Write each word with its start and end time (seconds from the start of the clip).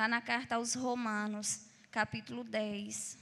Está 0.00 0.08
na 0.08 0.22
carta 0.22 0.54
aos 0.54 0.74
Romanos, 0.74 1.60
capítulo 1.90 2.42
10. 2.42 3.18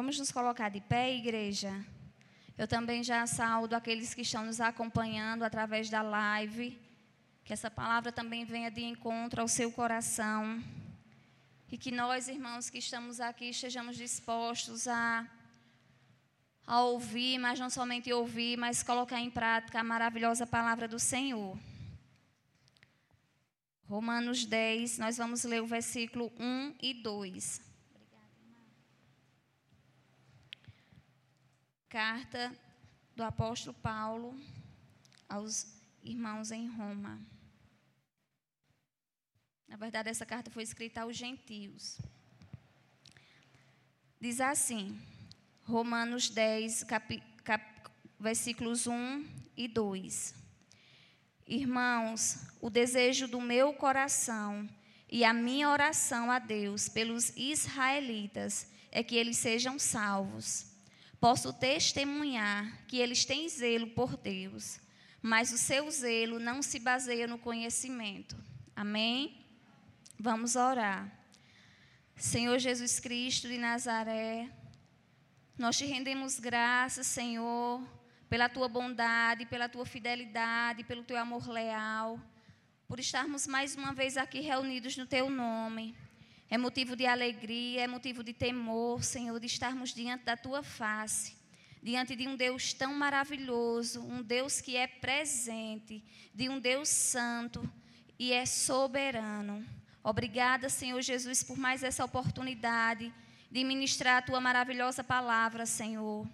Vamos 0.00 0.18
nos 0.18 0.32
colocar 0.32 0.70
de 0.70 0.80
pé, 0.80 1.14
igreja. 1.14 1.84
Eu 2.56 2.66
também 2.66 3.04
já 3.04 3.26
saúdo 3.26 3.74
aqueles 3.74 4.14
que 4.14 4.22
estão 4.22 4.46
nos 4.46 4.58
acompanhando 4.58 5.42
através 5.42 5.90
da 5.90 6.00
live. 6.00 6.80
Que 7.44 7.52
essa 7.52 7.70
palavra 7.70 8.10
também 8.10 8.46
venha 8.46 8.70
de 8.70 8.82
encontro 8.82 9.42
ao 9.42 9.46
seu 9.46 9.70
coração. 9.70 10.64
E 11.70 11.76
que 11.76 11.90
nós, 11.90 12.28
irmãos 12.28 12.70
que 12.70 12.78
estamos 12.78 13.20
aqui, 13.20 13.50
estejamos 13.50 13.94
dispostos 13.94 14.88
a, 14.88 15.28
a 16.66 16.80
ouvir, 16.80 17.36
mas 17.36 17.60
não 17.60 17.68
somente 17.68 18.10
ouvir, 18.10 18.56
mas 18.56 18.82
colocar 18.82 19.20
em 19.20 19.28
prática 19.30 19.80
a 19.80 19.84
maravilhosa 19.84 20.46
palavra 20.46 20.88
do 20.88 20.98
Senhor. 20.98 21.58
Romanos 23.86 24.46
10, 24.46 24.96
nós 24.96 25.18
vamos 25.18 25.44
ler 25.44 25.60
o 25.60 25.66
versículo 25.66 26.32
1 26.38 26.74
e 26.80 26.94
2. 26.94 27.69
Carta 31.90 32.56
do 33.16 33.24
apóstolo 33.24 33.76
Paulo 33.82 34.40
aos 35.28 35.66
irmãos 36.04 36.52
em 36.52 36.68
Roma. 36.68 37.20
Na 39.66 39.76
verdade, 39.76 40.08
essa 40.08 40.24
carta 40.24 40.52
foi 40.52 40.62
escrita 40.62 41.00
aos 41.00 41.16
gentios. 41.16 41.98
Diz 44.20 44.40
assim, 44.40 45.02
Romanos 45.64 46.30
10, 46.30 46.84
cap, 46.84 47.20
cap, 47.42 47.90
versículos 48.20 48.86
1 48.86 49.26
e 49.56 49.66
2. 49.66 50.32
Irmãos, 51.44 52.46
o 52.60 52.70
desejo 52.70 53.26
do 53.26 53.40
meu 53.40 53.74
coração 53.74 54.70
e 55.10 55.24
a 55.24 55.32
minha 55.32 55.68
oração 55.68 56.30
a 56.30 56.38
Deus 56.38 56.88
pelos 56.88 57.30
israelitas 57.36 58.70
é 58.92 59.02
que 59.02 59.16
eles 59.16 59.38
sejam 59.38 59.76
salvos 59.76 60.69
posso 61.20 61.52
testemunhar 61.52 62.84
que 62.86 62.98
eles 62.98 63.24
têm 63.24 63.48
zelo 63.48 63.88
por 63.88 64.16
Deus, 64.16 64.80
mas 65.20 65.52
o 65.52 65.58
seu 65.58 65.90
zelo 65.90 66.38
não 66.38 66.62
se 66.62 66.78
baseia 66.78 67.26
no 67.26 67.38
conhecimento. 67.38 68.36
Amém? 68.74 69.44
Vamos 70.18 70.56
orar. 70.56 71.10
Senhor 72.16 72.58
Jesus 72.58 72.98
Cristo 72.98 73.48
de 73.48 73.58
Nazaré, 73.58 74.50
nós 75.58 75.76
te 75.76 75.84
rendemos 75.84 76.38
graças, 76.38 77.06
Senhor, 77.06 77.82
pela 78.28 78.48
tua 78.48 78.68
bondade, 78.68 79.44
pela 79.44 79.68
tua 79.68 79.84
fidelidade, 79.84 80.84
pelo 80.84 81.02
teu 81.02 81.18
amor 81.18 81.48
leal, 81.48 82.18
por 82.88 82.98
estarmos 82.98 83.46
mais 83.46 83.76
uma 83.76 83.92
vez 83.92 84.16
aqui 84.16 84.40
reunidos 84.40 84.96
no 84.96 85.06
teu 85.06 85.28
nome. 85.28 85.94
É 86.50 86.58
motivo 86.58 86.96
de 86.96 87.06
alegria, 87.06 87.82
é 87.82 87.86
motivo 87.86 88.24
de 88.24 88.32
temor, 88.32 89.04
Senhor, 89.04 89.38
de 89.38 89.46
estarmos 89.46 89.94
diante 89.94 90.24
da 90.24 90.36
tua 90.36 90.64
face, 90.64 91.36
diante 91.80 92.16
de 92.16 92.26
um 92.26 92.34
Deus 92.34 92.72
tão 92.72 92.92
maravilhoso, 92.92 94.00
um 94.02 94.20
Deus 94.20 94.60
que 94.60 94.76
é 94.76 94.88
presente, 94.88 96.02
de 96.34 96.48
um 96.48 96.58
Deus 96.58 96.88
santo 96.88 97.62
e 98.18 98.32
é 98.32 98.44
soberano. 98.44 99.64
Obrigada, 100.02 100.68
Senhor 100.68 101.00
Jesus, 101.00 101.44
por 101.44 101.56
mais 101.56 101.84
essa 101.84 102.04
oportunidade 102.04 103.14
de 103.48 103.62
ministrar 103.62 104.16
a 104.16 104.22
tua 104.22 104.40
maravilhosa 104.40 105.04
palavra, 105.04 105.64
Senhor. 105.64 106.26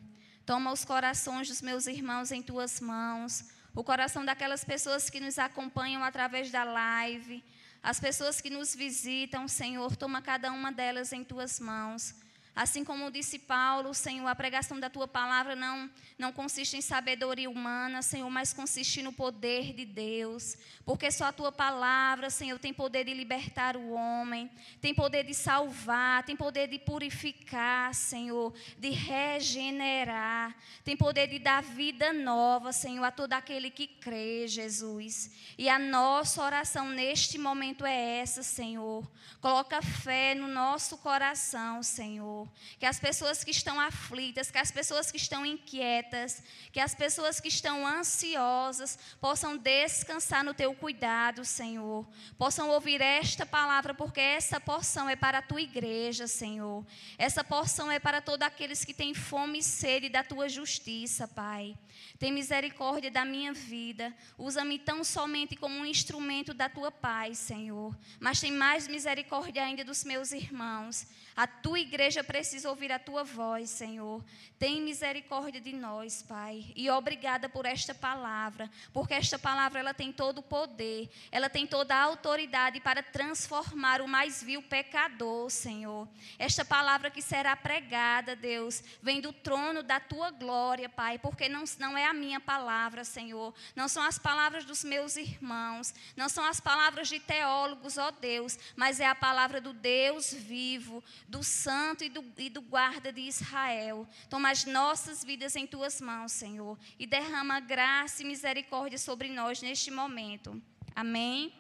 Toma 0.47 0.72
os 0.72 0.82
corações 0.82 1.47
dos 1.49 1.60
meus 1.60 1.87
irmãos 1.87 2.32
em 2.32 2.41
tuas 2.41 2.81
mãos, 2.81 3.50
o 3.75 3.84
coração 3.84 4.25
daquelas 4.25 4.65
pessoas 4.65 5.10
que 5.10 5.21
nos 5.21 5.38
acompanham 5.38 6.03
através 6.03 6.50
da 6.50 6.65
live 6.65 7.44
as 7.86 8.00
pessoas 8.00 8.41
que 8.41 8.50
nos 8.50 8.74
visitam, 8.74 9.47
Senhor, 9.47 9.94
toma 9.94 10.20
cada 10.20 10.50
uma 10.50 10.72
delas 10.72 11.12
em 11.12 11.22
tuas 11.22 11.60
mãos. 11.60 12.16
Assim 12.56 12.83
como 12.83 13.11
disse 13.11 13.39
Paulo, 13.39 13.93
Senhor, 13.93 14.27
a 14.27 14.34
pregação 14.34 14.81
da 14.81 14.89
tua 14.89 15.06
palavra 15.06 15.55
não, 15.55 15.91
não 16.19 16.33
consiste 16.33 16.75
em 16.75 16.81
sabedoria 16.81 17.50
humana, 17.50 18.00
Senhor, 18.00 18.31
mas 18.31 18.55
consiste 18.55 19.03
no 19.03 19.12
poder 19.12 19.75
de 19.75 19.84
Deus. 19.84 20.56
Porque 20.83 21.11
só 21.11 21.27
a 21.27 21.33
tua 21.33 21.53
palavra, 21.53 22.31
Senhor, 22.31 22.59
tem 22.59 22.72
poder 22.72 23.05
de 23.05 23.12
libertar 23.12 23.77
o 23.77 23.91
homem, 23.91 24.50
tem 24.81 24.94
poder 24.94 25.22
de 25.25 25.34
salvar, 25.34 26.22
tem 26.22 26.34
poder 26.34 26.67
de 26.67 26.78
purificar, 26.78 27.94
Senhor, 27.94 28.55
de 28.78 28.88
regenerar, 28.88 30.56
tem 30.83 30.97
poder 30.97 31.27
de 31.27 31.38
dar 31.38 31.62
vida 31.62 32.11
nova, 32.11 32.73
Senhor, 32.73 33.05
a 33.05 33.11
todo 33.11 33.34
aquele 33.34 33.71
que 33.71 33.87
crê, 33.87 34.49
Jesus. 34.49 35.31
E 35.59 35.69
a 35.69 35.78
nossa 35.78 36.43
oração 36.43 36.88
neste 36.88 37.37
momento 37.37 37.84
é 37.84 38.21
essa, 38.21 38.43
Senhor. 38.43 39.06
Coloca 39.43 39.83
fé 39.83 40.34
no 40.34 40.49
nosso 40.49 40.97
coração, 40.97 41.83
Senhor. 41.83 42.45
Que 42.78 42.86
as 42.86 43.00
pessoas 43.00 43.42
que 43.42 43.50
estão 43.50 43.80
aflitas, 43.80 44.50
que 44.50 44.58
as 44.58 44.70
pessoas 44.70 45.10
que 45.10 45.16
estão 45.16 45.44
inquietas, 45.44 46.42
que 46.72 46.80
as 46.80 46.94
pessoas 46.94 47.40
que 47.40 47.48
estão 47.48 47.86
ansiosas 47.86 48.98
possam 49.20 49.56
descansar 49.56 50.44
no 50.44 50.54
teu 50.54 50.74
cuidado, 50.74 51.44
Senhor. 51.44 52.06
Possam 52.38 52.68
ouvir 52.70 53.00
esta 53.00 53.44
palavra, 53.44 53.94
porque 53.94 54.20
essa 54.20 54.60
porção 54.60 55.08
é 55.08 55.16
para 55.16 55.38
a 55.38 55.42
tua 55.42 55.60
igreja, 55.60 56.26
Senhor. 56.26 56.86
Essa 57.18 57.42
porção 57.42 57.90
é 57.90 57.98
para 57.98 58.20
todos 58.20 58.46
aqueles 58.46 58.84
que 58.84 58.94
têm 58.94 59.14
fome 59.14 59.58
e 59.58 59.62
sede 59.62 60.08
da 60.08 60.22
tua 60.22 60.48
justiça, 60.48 61.26
Pai. 61.26 61.76
Tem 62.18 62.32
misericórdia 62.32 63.10
da 63.10 63.24
minha 63.24 63.52
vida. 63.52 64.14
Usa-me 64.38 64.78
tão 64.78 65.02
somente 65.04 65.56
como 65.56 65.76
um 65.76 65.86
instrumento 65.86 66.54
da 66.54 66.68
tua 66.68 66.90
paz, 66.90 67.38
Senhor. 67.38 67.96
Mas 68.20 68.40
tem 68.40 68.52
mais 68.52 68.88
misericórdia 68.88 69.62
ainda 69.62 69.84
dos 69.84 70.04
meus 70.04 70.32
irmãos. 70.32 71.06
A 71.34 71.46
tua 71.46 71.78
igreja 71.78 72.24
precisa 72.24 72.35
ouvir 72.66 72.92
a 72.92 72.98
tua 72.98 73.24
voz, 73.24 73.70
Senhor. 73.70 74.22
Tem 74.58 74.80
misericórdia 74.80 75.60
de 75.60 75.72
nós, 75.72 76.22
Pai. 76.22 76.72
E 76.76 76.91
obrigada 76.91 77.48
por 77.48 77.64
esta 77.66 77.94
palavra, 77.94 78.70
porque 78.92 79.14
esta 79.14 79.38
palavra 79.38 79.80
ela 79.80 79.94
tem 79.94 80.12
todo 80.12 80.38
o 80.38 80.42
poder, 80.42 81.10
ela 81.30 81.48
tem 81.48 81.66
toda 81.66 81.94
a 81.94 82.02
autoridade 82.02 82.80
para 82.80 83.02
transformar 83.02 84.00
o 84.00 84.08
mais 84.08 84.42
vil 84.42 84.62
pecador, 84.62 85.50
Senhor. 85.50 86.08
Esta 86.38 86.64
palavra 86.64 87.10
que 87.10 87.22
será 87.22 87.56
pregada, 87.56 88.36
Deus, 88.36 88.82
vem 89.02 89.20
do 89.20 89.32
trono 89.32 89.82
da 89.82 89.98
tua 89.98 90.30
glória, 90.30 90.88
Pai, 90.88 91.19
porque 91.19 91.48
não, 91.48 91.64
não 91.78 91.96
é 91.96 92.06
a 92.06 92.14
minha 92.14 92.41
palavra, 92.41 93.04
Senhor. 93.04 93.54
Não 93.75 93.88
são 93.88 94.02
as 94.02 94.19
palavras 94.19 94.64
dos 94.64 94.84
meus 94.84 95.16
irmãos, 95.16 95.94
não 96.16 96.28
são 96.28 96.44
as 96.44 96.60
palavras 96.60 97.08
de 97.08 97.19
teólogos, 97.20 97.98
ó 97.98 98.10
Deus, 98.10 98.58
mas 98.75 99.00
é 99.00 99.06
a 99.06 99.14
palavra 99.14 99.60
do 99.60 99.72
Deus 99.72 100.32
vivo, 100.32 101.02
do 101.28 101.42
santo 101.42 102.04
e 102.04 102.08
do, 102.08 102.25
e 102.37 102.50
do 102.50 102.60
guarda 102.60 103.12
de 103.12 103.20
Israel. 103.20 104.09
Toma 104.28 104.50
as 104.50 104.64
nossas 104.64 105.22
vidas 105.22 105.56
em 105.56 105.66
tuas 105.66 106.00
mãos, 106.00 106.32
Senhor, 106.32 106.78
e 106.98 107.06
derrama 107.06 107.60
graça 107.60 108.22
e 108.22 108.26
misericórdia 108.26 108.98
sobre 108.98 109.28
nós 109.28 109.62
neste 109.62 109.91
momento. 109.91 110.60
Amém? 110.94 111.53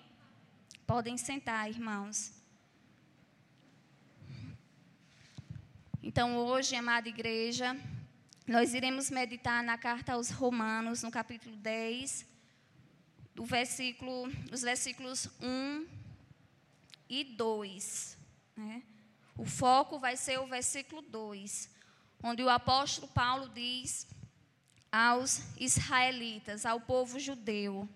Podem 0.86 1.16
sentar, 1.16 1.68
irmãos. 1.68 2.32
Então, 6.02 6.36
hoje, 6.36 6.76
amada 6.76 7.08
igreja, 7.08 7.76
nós 8.46 8.74
iremos 8.74 9.10
meditar 9.10 9.62
na 9.64 9.76
carta 9.76 10.12
aos 10.12 10.30
Romanos, 10.30 11.02
no 11.02 11.10
capítulo 11.10 11.56
10, 11.56 12.24
do 13.34 13.44
versículo, 13.44 14.30
os 14.52 14.62
versículos 14.62 15.28
1 15.42 15.86
e 17.08 17.24
2. 17.24 18.16
Né? 18.56 18.82
O 19.36 19.44
foco 19.44 19.98
vai 19.98 20.16
ser 20.16 20.40
o 20.40 20.46
versículo 20.46 21.02
2, 21.02 21.70
onde 22.22 22.42
o 22.42 22.48
apóstolo 22.48 23.06
Paulo 23.08 23.50
diz 23.50 24.06
aos 24.90 25.42
israelitas, 25.58 26.64
ao 26.64 26.80
povo 26.80 27.20
judeu: 27.20 27.86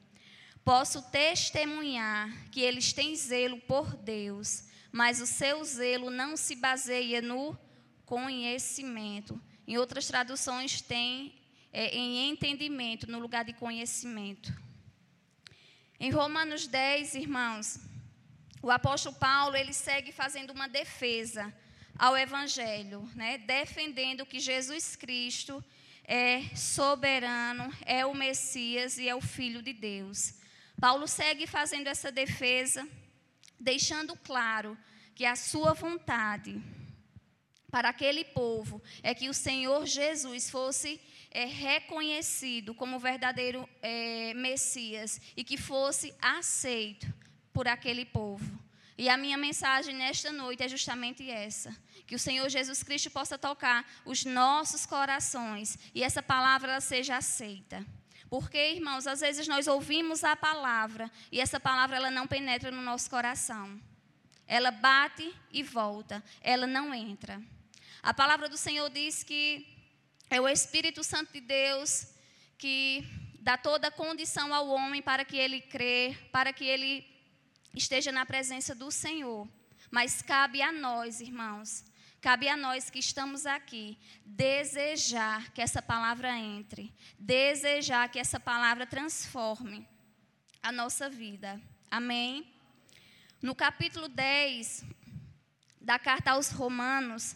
Posso 0.62 1.00
testemunhar 1.10 2.30
que 2.50 2.60
eles 2.60 2.92
têm 2.92 3.16
zelo 3.16 3.58
por 3.60 3.96
Deus, 3.96 4.64
mas 4.92 5.20
o 5.20 5.26
seu 5.26 5.64
zelo 5.64 6.10
não 6.10 6.36
se 6.36 6.54
baseia 6.54 7.22
no 7.22 7.58
conhecimento. 8.04 9.40
Em 9.66 9.78
outras 9.78 10.06
traduções, 10.06 10.82
tem 10.82 11.34
é, 11.72 11.96
em 11.96 12.28
entendimento 12.28 13.10
no 13.10 13.18
lugar 13.18 13.44
de 13.44 13.54
conhecimento. 13.54 14.52
Em 15.98 16.10
Romanos 16.10 16.66
10, 16.66 17.14
irmãos, 17.14 17.78
o 18.62 18.70
apóstolo 18.70 19.16
Paulo, 19.16 19.56
ele 19.56 19.72
segue 19.72 20.12
fazendo 20.12 20.50
uma 20.50 20.68
defesa 20.68 21.52
ao 21.98 22.16
evangelho, 22.16 23.08
né? 23.14 23.38
defendendo 23.38 24.26
que 24.26 24.38
Jesus 24.38 24.96
Cristo 24.96 25.64
é 26.04 26.42
soberano, 26.54 27.72
é 27.86 28.04
o 28.04 28.14
Messias 28.14 28.98
e 28.98 29.08
é 29.08 29.14
o 29.14 29.20
filho 29.20 29.62
de 29.62 29.72
Deus. 29.72 30.34
Paulo 30.78 31.06
segue 31.06 31.46
fazendo 31.46 31.86
essa 31.86 32.10
defesa, 32.10 32.86
deixando 33.58 34.16
claro 34.16 34.76
que 35.14 35.24
a 35.24 35.36
sua 35.36 35.72
vontade 35.72 36.60
para 37.70 37.90
aquele 37.90 38.24
povo 38.24 38.82
é 39.02 39.14
que 39.14 39.28
o 39.28 39.34
Senhor 39.34 39.86
Jesus 39.86 40.50
fosse 40.50 41.00
é, 41.30 41.44
reconhecido 41.44 42.74
como 42.74 42.98
verdadeiro 42.98 43.68
é, 43.80 44.34
Messias 44.34 45.20
e 45.36 45.44
que 45.44 45.56
fosse 45.56 46.12
aceito 46.20 47.06
por 47.60 47.68
aquele 47.68 48.06
povo. 48.06 48.58
E 48.96 49.06
a 49.10 49.18
minha 49.18 49.36
mensagem 49.36 49.94
nesta 49.94 50.32
noite 50.32 50.62
é 50.62 50.68
justamente 50.68 51.30
essa: 51.30 51.76
que 52.06 52.14
o 52.14 52.18
Senhor 52.18 52.48
Jesus 52.48 52.82
Cristo 52.82 53.10
possa 53.10 53.36
tocar 53.36 53.84
os 54.02 54.24
nossos 54.24 54.86
corações 54.86 55.78
e 55.94 56.02
essa 56.02 56.22
palavra 56.22 56.80
seja 56.80 57.18
aceita. 57.18 57.84
Porque, 58.30 58.56
irmãos, 58.56 59.06
às 59.06 59.20
vezes 59.20 59.46
nós 59.46 59.66
ouvimos 59.66 60.24
a 60.24 60.34
palavra 60.34 61.10
e 61.30 61.38
essa 61.38 61.60
palavra 61.60 61.96
ela 61.96 62.10
não 62.10 62.26
penetra 62.26 62.70
no 62.70 62.80
nosso 62.80 63.10
coração. 63.10 63.78
Ela 64.46 64.70
bate 64.70 65.30
e 65.52 65.62
volta, 65.62 66.24
ela 66.40 66.66
não 66.66 66.94
entra. 66.94 67.42
A 68.02 68.14
palavra 68.14 68.48
do 68.48 68.56
Senhor 68.56 68.88
diz 68.88 69.22
que 69.22 69.66
é 70.30 70.40
o 70.40 70.48
Espírito 70.48 71.04
Santo 71.04 71.30
de 71.30 71.42
Deus 71.42 72.06
que 72.56 73.04
dá 73.40 73.56
toda 73.56 73.88
a 73.88 73.90
condição 73.90 74.54
ao 74.54 74.68
homem 74.68 75.00
para 75.00 75.24
que 75.24 75.36
ele 75.36 75.60
crê, 75.60 76.16
para 76.30 76.52
que 76.52 76.64
ele 76.64 77.09
esteja 77.74 78.10
na 78.12 78.26
presença 78.26 78.74
do 78.74 78.90
Senhor. 78.90 79.48
Mas 79.90 80.22
cabe 80.22 80.62
a 80.62 80.70
nós, 80.70 81.20
irmãos, 81.20 81.84
cabe 82.20 82.48
a 82.48 82.56
nós 82.56 82.90
que 82.90 82.98
estamos 82.98 83.46
aqui 83.46 83.98
desejar 84.24 85.50
que 85.52 85.60
essa 85.60 85.82
palavra 85.82 86.36
entre, 86.36 86.92
desejar 87.18 88.08
que 88.08 88.18
essa 88.18 88.38
palavra 88.38 88.86
transforme 88.86 89.88
a 90.62 90.70
nossa 90.70 91.08
vida. 91.08 91.60
Amém? 91.90 92.46
No 93.42 93.54
capítulo 93.54 94.08
10 94.08 94.84
da 95.80 95.98
carta 95.98 96.32
aos 96.32 96.50
Romanos, 96.50 97.34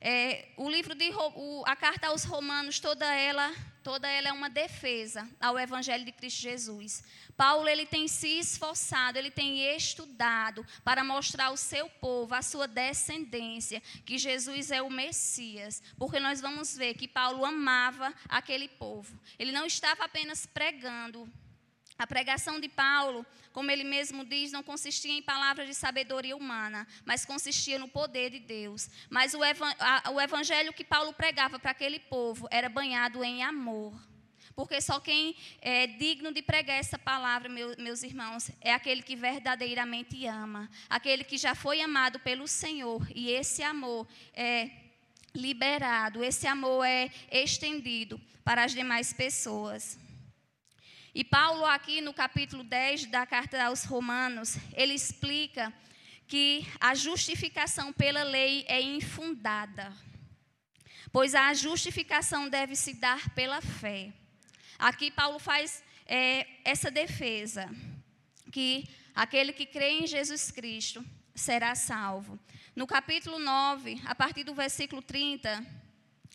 é, 0.00 0.48
o 0.56 0.68
livro 0.68 0.94
de 0.94 1.10
o, 1.14 1.64
a 1.66 1.74
carta 1.74 2.08
aos 2.08 2.24
Romanos, 2.24 2.80
toda 2.80 3.06
ela, 3.14 3.54
toda 3.84 4.08
ela 4.08 4.30
é 4.30 4.32
uma 4.32 4.48
defesa 4.48 5.28
ao 5.38 5.58
Evangelho 5.58 6.06
de 6.06 6.10
Cristo 6.10 6.40
Jesus. 6.40 7.04
Paulo 7.36 7.68
ele 7.68 7.84
tem 7.84 8.08
se 8.08 8.38
esforçado, 8.38 9.18
ele 9.18 9.30
tem 9.30 9.76
estudado 9.76 10.66
para 10.82 11.04
mostrar 11.04 11.46
ao 11.46 11.56
seu 11.56 11.88
povo, 11.88 12.34
à 12.34 12.40
sua 12.40 12.66
descendência, 12.66 13.82
que 14.06 14.16
Jesus 14.16 14.70
é 14.70 14.80
o 14.80 14.90
Messias, 14.90 15.82
porque 15.98 16.18
nós 16.18 16.40
vamos 16.40 16.74
ver 16.74 16.94
que 16.94 17.06
Paulo 17.06 17.44
amava 17.44 18.12
aquele 18.26 18.68
povo. 18.68 19.20
Ele 19.38 19.52
não 19.52 19.66
estava 19.66 20.04
apenas 20.04 20.46
pregando 20.46 21.30
a 21.98 22.06
pregação 22.06 22.58
de 22.58 22.68
Paulo, 22.68 23.24
como 23.52 23.70
ele 23.70 23.84
mesmo 23.84 24.24
diz, 24.24 24.50
não 24.50 24.62
consistia 24.62 25.12
em 25.12 25.22
palavras 25.22 25.68
de 25.68 25.74
sabedoria 25.74 26.36
humana, 26.36 26.86
mas 27.04 27.24
consistia 27.24 27.78
no 27.78 27.88
poder 27.88 28.30
de 28.30 28.40
Deus. 28.40 28.90
Mas 29.08 29.32
o, 29.32 29.40
evangelho 30.20 30.72
que 30.72 30.84
Paulo 30.84 31.12
pregava 31.12 31.58
para 31.58 31.70
aquele 31.70 32.00
povo 32.00 32.48
era 32.50 32.68
banhado 32.68 33.22
em 33.22 33.44
amor. 33.44 33.94
Porque 34.56 34.80
só 34.80 35.00
quem 35.00 35.36
é 35.60 35.86
digno 35.86 36.32
de 36.32 36.42
pregar 36.42 36.78
essa 36.78 36.98
palavra, 36.98 37.48
meus 37.48 38.02
irmãos, 38.02 38.50
é 38.60 38.72
aquele 38.72 39.02
que 39.02 39.16
verdadeiramente 39.16 40.26
ama, 40.26 40.70
aquele 40.88 41.24
que 41.24 41.36
já 41.36 41.54
foi 41.54 41.80
amado 41.80 42.20
pelo 42.20 42.46
Senhor, 42.46 43.04
e 43.14 43.30
esse 43.30 43.62
amor 43.62 44.06
é 44.32 44.70
liberado, 45.34 46.22
esse 46.22 46.46
amor 46.46 46.84
é 46.84 47.10
estendido 47.32 48.20
para 48.44 48.64
as 48.64 48.72
demais 48.72 49.12
pessoas. 49.12 49.98
E 51.14 51.22
Paulo, 51.22 51.64
aqui 51.64 52.00
no 52.00 52.12
capítulo 52.12 52.64
10 52.64 53.06
da 53.06 53.24
carta 53.24 53.62
aos 53.62 53.84
Romanos, 53.84 54.56
ele 54.72 54.94
explica 54.94 55.72
que 56.26 56.66
a 56.80 56.92
justificação 56.92 57.92
pela 57.92 58.24
lei 58.24 58.64
é 58.66 58.82
infundada, 58.82 59.92
pois 61.12 61.36
a 61.36 61.54
justificação 61.54 62.48
deve 62.48 62.74
se 62.74 62.94
dar 62.94 63.30
pela 63.30 63.60
fé. 63.60 64.12
Aqui 64.76 65.08
Paulo 65.08 65.38
faz 65.38 65.84
é, 66.04 66.48
essa 66.64 66.90
defesa, 66.90 67.70
que 68.50 68.84
aquele 69.14 69.52
que 69.52 69.66
crê 69.66 69.90
em 69.90 70.08
Jesus 70.08 70.50
Cristo 70.50 71.06
será 71.32 71.76
salvo. 71.76 72.36
No 72.74 72.88
capítulo 72.88 73.38
9, 73.38 74.02
a 74.04 74.16
partir 74.16 74.42
do 74.42 74.52
versículo 74.52 75.00
30, 75.00 75.64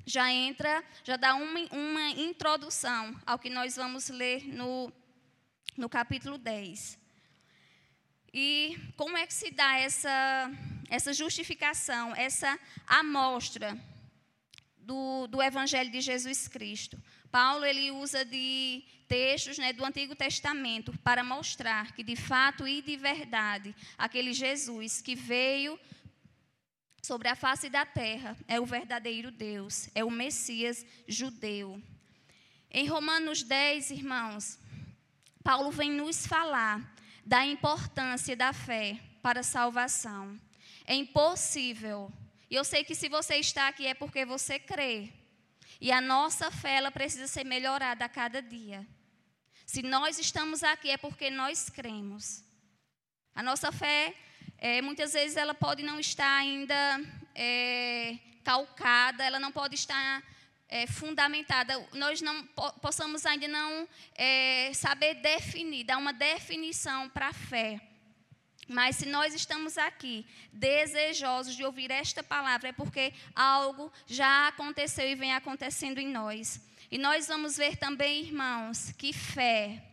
já 0.06 0.32
entra, 0.32 0.84
já 1.04 1.18
dá 1.18 1.36
uma, 1.36 1.60
uma 1.72 2.10
introdução 2.12 3.20
ao 3.26 3.40
que 3.40 3.50
nós 3.50 3.76
vamos 3.76 4.10
ler 4.10 4.48
no, 4.48 4.92
no 5.78 5.90
capítulo 5.90 6.38
10. 6.38 6.98
E 8.34 8.78
como 8.96 9.18
é 9.18 9.26
que 9.26 9.34
se 9.34 9.52
dá 9.52 9.78
essa, 9.78 10.52
essa 10.90 11.14
justificação, 11.14 12.16
essa 12.16 12.60
amostra 12.86 13.78
do, 14.78 15.28
do 15.28 15.42
Evangelho 15.42 15.92
de 15.92 16.02
Jesus 16.02 16.48
Cristo? 16.48 17.02
Paulo 17.32 17.66
ele 17.66 17.92
usa 17.92 18.26
de 18.26 18.84
textos 19.08 19.58
né, 19.58 19.74
do 19.74 19.86
Antigo 19.86 20.16
Testamento 20.16 20.94
para 21.04 21.24
mostrar 21.24 21.94
que 21.94 22.04
de 22.04 22.16
fato 22.16 22.68
e 22.68 22.82
de 22.82 22.96
verdade 22.96 23.76
aquele 23.98 24.34
Jesus 24.34 25.02
que 25.02 25.16
veio 25.16 25.80
sobre 27.10 27.28
a 27.28 27.36
face 27.36 27.72
da 27.72 27.88
terra 27.88 28.38
é 28.48 28.60
o 28.60 28.68
verdadeiro 28.68 29.32
Deus, 29.32 29.90
é 29.96 30.06
o 30.06 30.12
Messias 30.12 30.86
judeu. 31.08 31.82
Em 32.70 32.86
Romanos 32.86 33.42
10, 33.42 33.90
irmãos, 33.90 34.60
Paulo 35.44 35.72
vem 35.72 35.90
nos 35.90 36.28
falar 36.28 36.80
da 37.26 37.44
importância 37.44 38.36
da 38.36 38.54
fé 38.54 39.00
para 39.24 39.40
a 39.40 39.44
salvação. 39.44 40.40
É 40.86 40.94
impossível. 40.94 42.14
E 42.48 42.54
eu 42.54 42.64
sei 42.64 42.84
que 42.84 42.94
se 42.94 43.10
você 43.10 43.38
está 43.38 43.68
aqui 43.68 43.88
é 43.88 43.96
porque 43.96 44.24
você 44.24 44.60
crê. 44.60 45.12
E 45.82 45.92
a 45.92 46.00
nossa 46.00 46.52
fé 46.52 46.76
ela 46.76 46.92
precisa 46.92 47.26
ser 47.26 47.44
melhorada 47.44 48.06
a 48.06 48.10
cada 48.10 48.40
dia. 48.40 48.86
Se 49.66 49.82
nós 49.82 50.20
estamos 50.20 50.62
aqui 50.62 50.92
é 50.92 50.98
porque 50.98 51.32
nós 51.32 51.72
cremos. 51.72 52.44
A 53.34 53.42
nossa 53.42 53.72
fé 53.72 54.14
é, 54.62 54.82
muitas 54.82 55.14
vezes 55.14 55.38
ela 55.38 55.54
pode 55.54 55.84
não 55.84 56.00
estar 56.00 56.38
ainda 56.38 57.02
é, 57.34 58.18
calcada, 58.44 59.24
ela 59.24 59.40
não 59.40 59.52
pode 59.52 59.76
estar 59.76 60.24
é, 60.68 60.86
fundamentada. 60.86 61.74
Nós 61.94 62.22
não 62.22 62.46
po 62.48 62.72
possamos 62.74 63.26
ainda 63.26 63.48
não 63.48 63.88
é, 64.16 64.72
saber 64.74 65.16
definir, 65.16 65.86
dar 65.86 65.98
uma 65.98 66.12
definição 66.12 67.10
para 67.10 67.30
a 67.30 67.34
fé. 67.34 67.80
Mas 68.68 68.98
se 68.98 69.08
nós 69.08 69.34
estamos 69.34 69.80
aqui 69.80 70.28
desejosos 70.54 71.56
de 71.56 71.66
ouvir 71.66 71.90
esta 71.90 72.22
palavra, 72.22 72.70
é 72.70 72.72
porque 72.72 73.14
algo 73.34 73.92
já 74.06 74.48
aconteceu 74.48 75.10
e 75.10 75.16
vem 75.16 75.34
acontecendo 75.34 75.98
em 75.98 76.08
nós. 76.08 76.62
E 76.92 76.98
nós 76.98 77.28
vamos 77.28 77.58
ver 77.58 77.78
também, 77.78 78.26
irmãos, 78.26 78.92
que 78.92 79.12
fé 79.12 79.89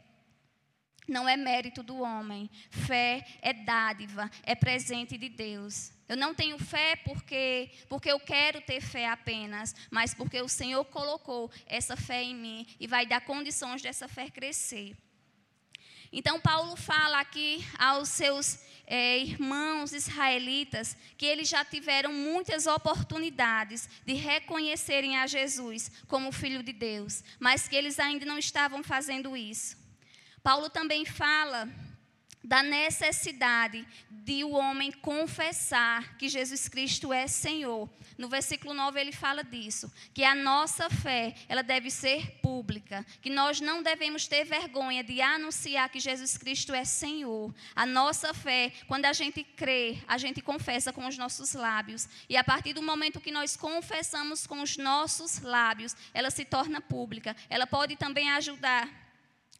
não 1.06 1.28
é 1.28 1.36
mérito 1.36 1.82
do 1.82 2.00
homem. 2.00 2.50
Fé 2.70 3.26
é 3.40 3.52
dádiva, 3.52 4.30
é 4.42 4.54
presente 4.54 5.16
de 5.16 5.28
Deus. 5.28 5.92
Eu 6.08 6.16
não 6.16 6.34
tenho 6.34 6.58
fé 6.58 6.96
porque 6.96 7.70
porque 7.88 8.10
eu 8.10 8.20
quero 8.20 8.60
ter 8.60 8.80
fé 8.80 9.08
apenas, 9.08 9.74
mas 9.90 10.14
porque 10.14 10.40
o 10.40 10.48
Senhor 10.48 10.84
colocou 10.84 11.50
essa 11.66 11.96
fé 11.96 12.22
em 12.22 12.34
mim 12.34 12.66
e 12.78 12.86
vai 12.86 13.06
dar 13.06 13.20
condições 13.20 13.82
dessa 13.82 14.06
fé 14.06 14.30
crescer. 14.30 14.96
Então 16.12 16.40
Paulo 16.40 16.76
fala 16.76 17.20
aqui 17.20 17.64
aos 17.78 18.08
seus 18.08 18.60
é, 18.86 19.18
irmãos 19.18 19.92
israelitas 19.92 20.96
que 21.18 21.26
eles 21.26 21.48
já 21.48 21.64
tiveram 21.64 22.12
muitas 22.12 22.66
oportunidades 22.66 23.88
de 24.04 24.14
reconhecerem 24.14 25.16
a 25.16 25.26
Jesus 25.26 25.90
como 26.06 26.30
Filho 26.30 26.62
de 26.62 26.72
Deus, 26.72 27.24
mas 27.40 27.66
que 27.66 27.74
eles 27.74 27.98
ainda 27.98 28.24
não 28.24 28.38
estavam 28.38 28.82
fazendo 28.84 29.36
isso. 29.36 29.85
Paulo 30.46 30.70
também 30.70 31.04
fala 31.04 31.68
da 32.40 32.62
necessidade 32.62 33.84
de 34.08 34.44
o 34.44 34.52
homem 34.52 34.92
confessar 34.92 36.16
que 36.16 36.28
Jesus 36.28 36.68
Cristo 36.68 37.12
é 37.12 37.26
Senhor. 37.26 37.90
No 38.16 38.28
versículo 38.28 38.72
9 38.72 39.00
ele 39.00 39.10
fala 39.10 39.42
disso, 39.42 39.92
que 40.14 40.22
a 40.22 40.36
nossa 40.36 40.88
fé, 40.88 41.34
ela 41.48 41.62
deve 41.62 41.90
ser 41.90 42.38
pública, 42.40 43.04
que 43.20 43.28
nós 43.28 43.60
não 43.60 43.82
devemos 43.82 44.28
ter 44.28 44.44
vergonha 44.44 45.02
de 45.02 45.20
anunciar 45.20 45.88
que 45.88 45.98
Jesus 45.98 46.38
Cristo 46.38 46.72
é 46.72 46.84
Senhor. 46.84 47.52
A 47.74 47.84
nossa 47.84 48.32
fé, 48.32 48.72
quando 48.86 49.06
a 49.06 49.12
gente 49.12 49.42
crê, 49.42 49.98
a 50.06 50.16
gente 50.16 50.40
confessa 50.40 50.92
com 50.92 51.08
os 51.08 51.18
nossos 51.18 51.54
lábios, 51.54 52.08
e 52.28 52.36
a 52.36 52.44
partir 52.44 52.72
do 52.72 52.80
momento 52.80 53.20
que 53.20 53.32
nós 53.32 53.56
confessamos 53.56 54.46
com 54.46 54.62
os 54.62 54.76
nossos 54.76 55.40
lábios, 55.40 55.96
ela 56.14 56.30
se 56.30 56.44
torna 56.44 56.80
pública. 56.80 57.34
Ela 57.50 57.66
pode 57.66 57.96
também 57.96 58.30
ajudar 58.30 59.05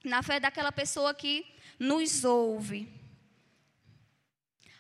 na 0.08 0.22
fé 0.22 0.40
daquela 0.40 0.72
pessoa 0.72 1.12
que 1.12 1.44
nos 1.78 2.24
ouve. 2.24 2.88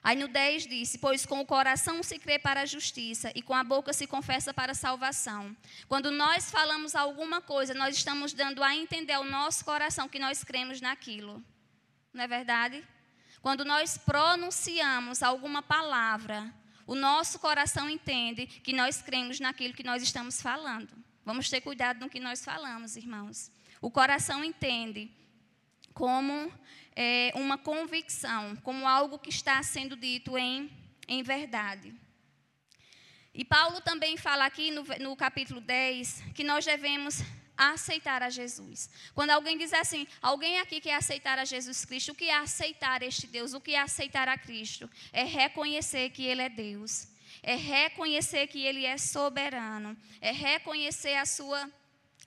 Aí 0.02 0.16
no 0.16 0.28
10 0.28 0.68
disse: 0.68 0.98
Pois 0.98 1.26
com 1.26 1.40
o 1.40 1.46
coração 1.46 2.00
se 2.00 2.16
crê 2.16 2.38
para 2.38 2.60
a 2.60 2.66
justiça 2.66 3.32
e 3.34 3.42
com 3.42 3.52
a 3.52 3.64
boca 3.64 3.92
se 3.92 4.06
confessa 4.06 4.54
para 4.54 4.70
a 4.70 4.74
salvação. 4.74 5.56
Quando 5.88 6.12
nós 6.12 6.48
falamos 6.48 6.94
alguma 6.94 7.40
coisa, 7.40 7.74
nós 7.74 7.96
estamos 7.96 8.32
dando 8.32 8.62
a 8.62 8.74
entender 8.74 9.14
ao 9.14 9.24
nosso 9.24 9.64
coração 9.64 10.08
que 10.08 10.20
nós 10.20 10.44
cremos 10.44 10.80
naquilo. 10.80 11.42
Não 12.12 12.22
é 12.22 12.28
verdade? 12.28 12.84
Quando 13.42 13.64
nós 13.64 13.98
pronunciamos 13.98 15.24
alguma 15.24 15.60
palavra, 15.60 16.54
o 16.86 16.94
nosso 16.94 17.40
coração 17.40 17.90
entende 17.90 18.46
que 18.46 18.72
nós 18.72 19.02
cremos 19.02 19.40
naquilo 19.40 19.74
que 19.74 19.82
nós 19.82 20.04
estamos 20.04 20.40
falando. 20.40 20.88
Vamos 21.24 21.50
ter 21.50 21.60
cuidado 21.60 21.98
no 21.98 22.08
que 22.08 22.20
nós 22.20 22.44
falamos, 22.44 22.96
irmãos. 22.96 23.50
O 23.80 23.90
coração 23.90 24.44
entende 24.44 25.10
como 25.92 26.52
é, 26.94 27.32
uma 27.34 27.58
convicção, 27.58 28.56
como 28.56 28.86
algo 28.86 29.18
que 29.18 29.30
está 29.30 29.62
sendo 29.62 29.96
dito 29.96 30.36
em, 30.36 30.70
em 31.06 31.22
verdade. 31.22 31.94
E 33.34 33.44
Paulo 33.44 33.80
também 33.82 34.16
fala 34.16 34.46
aqui 34.46 34.70
no, 34.70 34.82
no 35.00 35.14
capítulo 35.14 35.60
10 35.60 36.24
que 36.34 36.42
nós 36.42 36.64
devemos 36.64 37.22
aceitar 37.56 38.22
a 38.22 38.30
Jesus. 38.30 38.90
Quando 39.14 39.30
alguém 39.30 39.56
diz 39.56 39.72
assim, 39.72 40.06
alguém 40.20 40.58
aqui 40.60 40.80
quer 40.80 40.94
aceitar 40.94 41.38
a 41.38 41.44
Jesus 41.44 41.84
Cristo, 41.84 42.12
o 42.12 42.14
que 42.14 42.26
é 42.30 42.36
aceitar 42.36 43.02
este 43.02 43.26
Deus? 43.26 43.54
O 43.54 43.60
que 43.60 43.74
é 43.74 43.80
aceitar 43.80 44.28
a 44.28 44.36
Cristo? 44.36 44.90
É 45.12 45.24
reconhecer 45.24 46.10
que 46.10 46.24
Ele 46.24 46.42
é 46.42 46.48
Deus. 46.48 47.08
É 47.42 47.54
reconhecer 47.54 48.46
que 48.46 48.62
Ele 48.62 48.84
é 48.84 48.98
soberano. 48.98 49.96
É 50.20 50.32
reconhecer 50.32 51.14
a 51.14 51.24
sua 51.24 51.70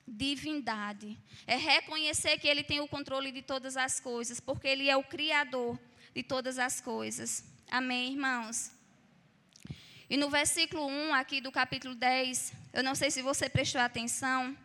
divindade. 0.06 1.18
É 1.46 1.56
reconhecer 1.56 2.38
que 2.38 2.48
Ele 2.48 2.62
tem 2.62 2.80
o 2.80 2.88
controle 2.88 3.30
de 3.30 3.42
todas 3.42 3.76
as 3.76 4.00
coisas, 4.00 4.40
porque 4.40 4.68
Ele 4.68 4.88
é 4.88 4.96
o 4.96 5.04
Criador 5.04 5.78
de 6.14 6.22
todas 6.22 6.58
as 6.58 6.80
coisas. 6.80 7.44
Amém, 7.70 8.12
irmãos? 8.12 8.72
E 10.08 10.16
no 10.16 10.28
versículo 10.28 10.86
1 10.86 11.14
aqui 11.14 11.40
do 11.40 11.52
capítulo 11.52 11.94
10, 11.94 12.52
eu 12.72 12.82
não 12.82 12.96
sei 12.96 13.10
se 13.10 13.22
você 13.22 13.48
prestou 13.48 13.80
atenção, 13.80 14.56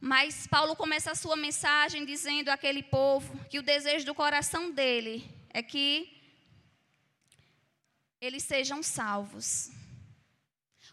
mas 0.00 0.46
Paulo 0.46 0.74
começa 0.74 1.12
a 1.12 1.14
sua 1.14 1.36
mensagem 1.36 2.04
dizendo 2.04 2.48
àquele 2.48 2.82
povo 2.82 3.38
que 3.46 3.58
o 3.58 3.62
desejo 3.62 4.04
do 4.04 4.14
coração 4.14 4.70
dele 4.70 5.24
é 5.50 5.62
que 5.62 6.14
eles 8.20 8.42
sejam 8.42 8.82
salvos. 8.82 9.70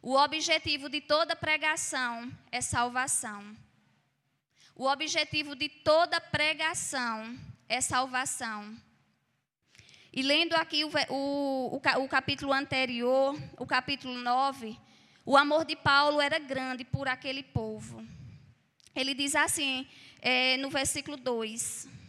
O 0.01 0.15
objetivo 0.15 0.89
de 0.89 0.99
toda 0.99 1.35
pregação 1.35 2.31
é 2.51 2.59
salvação. 2.59 3.55
O 4.75 4.87
objetivo 4.87 5.55
de 5.55 5.69
toda 5.69 6.19
pregação 6.19 7.37
é 7.69 7.79
salvação. 7.79 8.75
E 10.11 10.23
lendo 10.23 10.53
aqui 10.53 10.83
o, 10.83 10.89
o, 11.09 11.75
o, 11.75 12.07
capítulo 12.09 12.51
anterior, 12.51 13.37
o 13.59 13.65
capítulo 13.65 14.15
9, 14.15 14.75
o 15.23 15.37
amor 15.37 15.63
de 15.65 15.75
Paulo 15.75 16.19
era 16.19 16.39
grande 16.39 16.83
por 16.83 17.07
aquele 17.07 17.43
povo. 17.43 18.03
Ele 18.95 19.13
diz 19.13 19.35
assim, 19.35 19.87
é, 20.19 20.57
no 20.57 20.71
versículo 20.71 21.15
2 21.15 22.00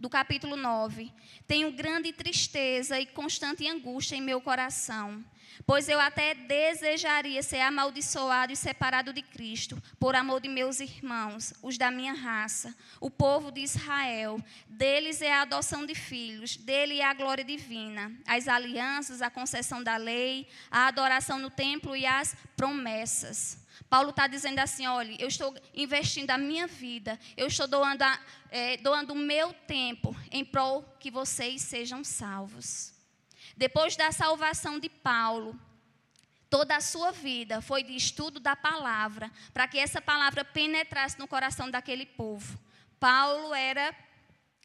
do 0.00 0.10
capítulo 0.10 0.56
9: 0.56 1.12
Tenho 1.46 1.70
grande 1.70 2.12
tristeza 2.12 2.98
e 2.98 3.06
constante 3.06 3.68
angústia 3.68 4.16
em 4.16 4.20
meu 4.20 4.40
coração 4.40 5.24
Pois 5.66 5.88
eu 5.88 6.00
até 6.00 6.34
desejaria 6.34 7.42
ser 7.42 7.60
amaldiçoado 7.60 8.52
e 8.52 8.56
separado 8.56 9.12
de 9.12 9.22
Cristo, 9.22 9.80
por 9.98 10.14
amor 10.14 10.40
de 10.40 10.48
meus 10.48 10.80
irmãos, 10.80 11.52
os 11.62 11.76
da 11.76 11.90
minha 11.90 12.12
raça, 12.12 12.74
o 13.00 13.10
povo 13.10 13.50
de 13.50 13.60
Israel. 13.60 14.40
Deles 14.66 15.20
é 15.20 15.32
a 15.32 15.42
adoção 15.42 15.84
de 15.84 15.94
filhos, 15.94 16.56
dele 16.56 17.00
é 17.00 17.04
a 17.04 17.14
glória 17.14 17.44
divina, 17.44 18.12
as 18.26 18.48
alianças, 18.48 19.22
a 19.22 19.30
concessão 19.30 19.82
da 19.82 19.96
lei, 19.96 20.48
a 20.70 20.86
adoração 20.86 21.38
no 21.38 21.50
templo 21.50 21.94
e 21.94 22.06
as 22.06 22.34
promessas. 22.56 23.58
Paulo 23.90 24.10
está 24.10 24.28
dizendo 24.28 24.60
assim: 24.60 24.86
olha, 24.86 25.16
eu 25.20 25.26
estou 25.26 25.52
investindo 25.74 26.30
a 26.30 26.38
minha 26.38 26.68
vida, 26.68 27.18
eu 27.36 27.48
estou 27.48 27.66
doando, 27.66 28.04
a, 28.04 28.20
é, 28.48 28.76
doando 28.76 29.12
o 29.12 29.16
meu 29.16 29.52
tempo 29.52 30.16
em 30.30 30.44
prol 30.44 30.84
que 31.00 31.10
vocês 31.10 31.60
sejam 31.62 32.04
salvos. 32.04 32.94
Depois 33.56 33.96
da 33.96 34.12
salvação 34.12 34.78
de 34.78 34.88
Paulo, 34.88 35.58
toda 36.48 36.76
a 36.76 36.80
sua 36.80 37.10
vida 37.10 37.60
foi 37.60 37.82
de 37.82 37.96
estudo 37.96 38.38
da 38.38 38.54
palavra, 38.54 39.28
para 39.52 39.66
que 39.66 39.78
essa 39.78 40.00
palavra 40.00 40.44
penetrasse 40.44 41.18
no 41.18 41.26
coração 41.26 41.68
daquele 41.68 42.06
povo. 42.06 42.58
Paulo 43.00 43.52
era 43.52 43.92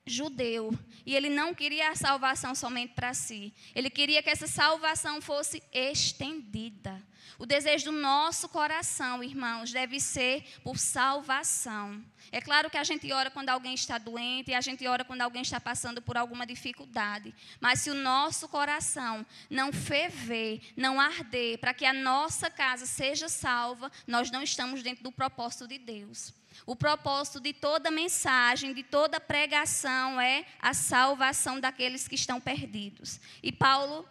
judeu 0.06 0.78
e 1.06 1.16
ele 1.16 1.30
não 1.30 1.54
queria 1.54 1.90
a 1.90 1.96
salvação 1.96 2.54
somente 2.54 2.94
para 2.94 3.14
si. 3.14 3.54
Ele 3.74 3.90
queria 3.90 4.22
que 4.22 4.30
essa 4.30 4.48
salvação 4.48 5.20
fosse 5.22 5.62
estendida. 5.74 7.02
O 7.38 7.46
desejo 7.46 7.86
do 7.86 7.92
nosso 7.92 8.48
coração, 8.48 9.24
irmãos, 9.24 9.72
deve 9.72 10.00
ser 10.00 10.46
por 10.64 10.78
salvação. 10.78 12.02
É 12.32 12.40
claro 12.40 12.70
que 12.70 12.78
a 12.78 12.84
gente 12.84 13.12
ora 13.12 13.30
quando 13.30 13.50
alguém 13.50 13.74
está 13.74 13.98
doente, 13.98 14.52
e 14.52 14.54
a 14.54 14.62
gente 14.62 14.88
ora 14.88 15.04
quando 15.04 15.22
alguém 15.22 15.42
está 15.42 15.60
passando 15.60 16.02
por 16.02 16.16
alguma 16.16 16.46
dificuldade. 16.46 17.34
Mas 17.60 17.82
se 17.82 17.90
o 17.90 17.94
nosso 17.96 18.48
coração 18.48 19.26
não 19.50 19.74
ferver, 19.74 20.62
não 20.78 21.00
arder, 21.00 21.58
para 21.60 21.74
que 21.74 21.86
a 21.86 21.94
nossa 21.94 22.50
casa 22.50 22.86
seja 22.86 23.28
salva, 23.28 23.92
nós 24.08 24.32
não 24.32 24.42
estamos 24.42 24.82
dentro 24.82 25.04
do 25.04 25.12
propósito 25.12 25.68
de 25.68 25.78
Deus. 25.78 26.34
O 26.66 26.76
propósito 26.76 27.40
de 27.40 27.54
toda 27.54 27.90
mensagem, 27.90 28.74
de 28.74 28.84
toda 28.84 29.20
pregação 29.20 30.22
é 30.22 30.46
a 30.60 30.74
salvação 30.74 31.60
daqueles 31.60 32.08
que 32.08 32.16
estão 32.16 32.40
perdidos. 32.40 33.20
E 33.42 33.52
Paulo, 33.52 34.08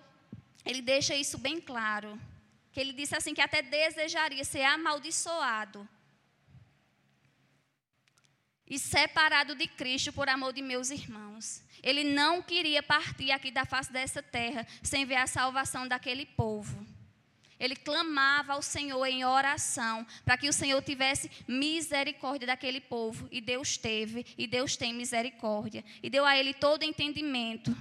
ele 0.65 0.83
deixa 0.83 1.15
isso 1.15 1.39
bem 1.39 1.61
claro, 1.61 2.21
que 2.73 2.81
ele 2.81 2.93
disse 2.93 3.15
assim 3.15 3.35
que 3.35 3.41
até 3.41 3.63
desejaria 3.63 4.45
ser 4.45 4.63
amaldiçoado 4.63 5.89
e 8.67 8.79
separado 8.79 9.55
de 9.55 9.67
Cristo 9.67 10.13
por 10.13 10.29
amor 10.29 10.53
de 10.53 10.63
meus 10.63 10.91
irmãos. 10.91 11.63
Ele 11.83 12.03
não 12.03 12.41
queria 12.43 12.83
partir 12.83 13.31
aqui 13.31 13.51
da 13.51 13.65
face 13.65 13.93
dessa 13.93 14.23
terra 14.23 14.67
sem 14.83 15.05
ver 15.05 15.17
a 15.17 15.27
salvação 15.27 15.87
daquele 15.87 16.25
povo. 16.25 16.85
Ele 17.59 17.77
clamava 17.77 18.55
ao 18.55 18.63
Senhor 18.63 19.05
em 19.07 19.25
oração 19.25 20.07
para 20.25 20.37
que 20.37 20.49
o 20.49 20.53
Senhor 20.53 20.83
tivesse 20.83 21.31
misericórdia 21.47 22.47
daquele 22.47 22.81
povo. 22.81 23.29
E 23.31 23.41
Deus 23.41 23.77
teve, 23.77 24.27
e 24.37 24.47
Deus 24.47 24.77
tem 24.77 24.93
misericórdia. 24.93 25.85
E 26.03 26.11
deu 26.11 26.25
a 26.25 26.37
ele 26.37 26.53
todo 26.53 26.83
entendimento, 26.83 27.77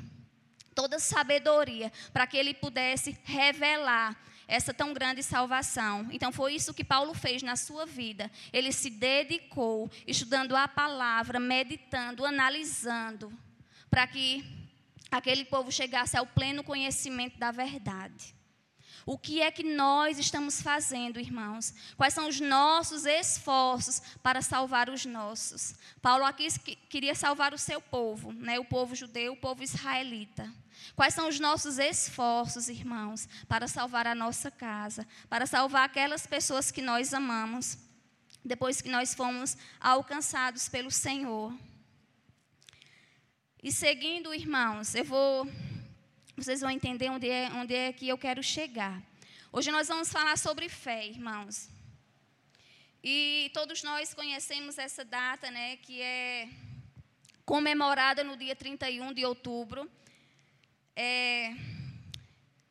toda 0.76 1.00
sabedoria, 1.00 1.92
para 2.12 2.28
que 2.28 2.38
ele 2.38 2.54
pudesse 2.54 3.18
revelar 3.24 4.16
essa 4.48 4.74
tão 4.74 4.94
grande 4.94 5.24
salvação. 5.24 6.08
Então 6.12 6.32
foi 6.32 6.54
isso 6.54 6.74
que 6.74 6.84
Paulo 6.84 7.14
fez 7.14 7.42
na 7.42 7.56
sua 7.56 7.86
vida. 7.86 8.30
Ele 8.52 8.72
se 8.72 8.90
dedicou 8.90 9.90
estudando 10.06 10.56
a 10.56 10.68
palavra, 10.68 11.40
meditando, 11.40 12.26
analisando, 12.26 13.32
para 13.90 14.06
que 14.06 14.46
aquele 15.10 15.46
povo 15.46 15.72
chegasse 15.72 16.18
ao 16.18 16.26
pleno 16.26 16.64
conhecimento 16.64 17.38
da 17.38 17.52
verdade. 17.52 18.36
O 19.06 19.18
que 19.18 19.42
é 19.42 19.52
que 19.52 19.64
nós 19.64 20.18
estamos 20.18 20.62
fazendo, 20.62 21.20
irmãos? 21.20 21.74
Quais 21.98 22.14
são 22.14 22.28
os 22.28 22.40
nossos 22.40 23.06
esforços 23.06 24.02
para 24.22 24.42
salvar 24.42 24.90
os 24.90 25.06
nossos? 25.06 25.76
Paulo 26.02 26.24
aqui 26.24 26.48
queria 26.90 27.14
salvar 27.14 27.54
o 27.54 27.58
seu 27.58 27.82
povo, 27.82 28.32
né? 28.32 28.58
o 28.60 28.66
povo 28.66 28.96
judeu, 28.96 29.34
o 29.34 29.38
povo 29.38 29.62
israelita. 29.62 30.50
Quais 30.96 31.14
são 31.14 31.28
os 31.28 31.40
nossos 31.40 31.80
esforços, 31.80 32.70
irmãos, 32.70 33.28
para 33.48 33.68
salvar 33.68 34.08
a 34.08 34.16
nossa 34.16 34.50
casa, 34.50 35.06
para 35.30 35.46
salvar 35.46 35.86
aquelas 35.86 36.26
pessoas 36.26 36.72
que 36.72 36.82
nós 36.82 37.14
amamos, 37.14 37.78
depois 38.44 38.82
que 38.82 38.90
nós 38.90 39.14
fomos 39.14 39.58
alcançados 39.82 40.70
pelo 40.70 40.92
Senhor? 40.92 41.54
E 43.62 43.72
seguindo, 43.72 44.34
irmãos, 44.34 44.94
eu 44.96 45.06
vou 45.06 45.48
vocês 46.36 46.62
vão 46.62 46.70
entender 46.70 47.10
onde 47.10 47.30
é, 47.30 47.50
onde 47.52 47.76
é 47.76 47.94
que 47.94 48.08
eu 48.08 48.18
quero 48.18 48.42
chegar. 48.42 49.02
Hoje 49.52 49.70
nós 49.72 49.88
vamos 49.88 50.12
falar 50.12 50.36
sobre 50.38 50.68
fé, 50.68 51.06
irmãos. 51.06 51.70
E 53.04 53.52
todos 53.54 53.84
nós 53.84 54.14
conhecemos 54.16 54.80
essa 54.80 55.06
data, 55.06 55.52
né, 55.52 55.78
que 55.78 56.02
é 56.02 56.50
comemorada 57.46 58.24
no 58.24 58.36
dia 58.36 58.56
31 58.56 59.14
de 59.14 59.24
outubro 59.26 59.90
é, 60.96 61.54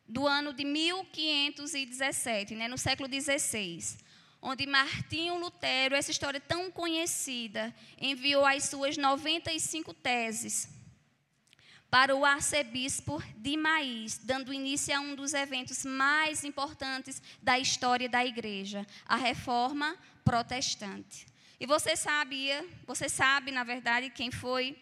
do 0.09 0.26
ano 0.26 0.52
de 0.52 0.64
1517, 0.64 2.57
né, 2.57 2.66
no 2.66 2.78
século 2.78 3.09
XVI, 3.09 3.97
onde 4.40 4.66
Martinho 4.66 5.38
Lutero, 5.38 5.95
essa 5.95 6.11
história 6.11 6.40
tão 6.40 6.69
conhecida, 6.69 7.73
enviou 8.00 8.45
as 8.45 8.64
suas 8.64 8.97
95 8.97 9.95
teses 9.95 10.81
para 11.92 12.16
o 12.16 12.25
arcebispo 12.25 13.22
de 13.37 13.54
Maís, 13.54 14.16
dando 14.16 14.50
início 14.50 14.96
a 14.96 15.00
um 15.00 15.14
dos 15.14 15.34
eventos 15.34 15.84
mais 15.84 16.42
importantes 16.42 17.20
da 17.42 17.58
história 17.58 18.08
da 18.08 18.25
igreja, 18.25 18.87
a 19.04 19.16
reforma 19.16 19.94
protestante. 20.25 21.26
E 21.61 21.66
você 21.66 21.94
sabia, 21.94 22.66
você 22.87 23.11
sabe, 23.11 23.50
na 23.50 23.62
verdade, 23.62 24.08
quem 24.08 24.30
foi 24.30 24.75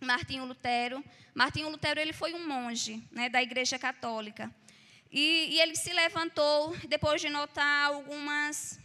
Martinho 0.00 0.44
Lutero. 0.44 1.04
Martinho 1.34 1.68
Lutero 1.68 1.98
ele 1.98 2.12
foi 2.12 2.32
um 2.32 2.46
monge 2.46 3.02
né, 3.10 3.28
da 3.28 3.42
Igreja 3.42 3.76
Católica. 3.76 4.48
E, 5.10 5.48
e, 5.50 5.60
ele 5.60 5.74
se 5.74 5.92
levantou 5.92 6.76
depois 6.88 7.20
de 7.20 7.28
notar 7.28 7.86
algumas, 7.86 8.78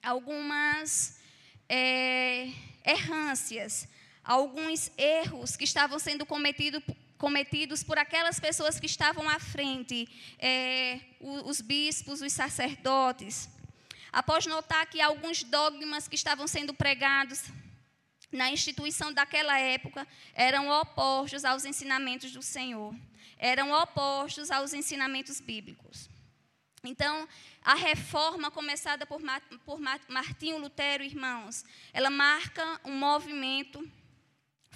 algumas 0.00 1.20
é, 1.68 2.52
errâncias, 2.86 3.88
alguns 4.28 4.92
erros 4.98 5.56
que 5.56 5.64
estavam 5.64 5.98
sendo 5.98 6.26
cometido, 6.26 6.82
cometidos 7.16 7.82
por 7.82 7.98
aquelas 7.98 8.38
pessoas 8.38 8.78
que 8.78 8.84
estavam 8.84 9.26
à 9.26 9.38
frente, 9.38 10.06
é, 10.38 11.00
os 11.18 11.62
bispos, 11.62 12.20
os 12.20 12.30
sacerdotes. 12.34 13.48
Após 14.12 14.44
notar 14.44 14.86
que 14.86 15.00
alguns 15.00 15.42
dogmas 15.42 16.06
que 16.06 16.14
estavam 16.14 16.46
sendo 16.46 16.74
pregados 16.74 17.44
na 18.30 18.50
instituição 18.50 19.14
daquela 19.14 19.58
época 19.58 20.06
eram 20.34 20.68
opostos 20.68 21.42
aos 21.42 21.64
ensinamentos 21.64 22.30
do 22.30 22.42
Senhor, 22.42 22.94
eram 23.38 23.72
opostos 23.72 24.50
aos 24.50 24.74
ensinamentos 24.74 25.40
bíblicos. 25.40 26.10
Então, 26.84 27.26
a 27.62 27.74
reforma 27.74 28.50
começada 28.50 29.06
por, 29.06 29.20
Martinho 30.06 30.58
Lutero, 30.58 31.02
irmãos, 31.02 31.64
ela 31.94 32.10
marca 32.10 32.78
um 32.84 32.92
movimento 32.92 33.90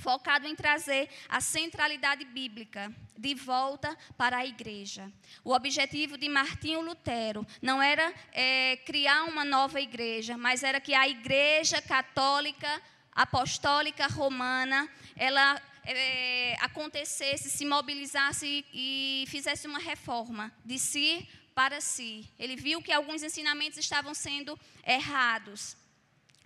focado 0.03 0.47
em 0.47 0.55
trazer 0.57 1.09
a 1.29 1.41
centralidade 1.41 2.25
bíblica 2.25 2.93
de 3.17 3.35
volta 3.35 3.97
para 4.19 4.39
a 4.39 4.47
igreja. 4.47 5.11
O 5.45 5.53
objetivo 5.53 6.19
de 6.19 6.29
Martinho 6.29 6.81
Lutero 6.81 7.47
não 7.63 7.81
era 7.81 8.13
é, 8.33 8.77
criar 8.85 9.25
uma 9.25 9.45
nova 9.45 9.81
igreja, 9.81 10.37
mas 10.37 10.65
era 10.65 10.81
que 10.81 10.93
a 10.93 11.09
igreja 11.09 11.81
católica 11.81 12.83
apostólica 13.15 14.07
romana 14.09 14.89
ela 15.17 15.61
é, 15.85 16.57
acontecesse, 16.61 17.51
se 17.51 17.65
mobilizasse 17.65 18.65
e, 18.73 19.23
e 19.25 19.27
fizesse 19.29 19.67
uma 19.67 19.79
reforma 19.79 20.53
de 20.65 20.79
si 20.79 21.29
para 21.55 21.81
si. 21.81 22.29
Ele 22.39 22.57
viu 22.57 22.83
que 22.83 22.93
alguns 22.93 23.23
ensinamentos 23.23 23.79
estavam 23.79 24.15
sendo 24.15 24.59
errados. 24.85 25.77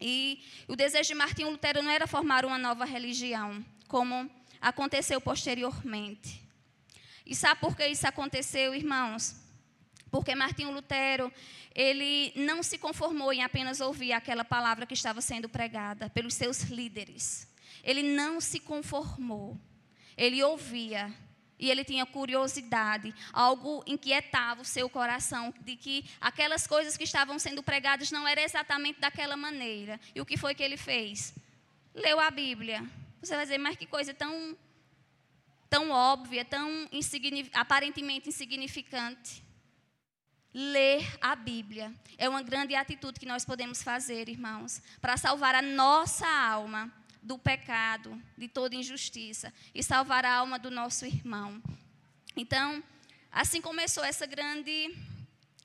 E 0.01 0.43
o 0.69 0.77
desejo 0.77 1.09
de 1.09 1.15
Martinho 1.15 1.51
Lutero 1.51 1.83
não 1.83 1.91
era 1.91 2.07
formar 2.07 2.45
uma 2.45 2.59
nova 2.59 2.85
religião, 2.85 3.65
como 3.89 4.31
aconteceu 4.61 5.21
posteriormente. 5.21 6.43
E 7.25 7.35
sabe 7.35 7.61
por 7.61 7.77
que 7.77 7.87
isso 7.87 8.07
aconteceu, 8.07 8.75
irmãos? 8.75 9.37
Porque 10.11 10.35
Martinho 10.35 10.71
Lutero, 10.71 11.33
ele 11.75 12.33
não 12.37 12.63
se 12.63 12.79
conformou 12.79 13.33
em 13.33 13.43
apenas 13.43 13.81
ouvir 13.81 14.13
aquela 14.13 14.45
palavra 14.45 14.87
que 14.87 14.95
estava 14.95 15.21
sendo 15.21 15.49
pregada 15.49 16.09
pelos 16.11 16.35
seus 16.35 16.63
líderes. 16.63 17.49
Ele 17.83 18.03
não 18.03 18.41
se 18.41 18.61
conformou. 18.61 19.59
Ele 20.17 20.43
ouvia, 20.43 21.13
e 21.59 21.71
ele 21.71 21.85
tinha 21.85 22.05
curiosidade, 22.05 23.15
algo 23.33 23.83
inquietava 23.87 24.63
o 24.63 24.65
seu 24.65 24.89
coração, 24.89 25.53
de 25.61 25.77
que 25.77 26.05
aquelas 26.21 26.67
coisas 26.67 26.97
que 26.97 27.05
estavam 27.05 27.39
sendo 27.39 27.63
pregadas 27.63 28.11
não 28.11 28.27
eram 28.29 28.43
exatamente 28.43 29.01
daquela 29.01 29.37
maneira. 29.37 29.99
E 30.15 30.21
o 30.21 30.27
que 30.27 30.37
foi 30.37 30.55
que 30.55 30.63
ele 30.63 30.77
fez? 30.77 31.35
Leu 31.95 32.21
a 32.21 32.31
Bíblia. 32.31 32.85
Você 33.23 33.35
vai 33.35 33.45
dizer, 33.45 33.59
mas 33.59 33.77
que 33.77 33.87
coisa 33.87 34.13
tão, 34.13 34.57
tão 35.71 35.91
óbvia, 35.91 36.45
tão 36.45 36.89
aparentemente 37.55 38.29
insignificante. 38.29 39.43
Ler 40.53 41.07
a 41.21 41.37
Bíblia 41.37 41.93
é 42.17 42.29
uma 42.29 42.43
grande 42.43 42.75
atitude 42.75 43.21
que 43.21 43.27
nós 43.27 43.45
podemos 43.45 43.83
fazer, 43.83 44.29
irmãos, 44.29 44.81
para 45.01 45.17
salvar 45.17 45.55
a 45.55 45.61
nossa 45.61 46.27
alma 46.27 46.91
do 47.27 47.37
pecado, 47.37 48.19
de 48.39 48.47
toda 48.47 48.77
injustiça 48.77 49.53
e 49.75 49.83
salvar 49.83 50.25
a 50.25 50.33
alma 50.33 50.61
do 50.61 50.71
nosso 50.71 51.05
irmão. 51.05 51.61
Então, 52.37 52.81
assim 53.33 53.61
começou 53.61 54.05
essa 54.05 54.25
grande 54.27 54.95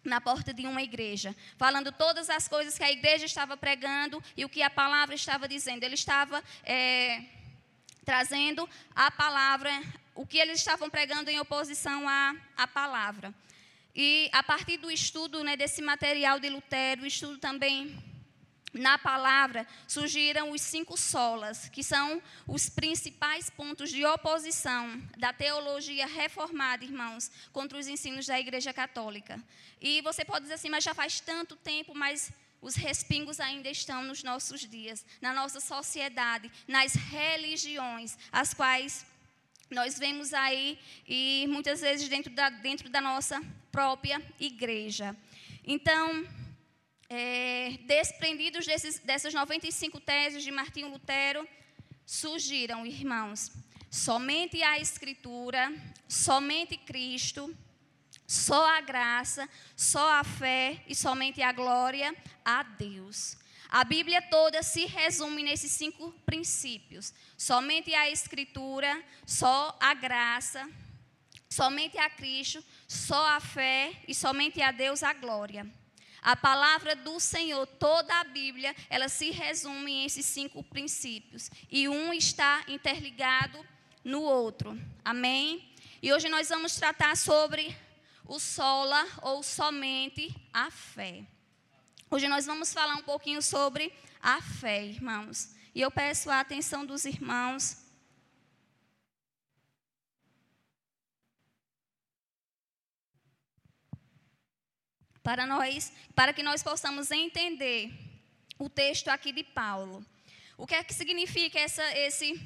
na 0.03 0.19
porta 0.19 0.53
de 0.53 0.67
uma 0.67 0.83
igreja, 0.83 1.35
falando 1.57 1.91
todas 1.91 2.29
as 2.29 2.47
coisas 2.47 2.77
que 2.77 2.83
a 2.83 2.91
igreja 2.91 3.25
estava 3.25 3.55
pregando 3.55 4.21
e 4.35 4.43
o 4.43 4.49
que 4.49 4.61
a 4.61 4.69
palavra 4.69 5.15
estava 5.15 5.47
dizendo. 5.47 5.83
Ele 5.83 5.95
estava 5.95 6.43
é, 6.63 7.23
trazendo 8.03 8.69
a 8.93 9.09
palavra, 9.09 9.71
o 10.13 10.25
que 10.25 10.37
eles 10.37 10.59
estavam 10.59 10.89
pregando 10.89 11.29
em 11.29 11.39
oposição 11.39 12.07
à, 12.07 12.35
à 12.57 12.67
palavra. 12.67 13.33
E 13.95 14.29
a 14.33 14.43
partir 14.43 14.77
do 14.77 14.91
estudo 14.91 15.43
né, 15.45 15.55
desse 15.55 15.81
material 15.81 16.41
de 16.41 16.49
Lutero, 16.49 17.05
estudo 17.05 17.37
também 17.37 17.97
na 18.75 18.97
palavra 18.97 19.65
surgiram 19.87 20.51
os 20.51 20.61
cinco 20.61 20.97
solas, 20.97 21.69
que 21.69 21.81
são 21.81 22.21
os 22.45 22.69
principais 22.69 23.49
pontos 23.49 23.89
de 23.89 24.05
oposição 24.05 25.01
da 25.17 25.31
teologia 25.31 26.05
reformada, 26.05 26.83
irmãos, 26.83 27.31
contra 27.53 27.77
os 27.77 27.87
ensinos 27.87 28.25
da 28.25 28.39
Igreja 28.39 28.73
Católica. 28.73 29.41
E 29.81 30.01
você 30.01 30.25
pode 30.25 30.41
dizer 30.41 30.55
assim, 30.55 30.69
mas 30.69 30.83
já 30.83 30.93
faz 30.93 31.21
tanto 31.21 31.55
tempo, 31.55 31.95
mas 31.95 32.31
os 32.61 32.75
respingos 32.75 33.39
ainda 33.39 33.69
estão 33.69 34.03
nos 34.03 34.23
nossos 34.23 34.61
dias, 34.61 35.05
na 35.21 35.33
nossa 35.33 35.59
sociedade, 35.59 36.51
nas 36.67 36.95
religiões, 36.95 38.17
as 38.31 38.53
quais 38.53 39.05
nós 39.69 39.97
vemos 39.97 40.33
aí 40.33 40.77
e 41.07 41.45
muitas 41.47 41.81
vezes 41.81 42.09
dentro 42.09 42.33
da, 42.33 42.49
dentro 42.49 42.89
da 42.89 42.99
nossa 42.99 43.41
própria 43.71 44.21
igreja. 44.39 45.15
Então, 45.65 46.27
é, 47.09 47.77
desprendidos 47.85 48.65
desses, 48.65 48.99
dessas 48.99 49.33
95 49.33 49.99
teses 49.99 50.43
de 50.43 50.51
Martinho 50.51 50.89
Lutero, 50.89 51.47
surgiram, 52.05 52.85
irmãos, 52.85 53.51
somente 53.89 54.61
a 54.63 54.79
Escritura, 54.79 55.73
somente 56.07 56.77
Cristo, 56.77 57.55
só 58.27 58.67
a 58.67 58.81
graça, 58.81 59.47
só 59.75 60.19
a 60.19 60.23
fé 60.23 60.83
e 60.87 60.95
somente 60.95 61.41
a 61.41 61.51
glória 61.51 62.15
a 62.43 62.63
Deus. 62.63 63.37
A 63.69 63.83
Bíblia 63.83 64.21
toda 64.21 64.63
se 64.63 64.85
resume 64.85 65.43
nesses 65.43 65.71
cinco 65.71 66.11
princípios: 66.25 67.13
somente 67.37 67.93
a 67.93 68.09
Escritura, 68.09 69.03
só 69.25 69.77
a 69.79 69.93
graça, 69.93 70.67
somente 71.49 71.97
a 71.97 72.09
Cristo, 72.09 72.63
só 72.87 73.27
a 73.29 73.39
fé 73.39 73.93
e 74.07 74.15
somente 74.15 74.61
a 74.61 74.71
Deus 74.71 75.03
a 75.03 75.13
glória. 75.13 75.69
A 76.25 76.35
palavra 76.35 76.95
do 76.95 77.19
Senhor, 77.19 77.67
toda 77.67 78.19
a 78.19 78.23
Bíblia, 78.23 78.75
ela 78.89 79.07
se 79.07 79.29
resume 79.29 79.91
em 79.91 80.05
esses 80.05 80.25
cinco 80.25 80.63
princípios. 80.63 81.51
E 81.69 81.87
um 81.87 82.11
está 82.11 82.63
interligado 82.67 83.63
no 84.03 84.23
outro. 84.23 84.75
Amém? 85.03 85.71
E 86.01 86.11
hoje 86.11 86.27
nós 86.27 86.49
vamos 86.49 86.75
tratar 86.77 87.15
sobre 87.15 87.77
o 88.25 88.39
sola 88.39 89.05
ou 89.21 89.43
somente 89.43 90.35
a 90.51 90.71
fé. 90.71 91.27
Hoje 92.09 92.27
nós 92.27 92.47
vamos 92.47 92.73
falar 92.73 92.95
um 92.95 93.03
pouquinho 93.03 93.39
sobre 93.39 93.93
a 94.19 94.41
fé, 94.41 94.83
irmãos. 94.83 95.53
E 95.75 95.81
eu 95.81 95.91
peço 95.91 96.31
a 96.31 96.39
atenção 96.39 96.87
dos 96.87 97.05
irmãos 97.05 97.84
para 105.25 105.47
nós, 105.47 105.91
para 106.13 106.31
que 106.31 106.43
nós 106.43 106.61
possamos 106.61 107.09
entender 107.09 107.91
o 108.59 108.69
texto 108.69 109.07
aqui 109.07 109.31
de 109.31 109.43
Paulo. 109.43 110.05
O 110.55 110.67
que 110.67 110.75
é 110.75 110.83
que 110.83 110.93
significa 110.93 111.59
essa, 111.59 111.83
esse 111.97 112.39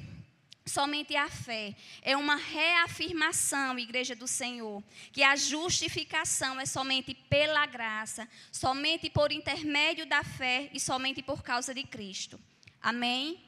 somente 0.64 1.14
a 1.14 1.28
fé? 1.28 1.76
É 2.00 2.16
uma 2.16 2.36
reafirmação, 2.36 3.78
igreja 3.78 4.16
do 4.16 4.26
Senhor, 4.26 4.82
que 5.12 5.22
a 5.22 5.36
justificação 5.36 6.58
é 6.58 6.64
somente 6.64 7.12
pela 7.14 7.66
graça, 7.66 8.26
somente 8.50 9.10
por 9.10 9.30
intermédio 9.30 10.06
da 10.06 10.24
fé 10.24 10.70
e 10.72 10.80
somente 10.80 11.22
por 11.22 11.42
causa 11.42 11.74
de 11.74 11.84
Cristo. 11.84 12.40
Amém? 12.80 13.44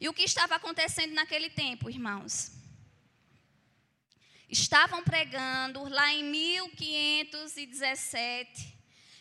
E 0.00 0.08
o 0.08 0.14
que 0.14 0.22
estava 0.22 0.54
acontecendo 0.54 1.12
naquele 1.12 1.50
tempo, 1.50 1.90
irmãos? 1.90 2.57
Estavam 4.48 5.04
pregando 5.04 5.88
lá 5.88 6.12
em 6.12 6.24
1517 6.24 8.76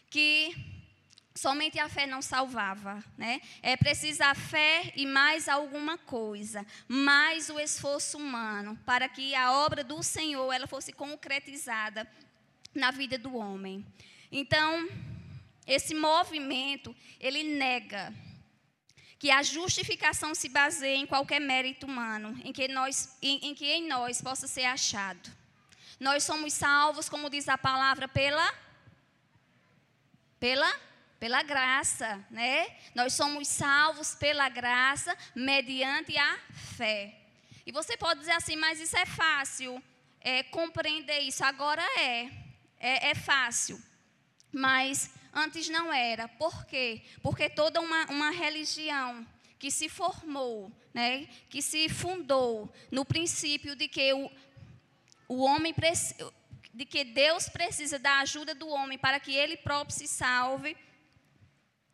que 0.09 0.55
somente 1.35 1.79
a 1.79 1.87
fé 1.87 2.07
não 2.07 2.21
salvava, 2.21 3.03
né? 3.17 3.39
É 3.61 3.77
preciso 3.77 4.23
a 4.23 4.33
fé 4.33 4.91
e 4.95 5.05
mais 5.05 5.47
alguma 5.47 5.97
coisa, 5.97 6.65
mais 6.87 7.49
o 7.49 7.59
esforço 7.59 8.17
humano 8.17 8.77
para 8.85 9.07
que 9.07 9.35
a 9.35 9.53
obra 9.53 9.83
do 9.83 10.01
Senhor 10.01 10.51
ela 10.51 10.65
fosse 10.65 10.91
concretizada 10.91 12.09
na 12.73 12.89
vida 12.91 13.17
do 13.17 13.35
homem. 13.35 13.85
Então, 14.31 14.89
esse 15.65 15.93
movimento, 15.93 16.95
ele 17.19 17.43
nega 17.43 18.13
que 19.19 19.31
a 19.31 19.41
justificação 19.41 20.35
se 20.35 20.47
baseie 20.47 20.97
em 20.97 21.07
qualquer 21.07 21.39
mérito 21.39 21.85
humano, 21.85 22.39
em 22.43 22.53
que, 22.53 22.67
nós, 22.67 23.17
em, 23.21 23.47
em 23.47 23.55
que 23.55 23.65
em 23.65 23.87
nós 23.87 24.21
possa 24.21 24.47
ser 24.47 24.65
achado. 24.65 25.29
Nós 25.99 26.23
somos 26.23 26.53
salvos, 26.53 27.09
como 27.09 27.29
diz 27.29 27.49
a 27.49 27.57
palavra, 27.57 28.07
pela 28.07 28.53
pela 30.39 30.71
pela 31.19 31.41
graça, 31.41 32.23
né? 32.29 32.67
Nós 32.93 33.13
somos 33.13 33.47
salvos 33.47 34.13
pela 34.13 34.49
graça 34.49 35.17
mediante 35.35 36.15
a 36.15 36.39
fé. 36.77 37.15
E 37.65 37.71
você 37.71 37.97
pode 37.97 38.19
dizer 38.19 38.33
assim, 38.33 38.55
mas 38.55 38.79
isso 38.79 38.95
é 38.95 39.05
fácil 39.05 39.81
é, 40.21 40.43
compreender 40.43 41.19
isso. 41.21 41.43
Agora 41.43 41.81
é, 41.99 42.29
é, 42.79 43.09
é 43.09 43.15
fácil, 43.15 43.81
mas 44.51 45.11
Antes 45.37 45.69
não 45.69 45.93
era. 45.93 46.27
Por 46.27 46.65
quê? 46.65 47.03
Porque 47.21 47.47
toda 47.47 47.79
uma, 47.79 48.05
uma 48.05 48.31
religião 48.31 49.23
que 49.59 49.69
se 49.69 49.87
formou, 49.87 50.71
né, 50.91 51.27
que 51.47 51.61
se 51.61 51.87
fundou 51.89 52.73
no 52.89 53.05
princípio 53.05 53.75
de 53.75 53.87
que 53.87 54.13
o, 54.13 54.31
o 55.27 55.43
homem 55.43 55.75
de 56.73 56.85
que 56.85 57.03
Deus 57.03 57.49
precisa 57.49 57.99
da 57.99 58.19
ajuda 58.21 58.55
do 58.55 58.67
homem 58.67 58.97
para 58.97 59.19
que 59.19 59.35
ele 59.35 59.55
próprio 59.57 59.95
se 59.95 60.07
salve. 60.07 60.75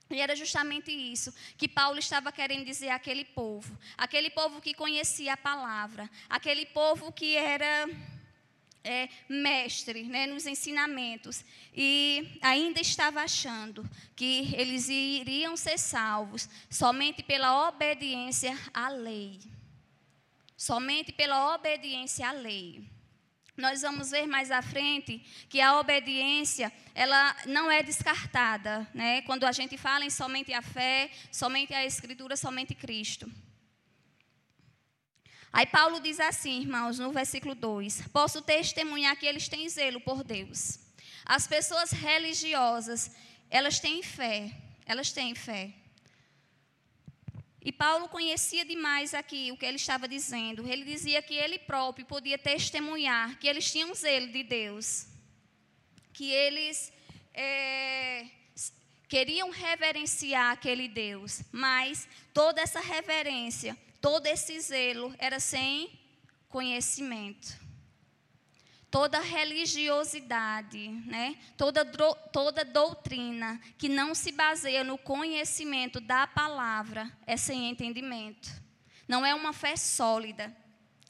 E 0.10 0.22
era 0.22 0.38
justamente 0.38 0.90
isso 0.90 1.34
que 1.58 1.68
Paulo 1.68 2.00
estava 2.00 2.32
querendo 2.32 2.64
dizer 2.64 2.92
àquele 2.92 3.26
povo. 3.26 3.78
Aquele 3.98 4.30
povo 4.30 4.62
que 4.62 4.74
conhecia 4.74 5.34
a 5.34 5.38
palavra. 5.38 6.10
Aquele 6.30 6.66
povo 6.68 7.12
que 7.12 7.36
era 7.36 7.90
é, 8.84 9.08
mestre 9.30 10.04
né, 10.04 10.28
nos 10.28 10.46
ensinamentos 10.46 11.44
e 11.74 12.38
ainda 12.42 12.82
estava 12.82 13.22
achando 13.22 13.90
que 14.16 14.54
eles 14.56 14.90
iriam 14.90 15.56
ser 15.56 15.78
salvos 15.80 16.50
somente 16.70 17.24
pela 17.24 17.68
obediência 17.68 18.58
à 18.74 18.90
lei. 18.90 19.40
Somente 20.58 21.12
pela 21.12 21.56
obediência 21.56 22.28
à 22.28 22.32
lei. 22.32 22.84
Nós 23.56 23.82
vamos 23.82 24.10
ver 24.10 24.26
mais 24.26 24.50
à 24.50 24.62
frente 24.64 25.20
que 25.48 25.62
a 25.62 25.80
obediência, 25.80 26.74
ela 26.96 27.36
não 27.46 27.70
é 27.70 27.84
descartada, 27.84 28.88
né? 28.94 29.22
Quando 29.24 29.46
a 29.46 29.52
gente 29.52 29.78
fala 29.78 30.04
em 30.04 30.10
somente 30.10 30.52
a 30.52 30.62
fé, 30.62 31.12
somente 31.32 31.72
a 31.72 31.86
escritura, 31.86 32.36
somente 32.36 32.74
Cristo. 32.74 33.32
Aí 35.54 35.68
Paulo 35.68 36.00
diz 36.00 36.20
assim, 36.20 36.62
irmãos, 36.62 36.98
no 36.98 37.12
versículo 37.12 37.54
2: 37.54 38.08
Posso 38.12 38.42
testemunhar 38.42 39.16
que 39.16 39.28
eles 39.28 39.48
têm 39.48 39.70
zelo 39.70 40.02
por 40.02 40.24
Deus. 40.24 40.80
As 41.24 41.46
pessoas 41.46 41.92
religiosas, 41.92 43.12
elas 43.52 43.80
têm 43.80 44.02
fé, 44.02 44.52
elas 44.84 45.12
têm 45.12 45.36
fé. 45.36 45.72
E 47.62 47.72
Paulo 47.72 48.10
conhecia 48.10 48.66
demais 48.66 49.14
aqui 49.14 49.52
o 49.52 49.56
que 49.56 49.66
ele 49.66 49.78
estava 49.78 50.08
dizendo. 50.08 50.68
Ele 50.68 50.84
dizia 50.84 51.22
que 51.22 51.36
ele 51.36 51.60
próprio 51.60 52.06
podia 52.08 52.38
testemunhar 52.38 53.38
que 53.38 53.48
eles 53.48 53.72
tinham 53.72 53.94
zelo 53.94 54.30
de 54.30 54.42
Deus, 54.42 55.06
que 56.12 56.32
eles 56.32 56.92
é, 57.32 58.26
queriam 59.08 59.52
reverenciar 59.52 60.52
aquele 60.52 60.88
Deus, 60.88 61.44
mas 61.52 62.08
toda 62.34 62.60
essa 62.60 62.80
reverência 62.80 63.78
todo 64.04 64.28
esse 64.28 64.60
zelo 64.60 65.16
era 65.18 65.40
sem 65.40 65.90
conhecimento. 66.50 67.58
Toda 68.92 69.18
religiosidade, 69.22 70.90
né? 71.08 71.38
toda, 71.58 71.86
toda 71.86 72.66
doutrina 72.66 73.62
que 73.78 73.88
não 73.88 74.14
se 74.14 74.34
baseia 74.34 74.84
no 74.84 74.98
conhecimento 74.98 76.02
da 76.02 76.28
palavra 76.28 77.10
é 77.26 77.38
sem 77.38 77.70
entendimento. 77.70 78.52
Não 79.08 79.26
é 79.26 79.34
uma 79.34 79.54
fé 79.54 79.78
sólida. 79.78 80.54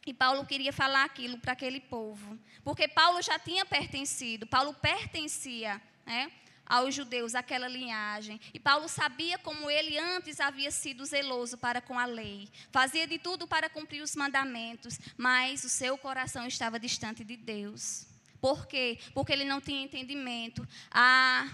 E 0.05 0.13
Paulo 0.13 0.45
queria 0.45 0.71
falar 0.71 1.03
aquilo 1.03 1.39
para 1.39 1.53
aquele 1.53 1.79
povo. 1.79 2.37
Porque 2.63 2.87
Paulo 2.87 3.23
já 3.23 3.39
tinha 3.39 3.65
pertencido, 3.65 4.45
Paulo 4.45 4.71
pertencia 4.71 5.81
né, 6.05 6.31
aos 6.73 6.95
judeus, 6.95 7.35
aquela 7.35 7.67
linhagem. 7.67 8.41
E 8.51 8.59
Paulo 8.59 8.87
sabia 8.87 9.37
como 9.37 9.69
ele 9.69 9.95
antes 9.99 10.39
havia 10.39 10.71
sido 10.71 11.05
zeloso 11.05 11.55
para 11.55 11.79
com 11.79 11.99
a 11.99 12.05
lei. 12.05 12.49
Fazia 12.71 13.05
de 13.05 13.19
tudo 13.19 13.47
para 13.47 13.69
cumprir 13.69 14.01
os 14.01 14.15
mandamentos, 14.15 14.99
mas 15.15 15.63
o 15.63 15.69
seu 15.69 15.95
coração 15.99 16.47
estava 16.47 16.79
distante 16.79 17.23
de 17.23 17.37
Deus. 17.37 18.07
Por 18.41 18.65
quê? 18.65 18.97
Porque 19.13 19.31
ele 19.31 19.45
não 19.45 19.61
tinha 19.61 19.83
entendimento. 19.83 20.67
A, 20.89 21.47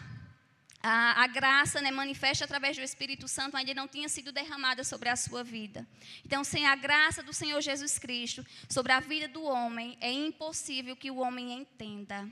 a, 0.81 1.23
a 1.23 1.27
graça 1.27 1.81
né, 1.81 1.91
manifesta 1.91 2.45
através 2.45 2.77
do 2.77 2.81
Espírito 2.81 3.27
Santo 3.27 3.57
ainda 3.57 3.73
não 3.73 3.89
tinha 3.89 4.07
sido 4.07 4.31
derramada 4.31 4.85
sobre 4.85 5.09
a 5.09 5.17
sua 5.17 5.43
vida. 5.43 5.85
Então, 6.23 6.45
sem 6.45 6.65
a 6.65 6.77
graça 6.77 7.21
do 7.21 7.33
Senhor 7.33 7.59
Jesus 7.59 7.99
Cristo 7.99 8.45
sobre 8.69 8.93
a 8.93 9.01
vida 9.01 9.27
do 9.27 9.43
homem, 9.43 9.97
é 9.99 10.13
impossível 10.13 10.95
que 10.95 11.11
o 11.11 11.17
homem 11.17 11.51
entenda. 11.51 12.25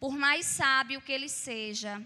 Por 0.00 0.16
mais 0.16 0.44
sábio 0.46 1.00
que 1.00 1.12
ele 1.12 1.28
seja, 1.28 2.04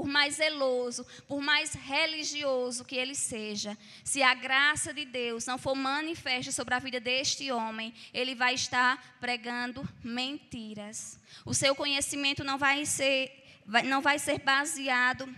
por 0.00 0.06
mais 0.06 0.36
zeloso, 0.36 1.06
por 1.28 1.42
mais 1.42 1.74
religioso 1.74 2.86
que 2.86 2.96
ele 2.96 3.14
seja, 3.14 3.76
se 4.02 4.22
a 4.22 4.32
graça 4.32 4.94
de 4.94 5.04
Deus 5.04 5.44
não 5.44 5.58
for 5.58 5.74
manifesta 5.74 6.50
sobre 6.50 6.72
a 6.72 6.78
vida 6.78 6.98
deste 6.98 7.52
homem, 7.52 7.92
ele 8.14 8.34
vai 8.34 8.54
estar 8.54 9.18
pregando 9.20 9.86
mentiras. 10.02 11.20
O 11.44 11.52
seu 11.52 11.74
conhecimento 11.74 12.42
não 12.42 12.56
vai 12.56 12.86
ser, 12.86 13.44
não 13.84 14.00
vai 14.00 14.18
ser 14.18 14.38
baseado 14.38 15.28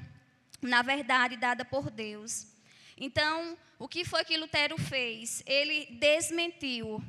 na 0.60 0.80
verdade 0.80 1.36
dada 1.36 1.64
por 1.64 1.90
Deus. 1.90 2.46
Então, 2.96 3.58
o 3.80 3.88
que 3.88 4.04
foi 4.04 4.24
que 4.24 4.36
Lutero 4.36 4.78
fez? 4.78 5.42
Ele 5.44 5.86
desmentiu 5.98 7.02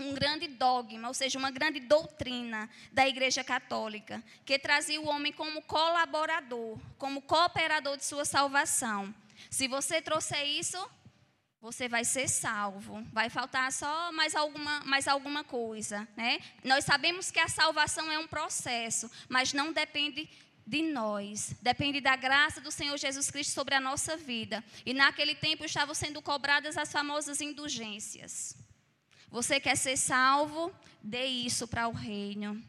um 0.00 0.14
grande 0.14 0.46
dogma, 0.46 1.08
ou 1.08 1.14
seja, 1.14 1.38
uma 1.38 1.50
grande 1.50 1.80
doutrina 1.80 2.70
da 2.92 3.08
Igreja 3.08 3.42
Católica, 3.42 4.22
que 4.44 4.58
trazia 4.58 5.00
o 5.00 5.08
homem 5.08 5.32
como 5.32 5.60
colaborador, 5.62 6.78
como 6.96 7.20
cooperador 7.20 7.96
de 7.96 8.04
sua 8.04 8.24
salvação. 8.24 9.12
Se 9.50 9.66
você 9.66 10.00
trouxer 10.00 10.46
isso, 10.46 10.78
você 11.60 11.88
vai 11.88 12.04
ser 12.04 12.28
salvo. 12.28 13.04
Vai 13.12 13.28
faltar 13.28 13.72
só 13.72 14.12
mais 14.12 14.36
alguma, 14.36 14.80
mais 14.84 15.08
alguma 15.08 15.42
coisa. 15.42 16.06
Né? 16.16 16.38
Nós 16.62 16.84
sabemos 16.84 17.30
que 17.30 17.40
a 17.40 17.48
salvação 17.48 18.10
é 18.10 18.18
um 18.18 18.26
processo, 18.26 19.10
mas 19.28 19.52
não 19.52 19.72
depende 19.72 20.28
de 20.64 20.82
nós, 20.82 21.54
depende 21.62 21.98
da 21.98 22.14
graça 22.14 22.60
do 22.60 22.70
Senhor 22.70 22.96
Jesus 22.98 23.30
Cristo 23.30 23.52
sobre 23.52 23.74
a 23.74 23.80
nossa 23.80 24.16
vida. 24.18 24.62
E 24.84 24.92
naquele 24.92 25.34
tempo 25.34 25.64
estavam 25.64 25.94
sendo 25.94 26.20
cobradas 26.20 26.76
as 26.76 26.92
famosas 26.92 27.40
indulgências. 27.40 28.54
Você 29.30 29.60
quer 29.60 29.76
ser 29.76 29.96
salvo? 29.96 30.72
Dê 31.02 31.24
isso 31.26 31.68
para 31.68 31.88
o 31.88 31.92
reino. 31.92 32.62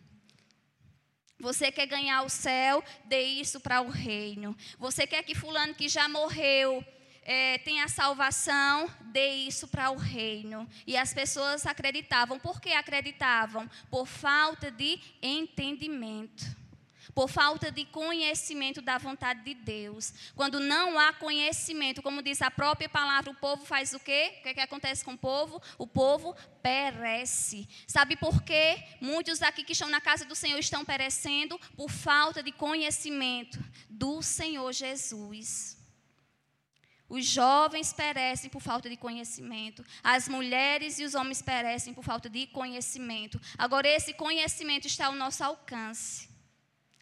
Você 1.40 1.72
quer 1.72 1.86
ganhar 1.86 2.24
o 2.24 2.30
céu? 2.30 2.84
Dê 3.06 3.22
isso 3.22 3.60
para 3.60 3.82
o 3.82 3.90
reino. 3.90 4.56
Você 4.78 5.08
quer 5.08 5.24
que 5.24 5.34
fulano 5.34 5.74
que 5.74 5.88
já 5.88 6.10
morreu 6.10 6.86
é, 7.24 7.60
tenha 7.60 7.88
salvação? 7.88 8.90
Dê 9.02 9.30
isso 9.30 9.68
para 9.68 9.92
o 9.92 9.96
reino. 9.96 10.68
E 10.86 10.98
as 10.98 11.14
pessoas 11.14 11.66
acreditavam. 11.66 12.40
Por 12.40 12.60
que 12.60 12.74
acreditavam? 12.74 13.70
Por 13.90 14.06
falta 14.06 14.70
de 14.70 15.00
entendimento 15.22 16.59
por 17.14 17.30
falta 17.30 17.72
de 17.72 17.86
conhecimento 17.86 18.82
da 18.82 18.98
vontade 18.98 19.44
de 19.44 19.54
Deus. 19.54 20.14
Quando 20.36 20.60
não 20.60 20.98
há 21.00 21.14
conhecimento, 21.14 22.02
como 22.02 22.22
diz 22.22 22.42
a 22.42 22.52
própria 22.52 22.90
palavra, 22.90 23.32
o 23.32 23.36
povo 23.36 23.66
faz 23.66 23.94
o 23.94 24.00
quê? 24.00 24.36
O 24.40 24.44
que, 24.44 24.50
é 24.50 24.54
que 24.54 24.60
acontece 24.62 25.04
com 25.04 25.14
o 25.14 25.18
povo? 25.18 25.62
O 25.78 25.88
povo 25.88 26.36
perece. 26.62 27.68
Sabe 27.88 28.16
por 28.16 28.44
quê? 28.44 28.84
Muitos 29.02 29.42
aqui 29.42 29.64
que 29.64 29.74
estão 29.74 29.90
na 29.90 30.02
casa 30.02 30.26
do 30.26 30.36
Senhor 30.36 30.60
estão 30.60 30.86
perecendo 30.86 31.60
por 31.76 31.90
falta 31.90 32.44
de 32.44 32.52
conhecimento 32.52 33.60
do 33.90 34.22
Senhor 34.22 34.72
Jesus. 34.72 35.80
Os 37.10 37.26
jovens 37.26 37.92
perecem 37.92 38.52
por 38.52 38.62
falta 38.62 38.88
de 38.88 38.96
conhecimento. 38.96 39.84
As 40.04 40.28
mulheres 40.28 41.00
e 41.00 41.04
os 41.04 41.16
homens 41.16 41.42
perecem 41.42 41.92
por 41.92 42.04
falta 42.04 42.30
de 42.30 42.46
conhecimento. 42.46 43.42
Agora, 43.58 43.88
esse 43.88 44.14
conhecimento 44.14 44.86
está 44.86 45.08
ao 45.08 45.16
nosso 45.16 45.44
alcance. 45.44 46.29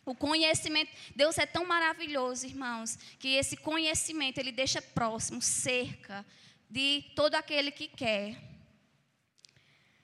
O 0.08 0.15
conhecimento, 0.15 0.89
Deus 1.13 1.38
é 1.38 1.46
tão 1.46 1.65
maravilhoso, 1.65 2.46
irmãos, 2.46 2.98
que 3.20 3.36
esse 3.36 3.58
conhecimento 3.58 4.38
ele 4.38 4.54
deixa 4.54 4.82
próximo, 4.82 5.41
cerca 5.41 6.26
de 6.70 7.04
todo 7.13 7.36
aquele 7.36 7.72
que 7.72 7.89
quer. 7.89 8.41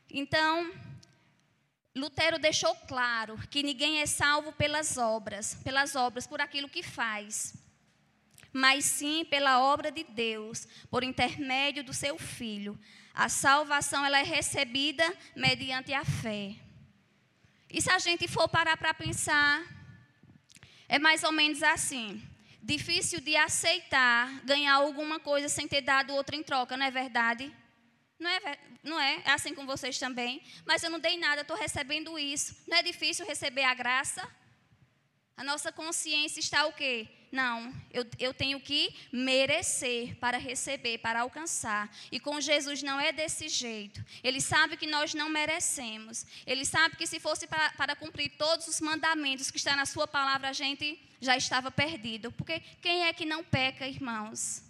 Então, 0.09 0.69
Lutero 1.95 2.37
deixou 2.37 2.75
claro 2.85 3.37
que 3.49 3.63
ninguém 3.63 4.01
é 4.01 4.05
salvo 4.05 4.51
pelas 4.51 4.97
obras, 4.97 5.55
pelas 5.63 5.95
obras, 5.95 6.27
por 6.27 6.41
aquilo 6.41 6.67
que 6.67 6.83
faz. 6.83 7.53
mas 8.53 8.85
sim 8.85 9.25
pela 9.25 9.59
obra 9.59 9.91
de 9.91 10.03
Deus, 10.03 10.67
por 10.91 11.03
intermédio 11.03 11.83
do 11.83 11.91
seu 11.91 12.19
Filho. 12.19 12.79
A 13.11 13.27
salvação 13.27 14.05
ela 14.05 14.19
é 14.19 14.23
recebida 14.23 15.03
mediante 15.35 15.91
a 15.91 16.05
fé. 16.05 16.55
E 17.69 17.81
se 17.81 17.89
a 17.89 17.97
gente 17.97 18.27
for 18.27 18.47
parar 18.47 18.77
para 18.77 18.93
pensar, 18.93 19.65
é 20.93 20.99
mais 20.99 21.23
ou 21.23 21.31
menos 21.31 21.63
assim. 21.63 22.21
Difícil 22.61 23.19
de 23.19 23.35
aceitar 23.35 24.29
ganhar 24.45 24.75
alguma 24.75 25.19
coisa 25.19 25.49
sem 25.49 25.67
ter 25.67 25.81
dado 25.81 26.13
outra 26.13 26.35
em 26.35 26.43
troca, 26.43 26.77
não 26.77 26.85
é 26.85 26.91
verdade? 26.91 27.51
Não 28.19 28.29
é, 28.29 28.59
não 28.83 28.99
é? 28.99 29.23
É 29.25 29.31
assim 29.31 29.55
com 29.55 29.65
vocês 29.65 29.97
também. 29.97 30.39
Mas 30.67 30.83
eu 30.83 30.91
não 30.91 30.99
dei 30.99 31.17
nada, 31.17 31.41
estou 31.41 31.57
recebendo 31.57 32.19
isso. 32.19 32.55
Não 32.67 32.77
é 32.77 32.83
difícil 32.83 33.25
receber 33.25 33.63
a 33.63 33.73
graça? 33.73 34.21
A 35.35 35.43
nossa 35.43 35.71
consciência 35.71 36.39
está 36.39 36.67
o 36.67 36.73
quê? 36.73 37.07
Não, 37.33 37.73
eu, 37.91 38.05
eu 38.19 38.31
tenho 38.31 38.59
que 38.59 38.93
merecer 39.11 40.15
para 40.17 40.37
receber, 40.37 40.99
para 40.99 41.21
alcançar. 41.21 41.89
E 42.11 42.19
com 42.19 42.39
Jesus 42.39 42.83
não 42.83 42.99
é 42.99 43.11
desse 43.11 43.49
jeito. 43.49 44.05
Ele 44.23 44.39
sabe 44.39 44.77
que 44.77 44.85
nós 44.85 45.15
não 45.15 45.29
merecemos. 45.29 46.27
Ele 46.45 46.63
sabe 46.63 46.95
que 46.95 47.07
se 47.07 47.19
fosse 47.19 47.47
para, 47.47 47.71
para 47.71 47.95
cumprir 47.95 48.29
todos 48.37 48.67
os 48.67 48.79
mandamentos 48.79 49.49
que 49.49 49.57
está 49.57 49.75
na 49.75 49.87
Sua 49.87 50.07
palavra, 50.07 50.49
a 50.49 50.53
gente 50.53 51.01
já 51.19 51.35
estava 51.35 51.71
perdido. 51.71 52.31
Porque 52.31 52.59
quem 52.79 53.05
é 53.05 53.13
que 53.13 53.25
não 53.25 53.43
peca, 53.43 53.87
irmãos? 53.87 54.61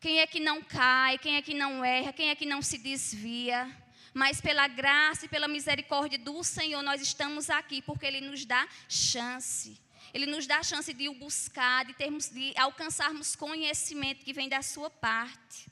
Quem 0.00 0.18
é 0.18 0.26
que 0.26 0.40
não 0.40 0.64
cai? 0.64 1.16
Quem 1.18 1.36
é 1.36 1.42
que 1.42 1.54
não 1.54 1.84
erra? 1.84 2.12
Quem 2.12 2.30
é 2.30 2.34
que 2.34 2.44
não 2.44 2.60
se 2.60 2.76
desvia? 2.76 3.72
mas 4.16 4.40
pela 4.40 4.68
graça 4.68 5.26
e 5.26 5.28
pela 5.28 5.48
misericórdia 5.48 6.16
do 6.16 6.44
Senhor 6.44 6.80
nós 6.84 7.02
estamos 7.02 7.50
aqui, 7.50 7.82
porque 7.82 8.06
Ele 8.06 8.20
nos 8.20 8.44
dá 8.44 8.64
chance. 8.88 9.83
Ele 10.14 10.26
nos 10.26 10.46
dá 10.46 10.58
a 10.58 10.62
chance 10.62 10.94
de 10.94 11.08
o 11.08 11.14
buscar, 11.14 11.84
de, 11.84 11.92
termos, 11.92 12.28
de 12.28 12.54
alcançarmos 12.56 13.34
conhecimento 13.34 14.24
que 14.24 14.32
vem 14.32 14.48
da 14.48 14.62
sua 14.62 14.88
parte. 14.88 15.66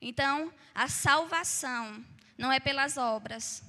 Então, 0.00 0.54
a 0.72 0.88
salvação 0.88 2.02
não 2.38 2.52
é 2.52 2.60
pelas 2.60 2.96
obras, 2.96 3.60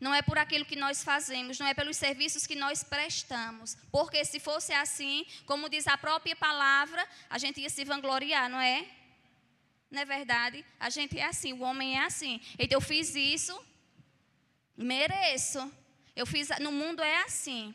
não 0.00 0.14
é 0.14 0.22
por 0.22 0.38
aquilo 0.38 0.64
que 0.64 0.76
nós 0.76 1.04
fazemos, 1.04 1.58
não 1.58 1.66
é 1.66 1.74
pelos 1.74 1.98
serviços 1.98 2.46
que 2.46 2.54
nós 2.54 2.82
prestamos. 2.82 3.76
Porque 3.92 4.24
se 4.24 4.40
fosse 4.40 4.72
assim, 4.72 5.26
como 5.44 5.68
diz 5.68 5.86
a 5.86 5.98
própria 5.98 6.34
palavra, 6.34 7.06
a 7.28 7.36
gente 7.36 7.60
ia 7.60 7.68
se 7.68 7.84
vangloriar, 7.84 8.48
não 8.48 8.60
é? 8.60 8.88
Não 9.90 10.00
é 10.00 10.06
verdade? 10.06 10.64
A 10.80 10.88
gente 10.88 11.18
é 11.18 11.24
assim, 11.24 11.52
o 11.52 11.60
homem 11.60 11.98
é 11.98 12.04
assim. 12.04 12.40
Então 12.58 12.76
eu 12.76 12.80
fiz 12.80 13.14
isso, 13.14 13.58
mereço. 14.74 15.70
Eu 16.16 16.24
fiz, 16.24 16.48
no 16.60 16.72
mundo 16.72 17.02
é 17.02 17.22
assim. 17.24 17.74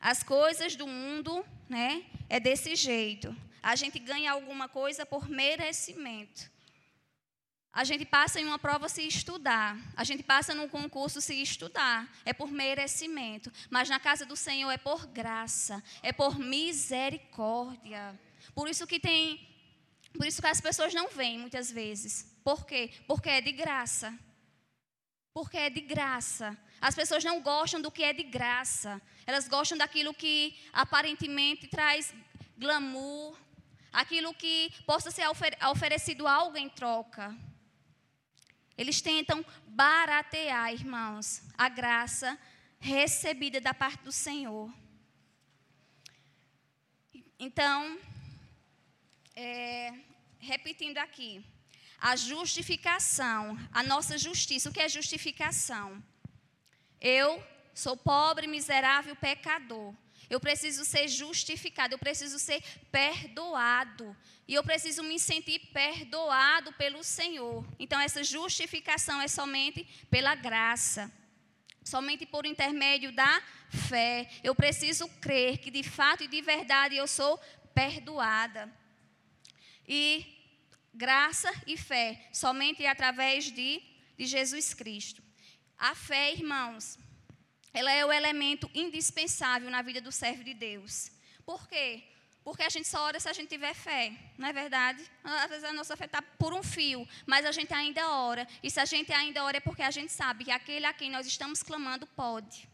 As 0.00 0.22
coisas 0.22 0.76
do 0.76 0.86
mundo, 0.86 1.44
né, 1.68 2.04
é 2.28 2.38
desse 2.38 2.76
jeito. 2.76 3.34
A 3.62 3.74
gente 3.74 3.98
ganha 3.98 4.32
alguma 4.32 4.68
coisa 4.68 5.04
por 5.04 5.28
merecimento. 5.28 6.50
A 7.72 7.84
gente 7.84 8.04
passa 8.04 8.40
em 8.40 8.44
uma 8.44 8.58
prova 8.58 8.88
se 8.88 9.06
estudar. 9.06 9.76
A 9.96 10.02
gente 10.02 10.22
passa 10.22 10.54
num 10.54 10.68
concurso 10.68 11.20
se 11.20 11.40
estudar. 11.40 12.10
É 12.24 12.32
por 12.32 12.50
merecimento. 12.50 13.52
Mas 13.70 13.88
na 13.88 14.00
casa 14.00 14.24
do 14.24 14.34
Senhor 14.34 14.70
é 14.70 14.78
por 14.78 15.06
graça. 15.06 15.82
É 16.02 16.12
por 16.12 16.38
misericórdia. 16.38 18.18
Por 18.54 18.68
isso 18.68 18.86
que 18.86 18.98
tem. 18.98 19.46
Por 20.12 20.26
isso 20.26 20.40
que 20.40 20.48
as 20.48 20.60
pessoas 20.60 20.94
não 20.94 21.08
vêm 21.08 21.38
muitas 21.38 21.70
vezes. 21.70 22.34
Por 22.42 22.64
quê? 22.66 22.90
Porque 23.06 23.28
é 23.28 23.40
de 23.40 23.52
graça. 23.52 24.18
Porque 25.38 25.56
é 25.56 25.70
de 25.70 25.80
graça. 25.80 26.58
As 26.80 26.96
pessoas 26.96 27.22
não 27.22 27.40
gostam 27.40 27.80
do 27.80 27.92
que 27.92 28.02
é 28.02 28.12
de 28.12 28.24
graça. 28.24 29.00
Elas 29.24 29.46
gostam 29.46 29.78
daquilo 29.78 30.12
que 30.12 30.58
aparentemente 30.72 31.68
traz 31.68 32.12
glamour, 32.56 33.38
aquilo 33.92 34.34
que 34.34 34.74
possa 34.84 35.12
ser 35.12 35.28
oferecido 35.70 36.26
algo 36.26 36.56
em 36.58 36.68
troca. 36.68 37.38
Eles 38.76 39.00
tentam 39.00 39.46
baratear, 39.64 40.72
irmãos, 40.72 41.40
a 41.56 41.68
graça 41.68 42.36
recebida 42.80 43.60
da 43.60 43.72
parte 43.72 44.02
do 44.02 44.10
Senhor. 44.10 44.68
Então, 47.38 47.96
é, 49.36 49.94
repetindo 50.40 50.98
aqui, 50.98 51.44
a 52.00 52.14
justificação, 52.16 53.58
a 53.72 53.82
nossa 53.82 54.16
justiça. 54.16 54.70
O 54.70 54.72
que 54.72 54.80
é 54.80 54.88
justificação? 54.88 56.02
Eu 57.00 57.42
sou 57.74 57.96
pobre, 57.96 58.46
miserável, 58.46 59.14
pecador. 59.16 59.94
Eu 60.30 60.38
preciso 60.38 60.84
ser 60.84 61.08
justificado, 61.08 61.94
eu 61.94 61.98
preciso 61.98 62.38
ser 62.38 62.62
perdoado. 62.92 64.16
E 64.46 64.54
eu 64.54 64.62
preciso 64.62 65.02
me 65.02 65.18
sentir 65.18 65.58
perdoado 65.72 66.72
pelo 66.74 67.02
Senhor. 67.02 67.66
Então, 67.78 68.00
essa 68.00 68.22
justificação 68.22 69.20
é 69.20 69.28
somente 69.28 69.84
pela 70.10 70.34
graça, 70.34 71.10
somente 71.82 72.26
por 72.26 72.44
intermédio 72.44 73.10
da 73.10 73.42
fé. 73.70 74.30
Eu 74.44 74.54
preciso 74.54 75.08
crer 75.20 75.58
que 75.58 75.70
de 75.70 75.82
fato 75.82 76.24
e 76.24 76.28
de 76.28 76.42
verdade 76.42 76.96
eu 76.96 77.06
sou 77.06 77.38
perdoada. 77.74 78.70
E 79.86 80.37
graça 80.98 81.50
e 81.64 81.76
fé, 81.76 82.28
somente 82.32 82.84
através 82.84 83.44
de, 83.52 83.80
de 84.18 84.26
Jesus 84.26 84.74
Cristo. 84.74 85.22
A 85.78 85.94
fé, 85.94 86.32
irmãos, 86.32 86.98
ela 87.72 87.92
é 87.92 88.04
o 88.04 88.12
elemento 88.12 88.68
indispensável 88.74 89.70
na 89.70 89.80
vida 89.80 90.00
do 90.00 90.10
servo 90.10 90.42
de 90.42 90.52
Deus. 90.52 91.12
Por 91.46 91.68
quê? 91.68 92.02
Porque 92.42 92.64
a 92.64 92.68
gente 92.68 92.88
só 92.88 93.00
ora 93.02 93.20
se 93.20 93.28
a 93.28 93.32
gente 93.32 93.48
tiver 93.48 93.74
fé, 93.74 94.12
não 94.36 94.48
é 94.48 94.52
verdade? 94.52 95.02
Às 95.22 95.50
vezes 95.50 95.64
a 95.64 95.72
nossa 95.72 95.96
fé 95.96 96.06
está 96.06 96.20
por 96.20 96.52
um 96.52 96.64
fio, 96.64 97.06
mas 97.24 97.46
a 97.46 97.52
gente 97.52 97.72
ainda 97.72 98.10
ora. 98.10 98.48
E 98.60 98.68
se 98.68 98.80
a 98.80 98.84
gente 98.84 99.12
ainda 99.12 99.44
ora 99.44 99.58
é 99.58 99.60
porque 99.60 99.82
a 99.82 99.92
gente 99.92 100.10
sabe 100.10 100.46
que 100.46 100.50
aquele 100.50 100.86
a 100.86 100.92
quem 100.92 101.10
nós 101.10 101.26
estamos 101.28 101.62
clamando 101.62 102.06
pode. 102.08 102.68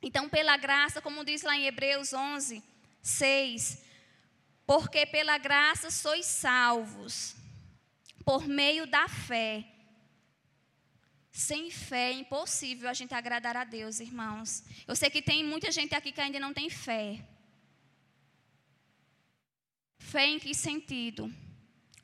Então, 0.00 0.26
pela 0.28 0.56
graça, 0.56 1.02
como 1.02 1.24
diz 1.24 1.42
lá 1.42 1.54
em 1.54 1.66
Hebreus 1.66 2.12
11, 2.14 2.62
6, 3.02 3.82
porque 4.72 5.04
pela 5.04 5.36
graça 5.36 5.90
sois 5.90 6.24
salvos, 6.24 7.36
por 8.24 8.48
meio 8.48 8.86
da 8.86 9.06
fé. 9.06 9.66
Sem 11.30 11.70
fé 11.70 12.08
é 12.08 12.12
impossível 12.12 12.88
a 12.88 12.94
gente 12.94 13.12
agradar 13.12 13.54
a 13.54 13.64
Deus, 13.64 14.00
irmãos. 14.00 14.64
Eu 14.88 14.96
sei 14.96 15.10
que 15.10 15.20
tem 15.20 15.44
muita 15.44 15.70
gente 15.70 15.94
aqui 15.94 16.10
que 16.10 16.22
ainda 16.22 16.40
não 16.40 16.54
tem 16.54 16.70
fé. 16.70 17.22
Fé 19.98 20.28
em 20.28 20.38
que 20.38 20.54
sentido? 20.54 21.30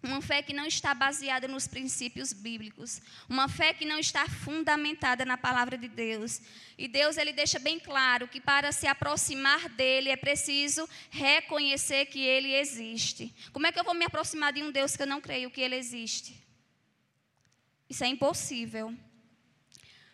Uma 0.01 0.23
fé 0.23 0.43
que 0.43 0.53
não 0.53 0.65
está 0.65 0.95
baseada 0.95 1.49
nos 1.49 1.67
princípios 1.67 2.33
bíblicos, 2.33 3.03
uma 3.29 3.49
fé 3.49 3.75
que 3.75 3.85
não 3.85 3.99
está 3.99 4.29
fundamentada 4.29 5.25
na 5.25 5.37
palavra 5.37 5.77
de 5.77 5.89
Deus. 5.89 6.41
E 6.77 6.87
Deus 6.87 7.17
ele 7.17 7.33
deixa 7.33 7.59
bem 7.59 7.81
claro 7.81 8.29
que 8.29 8.41
para 8.41 8.71
se 8.71 8.87
aproximar 8.87 9.69
dele 9.71 10.11
é 10.11 10.17
preciso 10.17 10.89
reconhecer 11.11 12.07
que 12.07 12.21
ele 12.21 12.55
existe. 12.55 13.35
Como 13.53 13.67
é 13.67 13.73
que 13.73 13.81
eu 13.81 13.85
vou 13.85 13.95
me 13.95 14.05
aproximar 14.05 14.53
de 14.53 14.63
um 14.63 14.71
Deus 14.71 14.97
que 14.97 15.03
eu 15.03 15.07
não 15.07 15.21
creio 15.21 15.51
que 15.51 15.61
ele 15.61 15.75
existe? 15.75 16.41
Isso 17.91 18.05
é 18.05 18.07
impossível. 18.07 18.95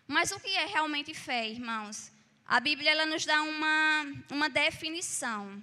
Mas 0.06 0.30
o 0.30 0.40
que 0.40 0.48
é 0.48 0.64
realmente 0.64 1.12
fé, 1.12 1.48
irmãos? 1.48 2.10
A 2.46 2.58
Bíblia 2.60 2.90
ela 2.90 3.04
nos 3.04 3.26
dá 3.26 3.42
uma, 3.42 4.06
uma 4.30 4.48
definição. 4.48 5.62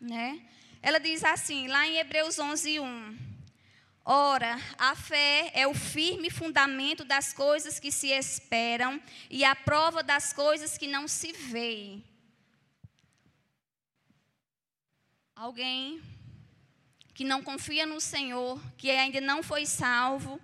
Né? 0.00 0.42
Ela 0.82 0.98
diz 0.98 1.22
assim, 1.22 1.68
lá 1.68 1.86
em 1.86 1.98
Hebreus 1.98 2.40
11, 2.40 2.80
1. 2.80 3.18
Ora, 4.04 4.58
a 4.76 4.96
fé 4.96 5.52
é 5.54 5.64
o 5.64 5.72
firme 5.72 6.28
fundamento 6.28 7.04
das 7.04 7.32
coisas 7.32 7.78
que 7.78 7.92
se 7.92 8.08
esperam 8.08 9.00
e 9.30 9.44
a 9.44 9.54
prova 9.54 10.02
das 10.02 10.32
coisas 10.32 10.76
que 10.76 10.88
não 10.88 11.06
se 11.06 11.32
veem. 11.32 12.04
Alguém 15.36 16.02
que 17.14 17.24
não 17.24 17.44
confia 17.44 17.86
no 17.86 18.00
Senhor, 18.00 18.60
que 18.76 18.90
ainda 18.90 19.20
não 19.20 19.40
foi 19.40 19.64
salvo, 19.66 20.40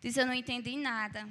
diz: 0.00 0.16
Eu 0.16 0.26
não 0.26 0.34
entendi 0.34 0.76
nada. 0.76 1.28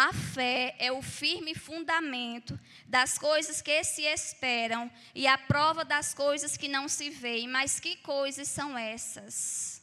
A 0.00 0.12
fé 0.12 0.76
é 0.78 0.92
o 0.92 1.02
firme 1.02 1.56
fundamento 1.56 2.56
das 2.86 3.18
coisas 3.18 3.60
que 3.60 3.82
se 3.82 4.02
esperam 4.02 4.88
e 5.12 5.26
a 5.26 5.36
prova 5.36 5.84
das 5.84 6.14
coisas 6.14 6.56
que 6.56 6.68
não 6.68 6.86
se 6.86 7.10
veem. 7.10 7.48
Mas 7.48 7.80
que 7.80 7.96
coisas 7.96 8.46
são 8.46 8.78
essas? 8.78 9.82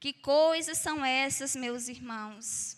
Que 0.00 0.12
coisas 0.12 0.78
são 0.78 1.04
essas, 1.04 1.54
meus 1.54 1.86
irmãos? 1.86 2.76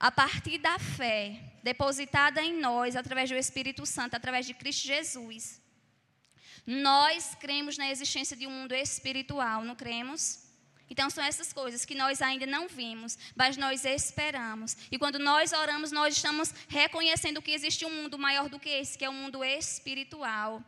A 0.00 0.10
partir 0.10 0.58
da 0.58 0.80
fé 0.80 1.44
depositada 1.62 2.42
em 2.42 2.58
nós, 2.58 2.96
através 2.96 3.30
do 3.30 3.36
Espírito 3.36 3.86
Santo, 3.86 4.16
através 4.16 4.46
de 4.46 4.54
Cristo 4.54 4.84
Jesus, 4.84 5.62
nós 6.66 7.36
cremos 7.36 7.78
na 7.78 7.88
existência 7.88 8.36
de 8.36 8.48
um 8.48 8.50
mundo 8.50 8.72
espiritual, 8.74 9.62
não 9.62 9.76
cremos? 9.76 10.47
Então, 10.90 11.10
são 11.10 11.22
essas 11.22 11.52
coisas 11.52 11.84
que 11.84 11.94
nós 11.94 12.22
ainda 12.22 12.46
não 12.46 12.68
vimos, 12.68 13.18
mas 13.36 13.56
nós 13.56 13.84
esperamos. 13.84 14.76
E 14.90 14.98
quando 14.98 15.18
nós 15.18 15.52
oramos, 15.52 15.92
nós 15.92 16.16
estamos 16.16 16.54
reconhecendo 16.68 17.42
que 17.42 17.50
existe 17.50 17.84
um 17.84 17.90
mundo 17.90 18.18
maior 18.18 18.48
do 18.48 18.58
que 18.58 18.68
esse, 18.68 18.96
que 18.96 19.04
é 19.04 19.08
o 19.08 19.12
um 19.12 19.14
mundo 19.14 19.44
espiritual. 19.44 20.62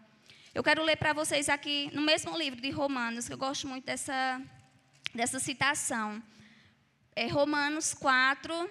Eu 0.52 0.62
quero 0.62 0.82
ler 0.82 0.96
para 0.96 1.12
vocês 1.12 1.48
aqui, 1.48 1.90
no 1.94 2.02
mesmo 2.02 2.36
livro 2.36 2.60
de 2.60 2.70
Romanos, 2.70 3.26
que 3.26 3.32
eu 3.32 3.38
gosto 3.38 3.68
muito 3.68 3.84
dessa, 3.84 4.42
dessa 5.14 5.38
citação. 5.38 6.22
É 7.14 7.26
Romanos 7.26 7.94
4, 7.94 8.68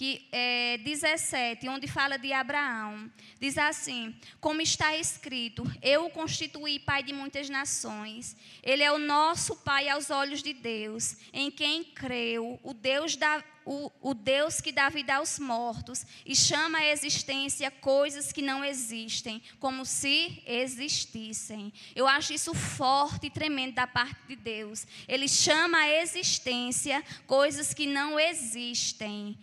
que 0.00 0.26
é 0.32 0.78
17, 0.78 1.68
onde 1.68 1.86
fala 1.86 2.16
de 2.16 2.32
Abraão. 2.32 3.12
Diz 3.38 3.58
assim: 3.58 4.16
Como 4.40 4.62
está 4.62 4.96
escrito, 4.96 5.62
eu 5.82 6.06
o 6.06 6.10
constituí 6.10 6.78
pai 6.78 7.02
de 7.02 7.12
muitas 7.12 7.50
nações. 7.50 8.34
Ele 8.62 8.82
é 8.82 8.90
o 8.90 8.96
nosso 8.96 9.56
pai 9.56 9.90
aos 9.90 10.08
olhos 10.08 10.42
de 10.42 10.54
Deus, 10.54 11.18
em 11.34 11.50
quem 11.50 11.84
creu, 11.84 12.58
o 12.62 12.72
Deus 12.72 13.14
da 13.14 13.44
o, 13.62 13.92
o, 14.00 14.14
Deus 14.14 14.58
que 14.58 14.72
dá 14.72 14.88
vida 14.88 15.16
aos 15.16 15.38
mortos 15.38 16.06
e 16.24 16.34
chama 16.34 16.78
à 16.78 16.86
existência 16.86 17.70
coisas 17.70 18.32
que 18.32 18.40
não 18.40 18.64
existem, 18.64 19.42
como 19.60 19.84
se 19.84 20.42
existissem. 20.46 21.70
Eu 21.94 22.08
acho 22.08 22.32
isso 22.32 22.54
forte 22.54 23.26
e 23.26 23.30
tremendo 23.30 23.74
da 23.74 23.86
parte 23.86 24.18
de 24.26 24.34
Deus. 24.34 24.86
Ele 25.06 25.28
chama 25.28 25.76
à 25.76 25.90
existência 25.90 27.04
coisas 27.26 27.74
que 27.74 27.86
não 27.86 28.18
existem 28.18 29.36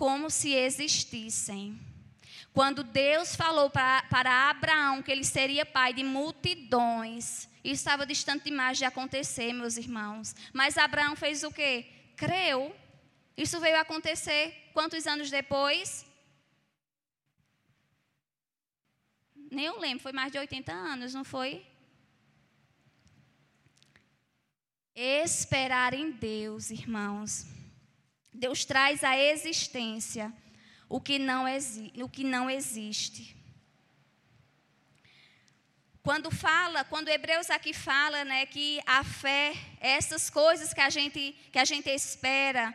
como 0.00 0.30
se 0.30 0.54
existissem. 0.54 1.78
Quando 2.54 2.82
Deus 2.82 3.36
falou 3.36 3.68
para, 3.68 4.02
para 4.04 4.48
Abraão 4.48 5.02
que 5.02 5.12
ele 5.12 5.22
seria 5.22 5.66
pai 5.66 5.92
de 5.92 6.02
multidões, 6.02 7.46
isso 7.62 7.82
estava 7.82 8.06
distante 8.06 8.44
demais 8.44 8.78
de 8.78 8.86
acontecer, 8.86 9.52
meus 9.52 9.76
irmãos. 9.76 10.34
Mas 10.54 10.78
Abraão 10.78 11.14
fez 11.14 11.42
o 11.42 11.52
quê? 11.52 11.84
Creu. 12.16 12.74
Isso 13.36 13.60
veio 13.60 13.78
acontecer 13.78 14.70
quantos 14.72 15.06
anos 15.06 15.30
depois? 15.30 16.06
Nem 19.50 19.66
eu 19.66 19.78
lembro, 19.78 20.02
foi 20.02 20.12
mais 20.12 20.32
de 20.32 20.38
80 20.38 20.72
anos, 20.72 21.12
não 21.12 21.24
foi? 21.24 21.62
Esperar 24.94 25.92
em 25.92 26.10
Deus, 26.10 26.70
irmãos. 26.70 27.59
Deus 28.32 28.64
traz 28.64 29.02
à 29.04 29.18
existência 29.18 30.32
o 30.88 31.00
que 31.00 31.18
não, 31.18 31.44
o 32.02 32.08
que 32.08 32.24
não 32.24 32.48
existe. 32.48 33.36
Quando 36.02 36.30
fala, 36.30 36.82
quando 36.84 37.08
Hebreus 37.08 37.50
aqui 37.50 37.74
fala, 37.74 38.24
né, 38.24 38.46
que 38.46 38.80
a 38.86 39.04
fé, 39.04 39.54
essas 39.80 40.30
coisas 40.30 40.72
que 40.72 40.80
a 40.80 40.88
gente 40.88 41.36
que 41.52 41.58
a 41.58 41.64
gente 41.64 41.90
espera, 41.90 42.74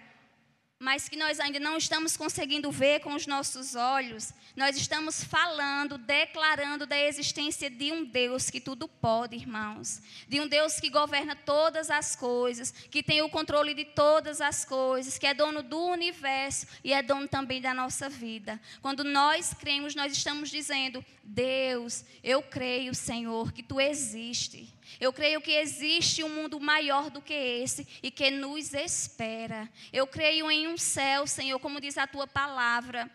mas 0.86 1.10
que 1.10 1.18
nós 1.18 1.40
ainda 1.40 1.60
não 1.60 1.78
estamos 1.78 2.16
conseguindo 2.16 2.70
ver 2.70 3.00
com 3.00 3.16
os 3.16 3.26
nossos 3.26 3.74
olhos, 3.74 4.32
nós 4.56 4.78
estamos 4.78 5.24
falando, 5.24 5.98
declarando 5.98 6.86
da 6.86 6.96
existência 6.96 7.72
de 7.72 7.92
um 7.92 8.06
Deus 8.06 8.52
que 8.52 8.62
tudo 8.62 8.88
pode, 8.88 9.36
irmãos. 9.36 10.00
De 10.28 10.40
um 10.40 10.48
Deus 10.48 10.80
que 10.80 10.92
governa 10.92 11.36
todas 11.36 11.90
as 11.90 12.16
coisas, 12.16 12.70
que 12.70 13.02
tem 13.02 13.20
o 13.24 13.30
controle 13.30 13.74
de 13.74 13.84
todas 13.84 14.40
as 14.40 14.64
coisas, 14.64 15.18
que 15.18 15.26
é 15.26 15.34
dono 15.34 15.64
do 15.64 15.88
universo 15.88 16.68
e 16.84 16.94
é 16.94 17.02
dono 17.02 17.28
também 17.28 17.60
da 17.60 17.74
nossa 17.74 18.08
vida. 18.08 18.62
Quando 18.80 19.04
nós 19.04 19.56
cremos, 19.56 19.96
nós 19.96 20.14
estamos 20.14 20.52
dizendo: 20.52 21.04
Deus, 21.24 22.06
eu 22.24 22.44
creio, 22.44 22.94
Senhor, 22.94 23.52
que 23.52 23.64
tu 23.64 23.82
existe. 23.82 24.72
Eu 25.00 25.12
creio 25.12 25.42
que 25.42 25.52
existe 25.52 26.24
um 26.24 26.30
mundo 26.30 26.60
maior 26.60 27.10
do 27.10 27.22
que 27.22 27.34
esse 27.34 27.88
e 28.02 28.12
que 28.12 28.32
nos 28.32 28.74
espera. 28.74 29.70
Eu 29.92 30.08
creio 30.08 30.50
em 30.50 30.68
um 30.68 30.78
céu, 30.78 31.26
Senhor, 31.28 31.60
como 31.60 31.82
diz 31.82 31.98
a 31.98 32.08
tua 32.08 32.28
palavra 32.28 33.10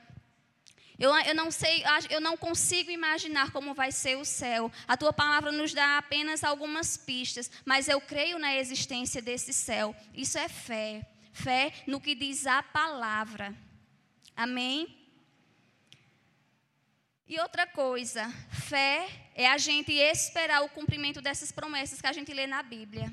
eu, 1.01 1.17
eu 1.17 1.35
não 1.35 1.51
sei, 1.51 1.83
eu 2.11 2.21
não 2.21 2.37
consigo 2.37 2.91
imaginar 2.91 3.51
como 3.53 3.73
vai 3.73 3.91
ser 3.91 4.19
o 4.19 4.25
céu. 4.25 4.71
A 4.87 4.99
tua 4.99 5.15
palavra 5.15 5.51
nos 5.51 5.73
dá 5.73 5.97
apenas 5.97 6.45
algumas 6.45 6.99
pistas, 6.99 7.51
mas 7.65 7.89
eu 7.89 7.99
creio 8.03 8.39
na 8.39 8.55
existência 8.55 9.23
desse 9.23 9.51
céu. 9.51 9.97
Isso 10.13 10.37
é 10.37 10.47
fé. 10.47 11.09
Fé 11.33 11.73
no 11.87 12.03
que 12.03 12.15
diz 12.15 12.47
a 12.47 12.63
palavra. 12.63 13.57
Amém? 14.37 15.00
E 17.31 17.39
outra 17.39 17.65
coisa, 17.65 18.29
fé 18.51 19.09
é 19.37 19.49
a 19.49 19.57
gente 19.57 19.93
esperar 19.93 20.65
o 20.65 20.69
cumprimento 20.69 21.21
dessas 21.21 21.53
promessas 21.53 22.01
que 22.01 22.07
a 22.09 22.13
gente 22.13 22.35
lê 22.35 22.45
na 22.45 22.61
Bíblia. 22.61 23.09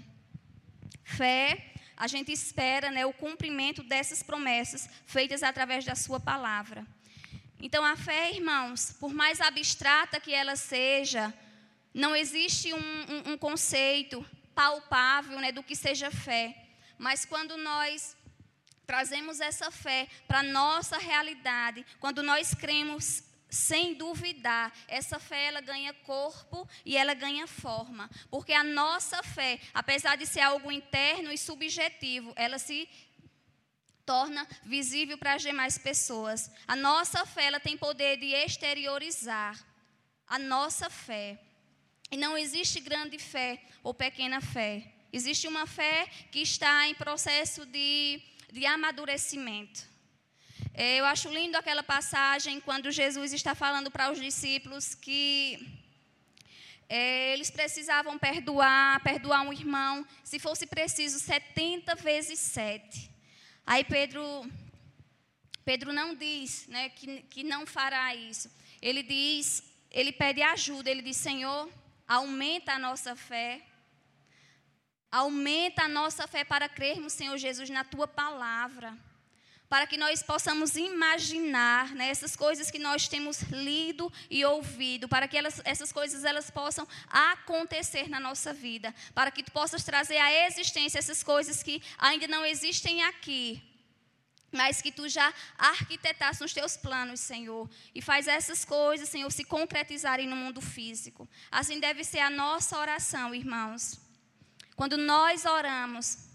Fé, 1.03 1.75
a 1.95 2.07
gente 2.07 2.31
espera 2.31 2.89
né, 2.89 3.05
o 3.05 3.13
cumprimento 3.13 3.83
dessas 3.83 4.23
promessas 4.23 4.89
feitas 5.05 5.43
através 5.43 5.85
da 5.85 5.93
Sua 5.93 6.19
palavra. 6.19 6.83
Então, 7.61 7.85
a 7.85 7.95
fé, 7.95 8.31
irmãos, 8.31 8.97
por 8.99 9.13
mais 9.13 9.39
abstrata 9.39 10.19
que 10.19 10.33
ela 10.33 10.55
seja, 10.55 11.31
não 11.93 12.15
existe 12.15 12.73
um, 12.73 12.79
um, 12.79 13.33
um 13.33 13.37
conceito 13.37 14.25
palpável 14.55 15.39
né, 15.39 15.51
do 15.51 15.61
que 15.61 15.75
seja 15.75 16.09
fé. 16.09 16.57
Mas 16.97 17.23
quando 17.23 17.55
nós 17.55 18.17
trazemos 18.87 19.39
essa 19.39 19.69
fé 19.69 20.07
para 20.27 20.39
a 20.39 20.49
nossa 20.59 20.97
realidade, 20.97 21.85
quando 21.99 22.23
nós 22.23 22.55
cremos 22.55 23.26
sem 23.49 23.93
duvidar, 23.93 24.73
essa 24.87 25.19
fé 25.19 25.45
ela 25.45 25.61
ganha 25.61 25.93
corpo 25.93 26.67
e 26.85 26.97
ela 26.97 27.13
ganha 27.13 27.47
forma, 27.47 28.09
porque 28.29 28.53
a 28.53 28.63
nossa 28.63 29.23
fé, 29.23 29.59
apesar 29.73 30.17
de 30.17 30.25
ser 30.25 30.41
algo 30.41 30.71
interno 30.71 31.31
e 31.31 31.37
subjetivo, 31.37 32.33
ela 32.35 32.59
se 32.59 32.89
torna 34.05 34.47
visível 34.63 35.17
para 35.17 35.33
as 35.33 35.41
demais 35.41 35.77
pessoas. 35.77 36.49
A 36.67 36.75
nossa 36.75 37.25
fé 37.25 37.45
ela 37.45 37.59
tem 37.59 37.77
poder 37.77 38.17
de 38.17 38.27
exteriorizar 38.27 39.57
a 40.25 40.39
nossa 40.39 40.89
fé. 40.89 41.39
E 42.09 42.15
não 42.15 42.37
existe 42.37 42.79
grande 42.79 43.17
fé 43.17 43.61
ou 43.83 43.93
pequena 43.93 44.39
fé. 44.39 44.93
Existe 45.11 45.47
uma 45.47 45.65
fé 45.67 46.07
que 46.31 46.39
está 46.39 46.87
em 46.87 46.95
processo 46.95 47.65
de, 47.65 48.21
de 48.51 48.65
amadurecimento. 48.65 49.96
É, 50.73 50.97
eu 50.99 51.05
acho 51.05 51.29
lindo 51.29 51.57
aquela 51.57 51.81
passagem 51.81 52.59
quando 52.59 52.91
Jesus 52.91 53.33
está 53.33 53.55
falando 53.55 53.89
para 53.89 54.11
os 54.11 54.19
discípulos 54.19 54.93
que 54.93 55.59
é, 56.89 57.33
eles 57.33 57.49
precisavam 57.49 58.17
perdoar, 58.17 59.01
perdoar 59.03 59.41
um 59.41 59.51
irmão, 59.51 60.05
se 60.23 60.39
fosse 60.39 60.65
preciso, 60.65 61.19
70 61.19 61.95
vezes 61.95 62.39
7. 62.39 63.11
Aí 63.65 63.83
Pedro, 63.83 64.49
Pedro 65.65 65.91
não 65.91 66.15
diz 66.15 66.67
né, 66.67 66.89
que, 66.89 67.23
que 67.23 67.43
não 67.43 67.65
fará 67.65 68.15
isso. 68.15 68.49
Ele 68.81 69.03
diz, 69.03 69.63
ele 69.91 70.11
pede 70.11 70.41
ajuda, 70.41 70.89
ele 70.89 71.01
diz, 71.01 71.17
Senhor, 71.17 71.69
aumenta 72.07 72.73
a 72.73 72.79
nossa 72.79 73.15
fé. 73.15 73.61
Aumenta 75.11 75.83
a 75.83 75.87
nossa 75.87 76.27
fé 76.27 76.43
para 76.43 76.69
crermos, 76.69 77.13
Senhor 77.13 77.37
Jesus, 77.37 77.69
na 77.69 77.83
tua 77.83 78.07
palavra. 78.07 78.97
Para 79.69 79.85
que 79.85 79.97
nós 79.97 80.23
possamos 80.23 80.75
imaginar 80.77 81.93
né, 81.93 82.09
essas 82.09 82.35
coisas 82.35 82.71
que 82.71 82.79
nós 82.79 83.07
temos 83.07 83.41
lido 83.51 84.11
e 84.29 84.45
ouvido, 84.45 85.09
para 85.09 85.27
que 85.27 85.37
elas, 85.37 85.61
essas 85.65 85.91
coisas 85.91 86.23
elas 86.23 86.49
possam 86.49 86.87
acontecer 87.09 88.09
na 88.09 88.19
nossa 88.19 88.53
vida, 88.53 88.95
para 89.13 89.29
que 89.29 89.43
tu 89.43 89.51
possas 89.51 89.83
trazer 89.83 90.17
à 90.17 90.47
existência 90.47 90.99
essas 90.99 91.21
coisas 91.21 91.61
que 91.61 91.81
ainda 91.97 92.27
não 92.27 92.45
existem 92.45 93.03
aqui, 93.03 93.61
mas 94.51 94.81
que 94.81 94.91
tu 94.91 95.09
já 95.09 95.33
arquitetasse 95.57 96.41
nos 96.41 96.53
teus 96.53 96.77
planos, 96.77 97.19
Senhor, 97.19 97.69
e 97.93 98.01
faz 98.01 98.27
essas 98.27 98.63
coisas, 98.63 99.09
Senhor, 99.09 99.29
se 99.31 99.43
concretizarem 99.43 100.27
no 100.27 100.35
mundo 100.35 100.61
físico. 100.61 101.27
Assim 101.51 101.79
deve 101.79 102.03
ser 102.03 102.19
a 102.19 102.29
nossa 102.29 102.77
oração, 102.77 103.35
irmãos. 103.35 103.99
Quando 104.75 104.97
nós 104.97 105.45
oramos 105.45 106.26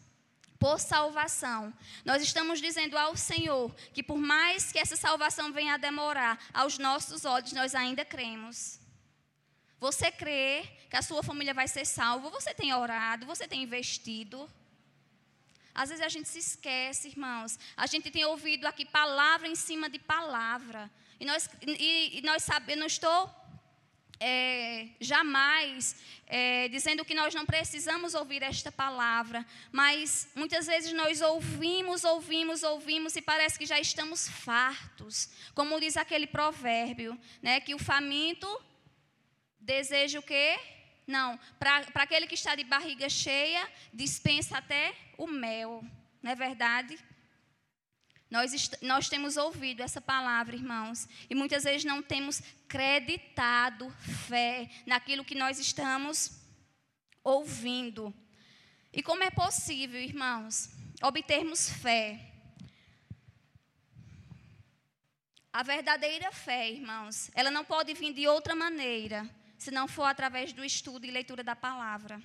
por 0.62 0.78
salvação, 0.78 1.74
nós 2.04 2.22
estamos 2.22 2.60
dizendo 2.60 2.96
ao 2.96 3.16
Senhor 3.16 3.74
que 3.92 4.00
por 4.00 4.16
mais 4.16 4.70
que 4.70 4.78
essa 4.78 4.94
salvação 4.94 5.52
venha 5.52 5.74
a 5.74 5.76
demorar, 5.76 6.38
aos 6.54 6.78
nossos 6.78 7.24
olhos 7.24 7.52
nós 7.52 7.74
ainda 7.74 8.04
cremos. 8.04 8.78
Você 9.80 10.08
crê 10.12 10.62
que 10.88 10.94
a 10.96 11.02
sua 11.02 11.20
família 11.20 11.52
vai 11.52 11.66
ser 11.66 11.84
salva? 11.84 12.30
Você 12.30 12.54
tem 12.54 12.72
orado, 12.72 13.26
você 13.26 13.48
tem 13.48 13.64
investido. 13.64 14.48
Às 15.74 15.88
vezes 15.88 16.04
a 16.04 16.08
gente 16.08 16.28
se 16.28 16.38
esquece, 16.38 17.08
irmãos. 17.08 17.58
A 17.76 17.88
gente 17.88 18.08
tem 18.08 18.24
ouvido 18.24 18.64
aqui 18.66 18.84
palavra 18.84 19.48
em 19.48 19.56
cima 19.56 19.90
de 19.90 19.98
palavra. 19.98 20.88
E 21.18 21.24
nós, 21.24 21.50
e, 21.66 22.18
e 22.18 22.22
nós 22.22 22.44
sabemos, 22.44 22.76
eu 22.76 22.80
não 22.80 22.86
estou 22.86 23.41
é, 24.22 24.88
jamais 25.00 25.96
é, 26.26 26.68
dizendo 26.68 27.04
que 27.04 27.12
nós 27.12 27.34
não 27.34 27.44
precisamos 27.44 28.14
ouvir 28.14 28.42
esta 28.42 28.70
palavra, 28.70 29.44
mas 29.72 30.30
muitas 30.34 30.66
vezes 30.66 30.92
nós 30.92 31.20
ouvimos, 31.20 32.04
ouvimos, 32.04 32.62
ouvimos 32.62 33.16
e 33.16 33.20
parece 33.20 33.58
que 33.58 33.66
já 33.66 33.80
estamos 33.80 34.28
fartos. 34.28 35.28
Como 35.54 35.80
diz 35.80 35.96
aquele 35.96 36.26
provérbio, 36.26 37.18
né, 37.42 37.60
que 37.60 37.74
o 37.74 37.78
faminto 37.78 38.48
deseja 39.60 40.20
o 40.20 40.22
quê? 40.22 40.58
Não, 41.04 41.38
para 41.58 41.84
aquele 41.96 42.28
que 42.28 42.34
está 42.34 42.54
de 42.54 42.62
barriga 42.62 43.08
cheia, 43.08 43.68
dispensa 43.92 44.58
até 44.58 44.94
o 45.18 45.26
mel. 45.26 45.84
Não 46.22 46.30
é 46.30 46.34
verdade? 46.36 46.96
Nós, 48.32 48.70
nós 48.80 49.10
temos 49.10 49.36
ouvido 49.36 49.82
essa 49.82 50.00
palavra, 50.00 50.56
irmãos, 50.56 51.06
e 51.28 51.34
muitas 51.34 51.64
vezes 51.64 51.84
não 51.84 52.02
temos 52.02 52.40
creditado 52.66 53.90
fé 54.26 54.70
naquilo 54.86 55.22
que 55.22 55.34
nós 55.34 55.58
estamos 55.58 56.40
ouvindo. 57.22 58.02
E 58.90 59.02
como 59.02 59.22
é 59.22 59.30
possível, 59.30 60.00
irmãos, 60.00 60.70
obtermos 61.02 61.68
fé? 61.68 62.32
A 65.52 65.62
verdadeira 65.62 66.32
fé, 66.32 66.70
irmãos, 66.70 67.30
ela 67.34 67.50
não 67.50 67.66
pode 67.66 67.92
vir 67.92 68.14
de 68.14 68.26
outra 68.26 68.54
maneira, 68.54 69.28
se 69.58 69.70
não 69.70 69.86
for 69.86 70.04
através 70.04 70.54
do 70.54 70.64
estudo 70.64 71.04
e 71.04 71.10
leitura 71.10 71.44
da 71.44 71.54
palavra. 71.54 72.18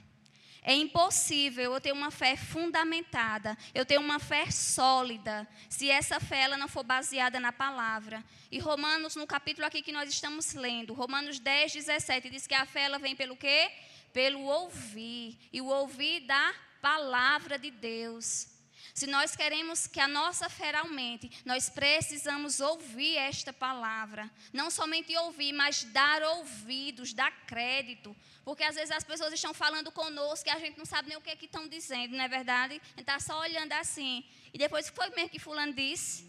É 0.61 0.73
impossível 0.73 1.73
eu 1.73 1.81
ter 1.81 1.91
uma 1.91 2.11
fé 2.11 2.35
fundamentada, 2.35 3.57
eu 3.73 3.85
ter 3.85 3.97
uma 3.97 4.19
fé 4.19 4.49
sólida, 4.51 5.47
se 5.69 5.89
essa 5.89 6.19
fé 6.19 6.41
ela 6.41 6.57
não 6.57 6.67
for 6.67 6.83
baseada 6.83 7.39
na 7.39 7.51
palavra. 7.51 8.23
E 8.51 8.59
Romanos, 8.59 9.15
no 9.15 9.25
capítulo 9.25 9.65
aqui 9.65 9.81
que 9.81 9.91
nós 9.91 10.09
estamos 10.09 10.53
lendo, 10.53 10.93
Romanos 10.93 11.39
10, 11.39 11.73
17, 11.73 12.29
diz 12.29 12.47
que 12.47 12.55
a 12.55 12.65
fé 12.65 12.83
ela 12.83 12.99
vem 12.99 13.15
pelo 13.15 13.37
quê? 13.37 13.71
Pelo 14.11 14.41
ouvir. 14.41 15.37
E 15.53 15.61
o 15.61 15.67
ouvir 15.67 16.21
da 16.21 16.53
palavra 16.81 17.57
de 17.57 17.71
Deus. 17.71 18.56
Se 18.97 19.05
nós 19.05 19.35
queremos 19.35 19.85
que 19.85 19.99
a 19.99 20.07
nossa 20.07 20.49
fé 20.49 20.75
aumente, 20.75 21.29
nós 21.45 21.69
precisamos 21.69 22.59
ouvir 22.59 23.15
esta 23.15 23.53
palavra. 23.53 24.27
Não 24.51 24.71
somente 24.71 25.15
ouvir, 25.15 25.53
mas 25.53 25.83
dar 25.83 26.23
ouvidos, 26.23 27.13
dar 27.13 27.29
crédito. 27.45 28.15
Porque 28.43 28.63
às 28.63 28.73
vezes 28.73 28.89
as 28.89 29.03
pessoas 29.03 29.31
estão 29.31 29.53
falando 29.53 29.91
conosco 29.91 30.49
e 30.49 30.51
a 30.51 30.57
gente 30.57 30.79
não 30.79 30.85
sabe 30.93 31.09
nem 31.09 31.17
o 31.19 31.21
que, 31.21 31.29
é 31.29 31.35
que 31.35 31.45
estão 31.45 31.67
dizendo, 31.67 32.17
não 32.17 32.23
é 32.23 32.27
verdade? 32.27 32.73
A 32.73 32.89
gente 32.89 33.01
está 33.01 33.19
só 33.19 33.39
olhando 33.39 33.71
assim. 33.73 34.25
E 34.51 34.57
depois, 34.57 34.89
foi 34.89 35.11
mesmo 35.11 35.29
que 35.29 35.37
Fulano 35.37 35.73
disse? 35.73 36.25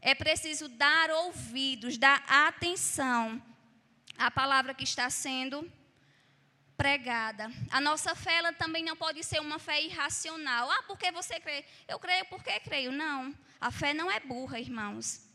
É 0.00 0.16
preciso 0.16 0.68
dar 0.68 1.12
ouvidos, 1.12 1.96
dar 1.96 2.24
atenção 2.26 3.40
à 4.18 4.32
palavra 4.32 4.74
que 4.74 4.82
está 4.82 5.08
sendo 5.10 5.70
pregada. 6.76 7.50
A 7.70 7.80
nossa 7.80 8.14
fé 8.14 8.34
ela 8.36 8.52
também 8.52 8.84
não 8.84 8.96
pode 8.96 9.22
ser 9.24 9.40
uma 9.40 9.58
fé 9.58 9.82
irracional. 9.82 10.70
Ah, 10.70 10.82
porque 10.86 11.10
você 11.10 11.40
crê? 11.40 11.64
Eu 11.88 11.98
creio 11.98 12.24
porque 12.26 12.60
creio. 12.60 12.92
Não. 12.92 13.34
A 13.60 13.70
fé 13.70 13.94
não 13.94 14.10
é 14.10 14.20
burra, 14.20 14.60
irmãos. 14.60 15.26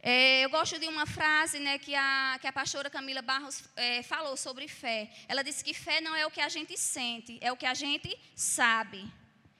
É, 0.00 0.44
eu 0.44 0.50
gosto 0.50 0.78
de 0.78 0.86
uma 0.86 1.06
frase 1.06 1.58
né, 1.58 1.76
que, 1.78 1.94
a, 1.94 2.38
que 2.40 2.46
a 2.46 2.52
pastora 2.52 2.88
Camila 2.88 3.20
Barros 3.20 3.64
é, 3.74 4.02
falou 4.02 4.36
sobre 4.36 4.68
fé. 4.68 5.10
Ela 5.26 5.42
disse 5.42 5.64
que 5.64 5.74
fé 5.74 6.00
não 6.00 6.14
é 6.14 6.24
o 6.24 6.30
que 6.30 6.40
a 6.40 6.48
gente 6.48 6.78
sente, 6.78 7.36
é 7.40 7.50
o 7.50 7.56
que 7.56 7.66
a 7.66 7.74
gente 7.74 8.16
sabe. 8.36 9.10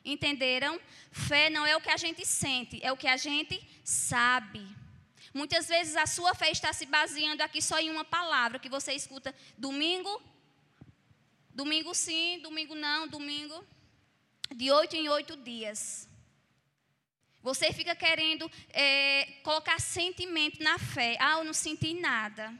Entenderam? 0.05 0.81
Fé 1.11 1.51
não 1.51 1.67
é 1.67 1.77
o 1.77 1.81
que 1.81 1.91
a 1.91 1.97
gente 1.97 2.25
sente, 2.25 2.79
é 2.83 2.93
o 2.93 2.97
que 2.97 3.09
a 3.09 3.17
gente 3.17 3.61
sabe. 3.83 4.65
Muitas 5.35 5.67
vezes 5.69 5.97
a 5.97 6.07
sua 6.07 6.35
fé 6.35 6.51
está 6.51 6.73
se 6.73 6.87
baseando 6.87 7.43
aqui 7.43 7.61
só 7.61 7.79
em 7.79 7.91
uma 7.91 8.05
palavra 8.05 8.61
que 8.61 8.69
você 8.69 8.93
escuta 8.93 9.35
domingo 9.57 10.23
Domingo 11.59 11.93
sim, 11.93 12.39
domingo 12.41 12.77
não, 12.77 13.09
domingo 13.09 13.65
de 14.55 14.71
oito 14.71 14.95
em 14.95 15.09
oito 15.09 15.37
dias. 15.37 16.09
Você 17.43 17.73
fica 17.73 17.97
querendo 17.97 18.49
é, 18.71 19.25
colocar 19.43 19.81
sentimento 19.81 20.63
na 20.63 20.79
fé. 20.79 21.17
Ah, 21.19 21.39
eu 21.39 21.45
não 21.45 21.53
senti 21.53 21.95
nada. 21.95 22.55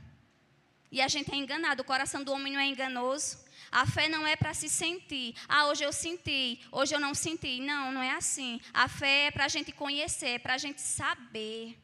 E 0.91 1.01
a 1.01 1.07
gente 1.07 1.33
é 1.33 1.37
enganado. 1.37 1.83
O 1.83 1.85
coração 1.85 2.25
do 2.25 2.33
homem 2.33 2.53
não 2.53 2.59
é 2.59 2.67
enganoso. 2.67 3.39
A 3.71 3.87
fé 3.87 4.09
não 4.09 4.27
é 4.27 4.35
para 4.35 4.53
se 4.53 4.69
sentir. 4.69 5.33
Ah, 5.49 5.69
hoje 5.69 5.85
eu 5.85 5.93
senti, 5.93 6.61
hoje 6.73 6.93
eu 6.93 6.99
não 6.99 7.15
senti. 7.15 7.61
Não, 7.61 7.93
não 7.93 8.03
é 8.03 8.11
assim. 8.11 8.61
A 8.75 8.89
fé 8.89 9.27
é 9.27 9.31
para 9.31 9.45
a 9.45 9.49
gente 9.57 9.71
conhecer, 9.71 10.31
é 10.31 10.39
para 10.41 10.55
a 10.55 10.59
gente 10.59 10.81
saber. 10.81 11.79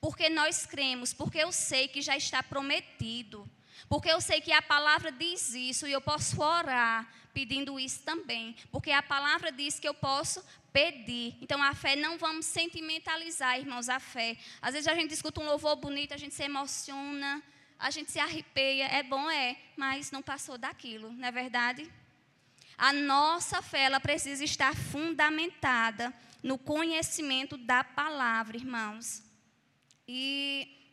Porque 0.00 0.30
nós 0.30 0.64
cremos, 0.64 1.12
porque 1.12 1.40
eu 1.40 1.52
sei 1.52 1.88
que 1.88 2.00
já 2.00 2.16
está 2.16 2.42
prometido. 2.42 3.46
Porque 3.88 4.08
eu 4.08 4.20
sei 4.20 4.40
que 4.40 4.52
a 4.52 4.62
palavra 4.62 5.10
diz 5.12 5.54
isso 5.54 5.86
e 5.86 5.92
eu 5.92 6.00
posso 6.00 6.40
orar 6.42 7.08
pedindo 7.32 7.78
isso 7.78 8.02
também. 8.02 8.56
Porque 8.70 8.90
a 8.90 9.02
palavra 9.02 9.50
diz 9.50 9.78
que 9.78 9.88
eu 9.88 9.94
posso 9.94 10.42
pedir. 10.72 11.36
Então 11.40 11.62
a 11.62 11.74
fé 11.74 11.96
não 11.96 12.16
vamos 12.18 12.46
sentimentalizar, 12.46 13.58
irmãos, 13.58 13.88
a 13.88 14.00
fé. 14.00 14.36
Às 14.62 14.74
vezes 14.74 14.88
a 14.88 14.94
gente 14.94 15.12
escuta 15.12 15.40
um 15.40 15.46
louvor 15.46 15.76
bonito, 15.76 16.14
a 16.14 16.16
gente 16.16 16.34
se 16.34 16.42
emociona, 16.42 17.42
a 17.78 17.90
gente 17.90 18.10
se 18.10 18.18
arrepia. 18.18 18.86
É 18.86 19.02
bom, 19.02 19.30
é, 19.30 19.56
mas 19.76 20.10
não 20.10 20.22
passou 20.22 20.56
daquilo, 20.56 21.12
não 21.12 21.28
é 21.28 21.32
verdade? 21.32 21.90
A 22.76 22.92
nossa 22.92 23.62
fé 23.62 23.84
ela 23.84 24.00
precisa 24.00 24.42
estar 24.42 24.74
fundamentada 24.74 26.12
no 26.42 26.58
conhecimento 26.58 27.56
da 27.56 27.84
palavra, 27.84 28.56
irmãos. 28.56 29.22
E 30.06 30.83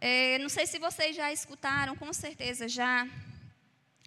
é, 0.00 0.38
não 0.38 0.48
sei 0.48 0.66
se 0.66 0.78
vocês 0.78 1.16
já 1.16 1.32
escutaram, 1.32 1.96
com 1.96 2.12
certeza 2.12 2.68
já. 2.68 3.08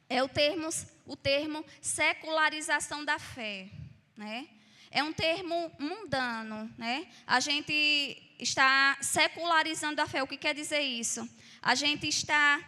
É 0.08 0.24
o 0.24 0.28
termo, 0.28 0.70
o 1.06 1.16
termo 1.16 1.66
secularização 1.82 3.04
da 3.04 3.20
fé. 3.20 3.70
Né? 4.16 4.48
É 4.92 5.04
um 5.04 5.14
termo 5.14 5.72
mundano. 5.80 6.74
Né? 6.78 7.08
A 7.26 7.40
gente 7.40 8.36
está 8.40 8.98
secularizando 9.02 10.02
a 10.02 10.08
fé. 10.08 10.22
O 10.24 10.28
que 10.28 10.38
quer 10.38 10.56
dizer 10.56 10.82
isso? 10.82 11.28
A 11.62 11.76
gente 11.76 12.08
está 12.08 12.64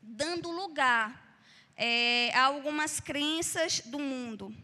dando 0.00 0.50
lugar 0.50 1.38
é, 1.76 2.30
a 2.34 2.44
algumas 2.44 3.00
crenças 3.00 3.80
do 3.80 3.98
mundo. 3.98 4.54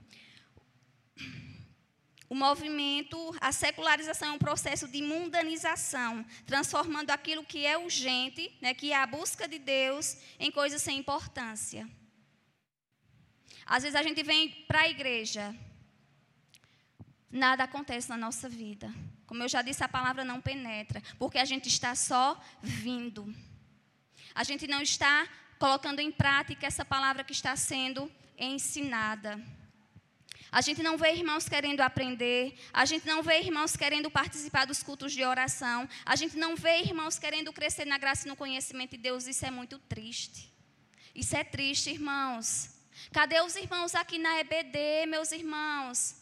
O 2.29 2.35
movimento, 2.35 3.35
a 3.41 3.53
secularização 3.53 4.29
é 4.29 4.33
um 4.33 4.39
processo 4.39 4.87
de 4.87 5.01
mundanização, 5.01 6.25
transformando 6.45 7.11
aquilo 7.11 7.43
que 7.43 7.65
é 7.65 7.79
urgente, 7.79 8.55
né, 8.61 8.75
que 8.75 8.93
é 8.93 8.97
a 8.97 9.07
busca 9.07 9.49
de 9.49 9.59
Deus, 9.59 10.17
em 10.39 10.51
coisas 10.51 10.83
sem 10.83 10.99
importância. 10.99 11.89
Às 13.65 13.83
vezes 13.83 13.99
a 13.99 14.03
gente 14.03 14.23
vem 14.23 14.51
para 14.67 14.81
a 14.81 14.89
igreja, 14.89 15.55
nada 17.31 17.65
acontece 17.65 18.09
na 18.11 18.17
nossa 18.17 18.49
vida. 18.49 18.93
Como 19.27 19.43
eu 19.43 19.49
já 19.49 19.63
disse, 19.63 19.83
a 19.83 19.89
palavra 19.89 20.25
não 20.25 20.41
penetra, 20.41 21.03
porque 21.19 21.39
a 21.39 21.45
gente 21.45 21.69
está 21.69 21.95
só 21.95 22.39
vindo. 22.63 23.35
A 24.35 24.45
gente 24.45 24.67
não 24.67 24.83
está 24.83 25.27
colocando 25.59 26.01
em 26.01 26.11
prática 26.11 26.67
essa 26.67 26.85
palavra 26.85 27.25
que 27.25 27.33
está 27.33 27.57
sendo 27.57 28.11
ensinada. 28.39 29.43
A 30.51 30.61
gente 30.61 30.83
não 30.83 30.97
vê 30.97 31.13
irmãos 31.13 31.49
querendo 31.49 31.81
aprender, 31.81 32.59
a 32.73 32.85
gente 32.85 33.07
não 33.07 33.23
vê 33.23 33.41
irmãos 33.41 33.77
querendo 33.77 34.11
participar 34.11 34.65
dos 34.65 34.83
cultos 34.83 35.13
de 35.13 35.23
oração, 35.25 35.89
a 36.07 36.17
gente 36.17 36.37
não 36.37 36.57
vê 36.57 36.81
irmãos 36.81 37.19
querendo 37.19 37.53
crescer 37.53 37.85
na 37.85 37.99
graça 37.99 38.27
e 38.27 38.31
no 38.31 38.37
conhecimento 38.37 38.93
de 38.93 38.99
Deus. 38.99 39.27
Isso 39.27 39.45
é 39.45 39.51
muito 39.51 39.79
triste. 39.79 40.53
Isso 41.15 41.37
é 41.37 41.45
triste, 41.45 41.91
irmãos. 41.91 42.71
Cadê 43.13 43.41
os 43.43 43.57
irmãos 43.57 43.95
aqui 43.95 44.19
na 44.19 44.41
EBD, 44.41 45.07
meus 45.07 45.33
irmãos? 45.33 46.17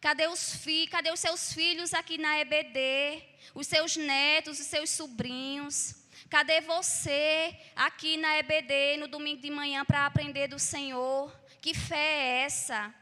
Cadê 0.00 0.26
os 0.26 0.56
filhos? 0.56 0.90
Cadê 0.90 1.10
os 1.10 1.20
seus 1.20 1.52
filhos 1.52 1.94
aqui 1.94 2.18
na 2.18 2.38
EBD? 2.40 3.22
Os 3.54 3.66
seus 3.66 3.96
netos, 3.96 4.58
os 4.58 4.66
seus 4.66 4.90
sobrinhos? 4.90 5.94
Cadê 6.28 6.60
você 6.60 7.56
aqui 7.74 8.16
na 8.16 8.38
EBD 8.38 8.98
no 8.98 9.08
domingo 9.08 9.42
de 9.42 9.50
manhã 9.50 9.84
para 9.84 10.06
aprender 10.06 10.48
do 10.48 10.58
Senhor? 10.58 11.34
Que 11.60 11.74
fé 11.74 11.96
é 11.96 12.42
essa? 12.42 12.94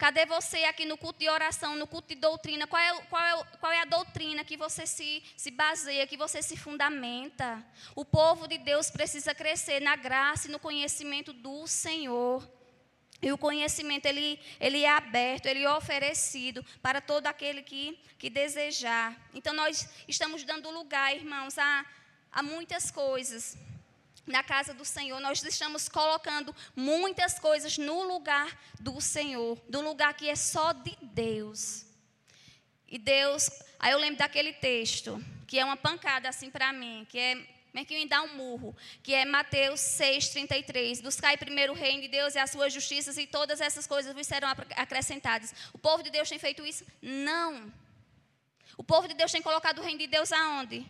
Cadê 0.00 0.24
você 0.24 0.64
aqui 0.64 0.86
no 0.86 0.96
culto 0.96 1.18
de 1.18 1.28
oração, 1.28 1.76
no 1.76 1.86
culto 1.86 2.08
de 2.08 2.14
doutrina? 2.14 2.66
Qual 2.66 2.80
é, 2.80 3.02
qual 3.10 3.22
é, 3.22 3.44
qual 3.60 3.70
é 3.70 3.80
a 3.82 3.84
doutrina 3.84 4.42
que 4.42 4.56
você 4.56 4.86
se, 4.86 5.22
se 5.36 5.50
baseia, 5.50 6.06
que 6.06 6.16
você 6.16 6.40
se 6.40 6.56
fundamenta? 6.56 7.62
O 7.94 8.02
povo 8.02 8.48
de 8.48 8.56
Deus 8.56 8.90
precisa 8.90 9.34
crescer 9.34 9.78
na 9.78 9.96
graça 9.96 10.48
e 10.48 10.50
no 10.50 10.58
conhecimento 10.58 11.34
do 11.34 11.66
Senhor. 11.66 12.50
E 13.20 13.30
o 13.30 13.36
conhecimento, 13.36 14.06
ele, 14.06 14.40
ele 14.58 14.84
é 14.84 14.88
aberto, 14.88 15.44
ele 15.44 15.64
é 15.64 15.70
oferecido 15.70 16.64
para 16.80 17.02
todo 17.02 17.26
aquele 17.26 17.62
que, 17.62 18.00
que 18.18 18.30
desejar. 18.30 19.14
Então, 19.34 19.52
nós 19.52 19.86
estamos 20.08 20.44
dando 20.44 20.70
lugar, 20.70 21.14
irmãos, 21.14 21.58
a, 21.58 21.84
a 22.32 22.42
muitas 22.42 22.90
coisas 22.90 23.54
na 24.26 24.42
casa 24.42 24.72
do 24.72 24.84
Senhor, 24.84 25.20
nós 25.20 25.42
estamos 25.42 25.88
colocando 25.88 26.54
muitas 26.76 27.38
coisas 27.38 27.78
no 27.78 28.02
lugar 28.04 28.58
do 28.78 29.00
Senhor, 29.00 29.58
do 29.68 29.80
lugar 29.80 30.14
que 30.14 30.28
é 30.28 30.36
só 30.36 30.72
de 30.72 30.96
Deus. 31.02 31.86
E 32.88 32.98
Deus, 32.98 33.50
aí 33.78 33.92
eu 33.92 33.98
lembro 33.98 34.18
daquele 34.18 34.52
texto, 34.52 35.24
que 35.46 35.58
é 35.58 35.64
uma 35.64 35.76
pancada 35.76 36.28
assim 36.28 36.50
para 36.50 36.72
mim, 36.72 37.06
que 37.08 37.18
é 37.18 37.34
meio 37.72 37.86
que 37.86 37.94
me 37.96 38.06
dá 38.06 38.22
um 38.22 38.34
murro, 38.34 38.76
que 39.02 39.14
é 39.14 39.24
Mateus 39.24 39.80
6,33. 39.80 41.02
Buscai 41.02 41.36
primeiro 41.36 41.72
o 41.72 41.76
reino 41.76 42.02
de 42.02 42.08
Deus 42.08 42.34
e 42.34 42.38
as 42.38 42.50
suas 42.50 42.72
justiças, 42.72 43.16
e 43.16 43.26
todas 43.26 43.60
essas 43.60 43.86
coisas 43.86 44.14
vos 44.14 44.26
serão 44.26 44.48
acrescentadas. 44.76 45.54
O 45.72 45.78
povo 45.78 46.02
de 46.02 46.10
Deus 46.10 46.28
tem 46.28 46.38
feito 46.38 46.66
isso? 46.66 46.84
Não. 47.00 47.72
O 48.76 48.82
povo 48.82 49.06
de 49.06 49.14
Deus 49.14 49.30
tem 49.30 49.42
colocado 49.42 49.78
o 49.78 49.82
reino 49.82 49.98
de 49.98 50.06
Deus 50.06 50.32
aonde? 50.32 50.86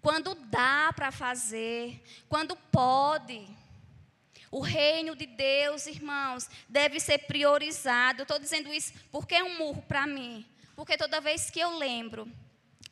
Quando 0.00 0.34
dá 0.34 0.92
para 0.94 1.10
fazer, 1.10 2.02
quando 2.28 2.56
pode. 2.56 3.46
O 4.50 4.60
reino 4.60 5.14
de 5.14 5.26
Deus, 5.26 5.86
irmãos, 5.86 6.48
deve 6.68 6.98
ser 6.98 7.18
priorizado. 7.18 8.20
Eu 8.20 8.24
estou 8.24 8.38
dizendo 8.38 8.72
isso 8.72 8.92
porque 9.12 9.34
é 9.34 9.44
um 9.44 9.58
murro 9.58 9.82
para 9.82 10.06
mim. 10.06 10.44
Porque 10.74 10.96
toda 10.96 11.20
vez 11.20 11.50
que 11.50 11.60
eu 11.60 11.76
lembro 11.76 12.30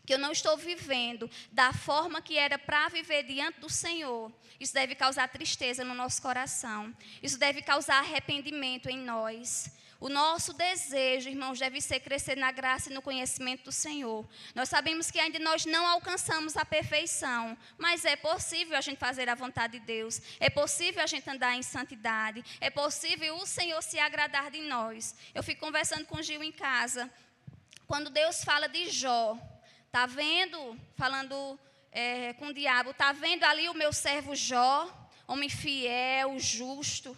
que 0.07 0.15
eu 0.15 0.19
não 0.19 0.33
estou 0.33 0.57
vivendo 0.57 1.29
da 1.53 1.73
forma 1.73 2.23
que 2.23 2.39
era 2.39 2.59
para 2.59 2.89
viver 2.89 3.25
diante 3.25 3.61
do 3.61 3.69
Senhor, 3.69 4.33
isso 4.59 4.73
deve 4.73 4.95
causar 4.95 5.29
tristeza 5.29 5.85
no 5.85 5.95
nosso 5.95 6.23
coração. 6.23 6.95
Isso 7.23 7.39
deve 7.39 7.61
causar 7.61 7.99
arrependimento 7.99 8.89
em 8.89 8.99
nós. 8.99 9.71
O 10.01 10.09
nosso 10.09 10.53
desejo, 10.53 11.29
irmãos, 11.29 11.59
deve 11.59 11.81
ser 11.81 11.99
crescer 11.99 12.37
na 12.37 12.53
graça 12.53 12.89
e 12.89 12.95
no 12.95 13.03
conhecimento 13.03 13.65
do 13.65 13.73
Senhor. 13.73 14.25
Nós 14.55 14.69
sabemos 14.69 15.11
que 15.11 15.19
ainda 15.19 15.41
nós 15.41 15.67
não 15.67 15.85
alcançamos 15.89 16.57
a 16.57 16.65
perfeição, 16.65 17.59
mas 17.77 18.05
é 18.05 18.15
possível 18.15 18.79
a 18.79 18.81
gente 18.81 18.99
fazer 18.99 19.29
a 19.29 19.35
vontade 19.35 19.81
de 19.81 19.85
Deus. 19.85 20.23
É 20.39 20.49
possível 20.49 21.03
a 21.03 21.07
gente 21.07 21.29
andar 21.29 21.57
em 21.57 21.63
santidade. 21.63 22.45
É 22.61 22.71
possível 22.71 23.35
o 23.39 23.47
Senhor 23.47 23.83
se 23.83 23.99
agradar 23.99 24.53
de 24.53 24.61
nós. 24.61 25.17
Eu 25.35 25.43
fico 25.43 25.63
conversando 25.67 26.05
com 26.07 26.23
Gil 26.23 26.45
em 26.45 26.53
casa. 26.53 27.11
Quando 27.85 28.09
Deus 28.09 28.45
fala 28.45 28.69
de 28.69 28.89
Jó, 28.91 29.37
tá 29.91 30.07
vendo? 30.07 30.79
Falando 30.95 31.59
é, 31.91 32.35
com 32.35 32.47
o 32.47 32.55
diabo, 32.55 32.95
tá 32.95 33.11
vendo 33.11 33.43
ali 33.43 33.69
o 33.69 33.75
meu 33.75 33.93
servo 33.93 34.37
Jó, 34.37 34.89
homem 35.27 35.49
fiel, 35.49 36.39
justo. 36.39 37.17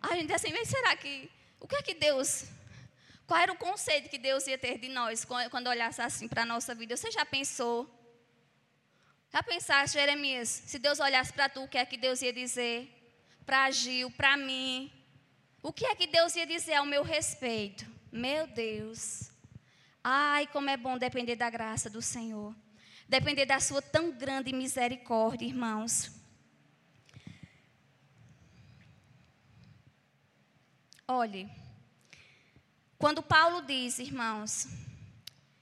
A 0.00 0.14
gente 0.14 0.28
diz 0.28 0.36
assim, 0.36 0.52
mas 0.52 0.68
será 0.68 0.96
que 0.96 1.30
o 1.64 1.66
que 1.66 1.76
é 1.76 1.82
que 1.82 1.94
Deus. 1.94 2.44
Qual 3.26 3.40
era 3.40 3.50
o 3.50 3.56
conceito 3.56 4.10
que 4.10 4.18
Deus 4.18 4.46
ia 4.46 4.58
ter 4.58 4.76
de 4.76 4.90
nós 4.90 5.24
quando 5.24 5.66
olhasse 5.68 6.02
assim 6.02 6.28
para 6.28 6.42
a 6.42 6.44
nossa 6.44 6.74
vida? 6.74 6.94
Você 6.94 7.10
já 7.10 7.24
pensou? 7.24 7.88
Já 9.32 9.42
pensaste, 9.42 9.96
Jeremias, 9.98 10.50
se 10.66 10.78
Deus 10.78 11.00
olhasse 11.00 11.32
para 11.32 11.48
tu, 11.48 11.62
o 11.62 11.68
que 11.68 11.78
é 11.78 11.86
que 11.86 11.96
Deus 11.96 12.20
ia 12.20 12.34
dizer? 12.34 12.76
Para 13.46 13.70
Gil, 13.70 14.10
para 14.10 14.36
mim. 14.36 14.92
O 15.62 15.72
que 15.72 15.86
é 15.86 15.94
que 15.94 16.06
Deus 16.06 16.36
ia 16.36 16.46
dizer 16.46 16.74
ao 16.74 16.84
meu 16.84 17.02
respeito? 17.02 17.86
Meu 18.12 18.46
Deus. 18.46 19.30
Ai, 20.04 20.46
como 20.48 20.68
é 20.68 20.76
bom 20.76 20.98
depender 20.98 21.34
da 21.34 21.48
graça 21.48 21.88
do 21.88 22.02
Senhor. 22.02 22.54
Depender 23.08 23.46
da 23.46 23.58
sua 23.58 23.80
tão 23.80 24.10
grande 24.10 24.52
misericórdia, 24.52 25.46
irmãos. 25.46 26.10
Olhe, 31.06 31.50
quando 32.96 33.22
Paulo 33.22 33.60
diz, 33.60 33.98
irmãos, 33.98 34.66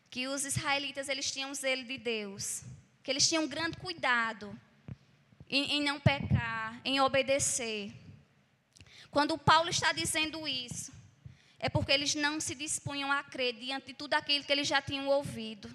que 0.08 0.28
os 0.28 0.44
israelitas 0.44 1.08
eles 1.08 1.32
tinham 1.32 1.52
zelo 1.52 1.82
de 1.82 1.98
Deus, 1.98 2.62
que 3.02 3.10
eles 3.10 3.28
tinham 3.28 3.48
grande 3.48 3.76
cuidado 3.76 4.56
em, 5.50 5.72
em 5.72 5.82
não 5.82 5.98
pecar, 5.98 6.80
em 6.84 7.00
obedecer. 7.00 7.92
Quando 9.10 9.36
Paulo 9.36 9.68
está 9.68 9.92
dizendo 9.92 10.46
isso, 10.46 10.92
é 11.58 11.68
porque 11.68 11.90
eles 11.90 12.14
não 12.14 12.40
se 12.40 12.54
dispunham 12.54 13.10
a 13.10 13.24
crer 13.24 13.54
diante 13.54 13.88
de 13.88 13.94
tudo 13.94 14.14
aquilo 14.14 14.44
que 14.44 14.52
eles 14.52 14.68
já 14.68 14.80
tinham 14.80 15.08
ouvido. 15.08 15.68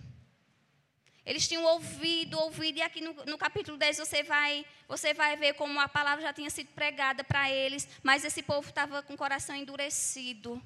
Eles 1.28 1.46
tinham 1.46 1.66
ouvido, 1.66 2.40
ouvido, 2.40 2.78
e 2.78 2.82
aqui 2.82 3.02
no, 3.02 3.14
no, 3.26 3.38
capítulo 3.38 3.78
10 3.78 3.98
você 3.98 4.24
vai, 4.24 4.66
você 4.88 5.14
vai 5.14 5.36
ver 5.36 5.56
como 5.56 5.78
a 5.78 5.90
palavra 5.90 6.22
já 6.22 6.32
tinha 6.32 6.50
sido 6.50 6.70
pregada 6.70 7.22
para 7.22 7.52
eles, 7.52 7.86
mas 8.02 8.24
esse 8.24 8.42
povo 8.42 8.70
estava 8.70 9.04
com 9.04 9.14
o 9.14 9.18
coração 9.18 9.54
endurecido. 9.54 10.64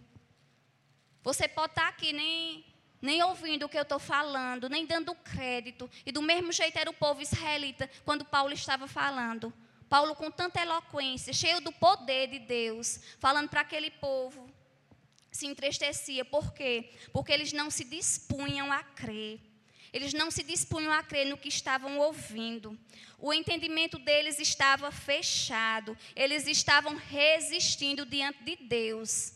Você 1.23 1.47
pode 1.47 1.71
estar 1.71 1.85
tá 1.85 1.87
aqui 1.87 2.13
nem, 2.13 2.63
nem 3.01 3.23
ouvindo 3.23 3.65
o 3.65 3.69
que 3.69 3.75
eu 3.75 3.81
estou 3.81 3.97
falando, 3.97 4.69
nem 4.69 4.85
dando 4.85 5.15
crédito. 5.15 5.89
E 6.05 6.11
do 6.11 6.21
mesmo 6.21 6.51
jeito 6.51 6.77
era 6.77 6.91
o 6.91 6.93
povo 6.93 7.23
israelita 7.23 7.89
quando 8.05 8.23
Paulo 8.23 8.53
estava 8.53 8.87
falando. 8.87 9.51
Paulo, 9.89 10.13
com 10.13 10.29
tanta 10.29 10.61
eloquência, 10.61 11.33
cheio 11.33 11.59
do 11.59 11.71
poder 11.71 12.27
de 12.27 12.37
Deus, 12.37 12.99
falando 13.19 13.49
para 13.49 13.61
aquele 13.61 13.89
povo, 13.89 14.47
se 15.31 15.47
entristecia. 15.47 16.23
Por 16.23 16.53
quê? 16.53 16.91
Porque 17.11 17.31
eles 17.31 17.51
não 17.51 17.71
se 17.71 17.83
dispunham 17.83 18.71
a 18.71 18.83
crer. 18.83 19.50
Eles 19.93 20.13
não 20.13 20.31
se 20.31 20.43
dispunham 20.43 20.91
a 20.91 21.03
crer 21.03 21.25
no 21.25 21.37
que 21.37 21.49
estavam 21.49 21.97
ouvindo. 21.99 22.79
O 23.19 23.33
entendimento 23.33 23.99
deles 23.99 24.39
estava 24.39 24.91
fechado. 24.91 25.97
Eles 26.15 26.47
estavam 26.47 26.95
resistindo 26.95 28.05
diante 28.05 28.43
de 28.43 28.55
Deus. 28.55 29.33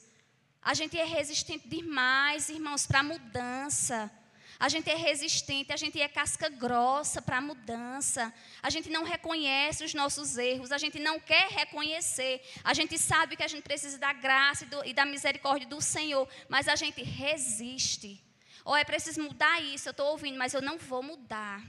A 0.62 0.74
gente 0.74 0.98
é 0.98 1.06
resistente 1.06 1.68
demais, 1.68 2.50
irmãos, 2.50 2.88
para 2.88 3.02
a 3.02 3.04
mudança. 3.04 4.12
A 4.58 4.70
gente 4.70 4.90
é 4.90 4.96
resistente, 4.96 5.74
a 5.74 5.78
gente 5.78 6.00
é 6.02 6.08
casca 6.08 6.48
grossa 6.48 7.22
para 7.22 7.38
a 7.38 7.42
mudança. 7.42 8.34
A 8.64 8.70
gente 8.70 8.90
não 8.90 9.04
reconhece 9.04 9.84
os 9.84 9.94
nossos 9.94 10.38
erros, 10.38 10.72
a 10.72 10.78
gente 10.78 10.98
não 10.98 11.20
quer 11.20 11.50
reconhecer. 11.50 12.42
A 12.64 12.74
gente 12.74 12.98
sabe 12.98 13.36
que 13.36 13.44
a 13.44 13.48
gente 13.48 13.64
precisa 13.64 13.98
da 13.98 14.14
graça 14.14 14.64
e, 14.64 14.68
do, 14.68 14.86
e 14.86 14.94
da 14.94 15.06
misericórdia 15.06 15.68
do 15.68 15.82
Senhor, 15.82 16.28
mas 16.48 16.68
a 16.68 16.76
gente 16.76 17.04
resiste. 17.04 18.25
Oh, 18.66 18.76
é 18.76 18.84
preciso 18.84 19.22
mudar 19.22 19.62
isso, 19.62 19.88
eu 19.88 19.92
estou 19.92 20.08
ouvindo, 20.08 20.40
mas 20.40 20.56
eu 20.56 20.62
não 20.62 20.80
vou 20.80 21.04
mudar. 21.04 21.62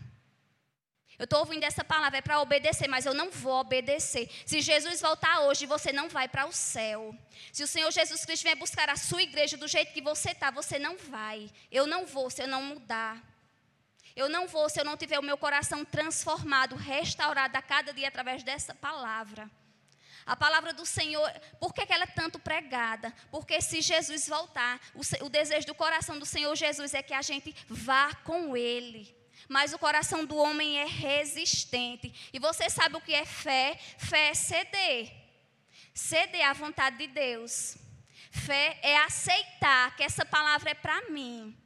Eu 1.19 1.25
estou 1.25 1.41
ouvindo 1.41 1.65
essa 1.65 1.85
palavra, 1.85 2.19
é 2.19 2.23
para 2.23 2.41
obedecer, 2.41 2.89
mas 2.89 3.05
eu 3.05 3.15
não 3.15 3.31
vou 3.31 3.61
obedecer. 3.61 4.31
Se 4.45 4.61
Jesus 4.61 5.01
voltar 5.01 5.41
hoje, 5.41 5.67
você 5.67 5.93
não 5.93 6.09
vai 6.09 6.27
para 6.29 6.47
o 6.47 6.53
céu. 6.53 7.15
Se 7.53 7.63
o 7.63 7.67
Senhor 7.67 7.91
Jesus 7.91 8.25
Cristo 8.25 8.43
vier 8.43 8.57
buscar 8.57 8.89
a 8.91 8.97
sua 8.97 9.23
igreja 9.23 9.57
do 9.57 9.69
jeito 9.69 9.93
que 9.93 10.03
você 10.03 10.31
está, 10.31 10.51
você 10.51 10.79
não 10.79 10.97
vai. 10.97 11.51
Eu 11.71 11.87
não 11.87 12.07
vou 12.07 12.31
se 12.31 12.43
eu 12.43 12.49
não 12.49 12.63
mudar. 12.63 13.23
Eu 14.15 14.29
não 14.29 14.47
vou 14.47 14.69
se 14.69 14.81
eu 14.81 14.85
não 14.85 14.97
tiver 14.97 15.19
o 15.19 15.23
meu 15.23 15.37
coração 15.37 15.85
transformado, 15.85 16.77
restaurado 16.77 17.57
a 17.57 17.63
cada 17.63 17.93
dia 17.93 18.09
através 18.09 18.43
dessa 18.43 18.75
palavra. 18.75 19.51
A 20.27 20.35
palavra 20.37 20.73
do 20.73 20.85
Senhor, 20.85 21.31
por 21.61 21.73
que, 21.73 21.87
ela 21.89 22.03
é 22.03 22.09
tanto 22.09 22.37
pregada? 22.37 23.15
Porque 23.31 23.61
se 23.61 23.81
Jesus 23.81 24.29
voltar, 24.29 24.81
o, 24.93 25.25
o 25.25 25.29
desejo 25.29 25.69
do 25.69 25.75
coração 25.75 26.19
do 26.19 26.27
Senhor 26.27 26.55
Jesus 26.57 26.95
é 26.95 27.03
que 27.03 27.15
a 27.15 27.23
gente 27.23 27.55
vá 27.69 28.13
com 28.13 28.57
Ele. 28.57 29.17
Mas 29.49 29.73
o 29.73 29.79
coração 29.79 30.25
do 30.25 30.37
homem 30.37 30.81
é 30.81 30.85
resistente. 30.85 32.13
E 32.33 32.41
você 32.41 32.69
sabe 32.69 32.97
o 32.97 33.01
que 33.01 33.15
é 33.15 33.25
fé? 33.25 33.79
Fé 33.99 34.31
é 34.31 34.35
ceder. 34.35 35.13
Ceder 35.95 36.49
à 36.49 36.53
vontade 36.53 36.99
de 36.99 37.07
Deus. 37.07 37.79
Fé 38.33 38.81
é 38.83 38.97
aceitar 38.99 39.95
que 39.97 40.03
essa 40.03 40.25
palavra 40.25 40.71
é 40.71 40.75
para 40.75 41.09
mim. 41.11 41.57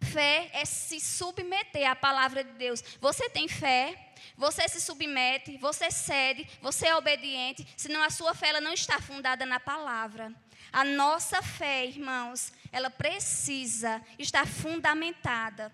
Fé 0.00 0.50
é 0.52 0.64
se 0.64 1.00
submeter 1.00 1.88
à 1.88 1.94
palavra 1.94 2.42
de 2.42 2.52
Deus. 2.52 2.82
Você 3.00 3.30
tem 3.30 3.46
fé? 3.46 4.07
Você 4.38 4.68
se 4.68 4.80
submete, 4.80 5.58
você 5.58 5.90
cede, 5.90 6.48
você 6.62 6.86
é 6.86 6.94
obediente, 6.94 7.66
senão 7.76 8.00
a 8.00 8.08
sua 8.08 8.34
fé 8.34 8.58
não 8.60 8.72
está 8.72 9.00
fundada 9.00 9.44
na 9.44 9.58
palavra. 9.58 10.32
A 10.72 10.84
nossa 10.84 11.42
fé, 11.42 11.84
irmãos, 11.84 12.52
ela 12.70 12.88
precisa 12.88 14.00
estar 14.16 14.46
fundamentada 14.46 15.72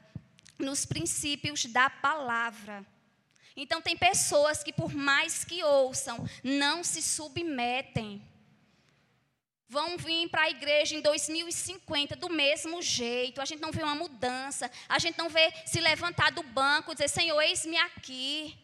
nos 0.59 0.87
princípios 0.87 1.67
da 1.67 1.91
palavra. 1.91 2.87
Então, 3.55 3.83
tem 3.83 3.99
pessoas 3.99 4.65
que, 4.65 4.73
por 4.73 4.95
mais 4.95 5.45
que 5.45 5.62
ouçam, 5.62 6.27
não 6.43 6.83
se 6.83 7.03
submetem. 7.03 8.27
Vão 9.75 9.99
vir 9.99 10.29
para 10.29 10.43
a 10.43 10.51
igreja 10.51 10.95
em 10.95 11.01
2050 11.01 12.14
do 12.14 12.31
mesmo 12.31 12.81
jeito. 12.81 13.41
A 13.41 13.45
gente 13.45 13.61
não 13.61 13.72
vê 13.72 13.83
uma 13.83 13.95
mudança. 13.97 14.70
A 14.89 15.01
gente 15.01 15.18
não 15.18 15.29
vê 15.29 15.53
se 15.66 15.81
levantar 15.81 16.31
do 16.31 16.45
banco 16.45 16.93
e 16.93 16.95
dizer: 16.95 17.09
Senhor, 17.09 17.41
eis-me 17.41 17.77
aqui. 17.79 18.57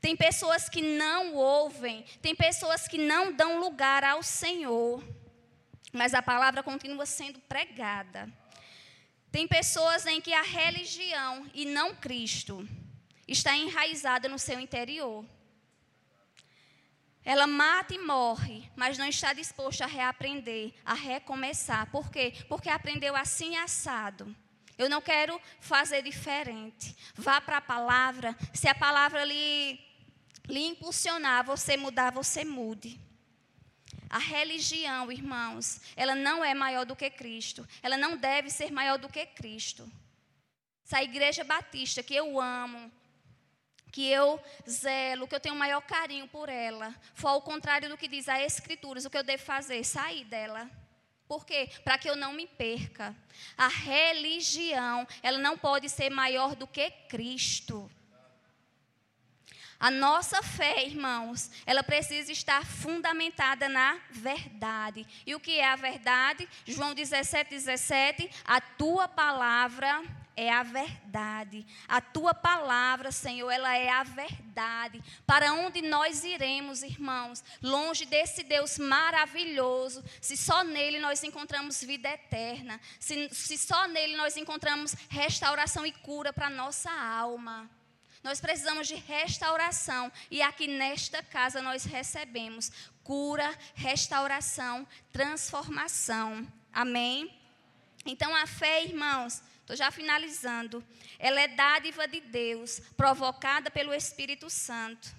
Tem 0.00 0.14
pessoas 0.14 0.68
que 0.68 0.80
não 0.80 1.34
ouvem. 1.34 2.04
Tem 2.22 2.32
pessoas 2.32 2.86
que 2.86 2.96
não 2.96 3.32
dão 3.32 3.58
lugar 3.58 4.04
ao 4.04 4.22
Senhor. 4.22 5.02
Mas 5.92 6.14
a 6.14 6.22
palavra 6.22 6.62
continua 6.62 7.04
sendo 7.04 7.40
pregada. 7.40 8.32
Tem 9.32 9.48
pessoas 9.48 10.06
em 10.06 10.20
que 10.20 10.32
a 10.32 10.42
religião 10.42 11.44
e 11.52 11.64
não 11.64 11.92
Cristo 11.96 12.68
está 13.26 13.56
enraizada 13.56 14.28
no 14.28 14.38
seu 14.38 14.60
interior. 14.60 15.24
Ela 17.24 17.46
mata 17.46 17.94
e 17.94 17.98
morre, 17.98 18.70
mas 18.74 18.96
não 18.96 19.06
está 19.06 19.32
disposta 19.32 19.84
a 19.84 19.88
reaprender, 19.88 20.72
a 20.84 20.94
recomeçar. 20.94 21.90
Por 21.90 22.10
quê? 22.10 22.32
Porque 22.48 22.68
aprendeu 22.68 23.14
assim 23.14 23.56
assado. 23.56 24.34
Eu 24.78 24.88
não 24.88 25.02
quero 25.02 25.38
fazer 25.60 26.02
diferente. 26.02 26.96
Vá 27.14 27.40
para 27.40 27.58
a 27.58 27.60
palavra. 27.60 28.34
Se 28.54 28.66
a 28.66 28.74
palavra 28.74 29.24
lhe, 29.24 29.78
lhe 30.48 30.66
impulsionar, 30.66 31.44
você 31.44 31.76
mudar, 31.76 32.10
você 32.10 32.44
mude. 32.44 32.98
A 34.08 34.18
religião, 34.18 35.12
irmãos, 35.12 35.80
ela 35.94 36.14
não 36.14 36.42
é 36.42 36.54
maior 36.54 36.86
do 36.86 36.96
que 36.96 37.10
Cristo. 37.10 37.68
Ela 37.82 37.98
não 37.98 38.16
deve 38.16 38.48
ser 38.48 38.72
maior 38.72 38.98
do 38.98 39.08
que 39.08 39.26
Cristo. 39.26 39.86
Essa 40.84 41.02
igreja 41.02 41.44
batista 41.44 42.02
que 42.02 42.14
eu 42.14 42.40
amo, 42.40 42.90
que 43.90 44.10
eu 44.10 44.40
zelo, 44.68 45.26
que 45.26 45.34
eu 45.34 45.40
tenho 45.40 45.54
o 45.54 45.58
maior 45.58 45.80
carinho 45.82 46.28
por 46.28 46.48
ela, 46.48 46.94
for 47.14 47.28
ao 47.28 47.42
contrário 47.42 47.88
do 47.88 47.96
que 47.96 48.08
diz 48.08 48.28
a 48.28 48.40
Escrituras, 48.40 49.04
o 49.04 49.10
que 49.10 49.18
eu 49.18 49.24
devo 49.24 49.42
fazer? 49.42 49.84
Sair 49.84 50.24
dela. 50.24 50.70
Por 51.26 51.46
quê? 51.46 51.70
Para 51.84 51.96
que 51.96 52.10
eu 52.10 52.16
não 52.16 52.32
me 52.32 52.46
perca. 52.46 53.14
A 53.56 53.68
religião, 53.68 55.06
ela 55.22 55.38
não 55.38 55.56
pode 55.56 55.88
ser 55.88 56.10
maior 56.10 56.56
do 56.56 56.66
que 56.66 56.90
Cristo. 57.08 57.88
A 59.80 59.90
nossa 59.90 60.42
fé, 60.42 60.84
irmãos, 60.84 61.50
ela 61.64 61.82
precisa 61.82 62.30
estar 62.30 62.66
fundamentada 62.66 63.66
na 63.66 63.98
verdade. 64.10 65.06
E 65.24 65.34
o 65.34 65.40
que 65.40 65.58
é 65.58 65.66
a 65.66 65.76
verdade? 65.76 66.46
João 66.66 66.92
17, 66.92 67.48
17. 67.48 68.30
A 68.44 68.60
tua 68.60 69.08
palavra 69.08 70.02
é 70.36 70.50
a 70.50 70.62
verdade. 70.62 71.66
A 71.88 72.00
tua 72.00 72.32
palavra, 72.32 73.12
Senhor, 73.12 73.50
ela 73.50 73.76
é 73.76 73.88
a 73.88 74.02
verdade. 74.02 75.02
Para 75.26 75.52
onde 75.52 75.82
nós 75.82 76.24
iremos, 76.24 76.82
irmãos? 76.82 77.42
Longe 77.62 78.04
desse 78.06 78.42
Deus 78.42 78.78
maravilhoso, 78.78 80.04
se 80.20 80.36
só 80.36 80.62
nele 80.64 80.98
nós 80.98 81.22
encontramos 81.22 81.82
vida 81.82 82.08
eterna, 82.08 82.80
se, 82.98 83.28
se 83.32 83.58
só 83.58 83.86
nele 83.88 84.16
nós 84.16 84.36
encontramos 84.36 84.94
restauração 85.08 85.84
e 85.84 85.92
cura 85.92 86.32
para 86.32 86.48
nossa 86.48 86.90
alma. 86.90 87.68
Nós 88.22 88.40
precisamos 88.40 88.86
de 88.86 88.96
restauração 88.96 90.12
e 90.30 90.42
aqui 90.42 90.66
nesta 90.66 91.22
casa 91.22 91.62
nós 91.62 91.84
recebemos 91.84 92.70
cura, 93.02 93.56
restauração, 93.74 94.86
transformação. 95.10 96.46
Amém? 96.72 97.34
Então 98.04 98.34
a 98.34 98.46
fé, 98.46 98.84
irmãos, 98.84 99.42
estou 99.70 99.76
já 99.76 99.90
finalizando, 99.90 100.84
ela 101.18 101.40
é 101.40 101.48
dádiva 101.48 102.08
de 102.08 102.20
Deus, 102.20 102.80
provocada 102.96 103.70
pelo 103.70 103.94
Espírito 103.94 104.50
Santo. 104.50 105.14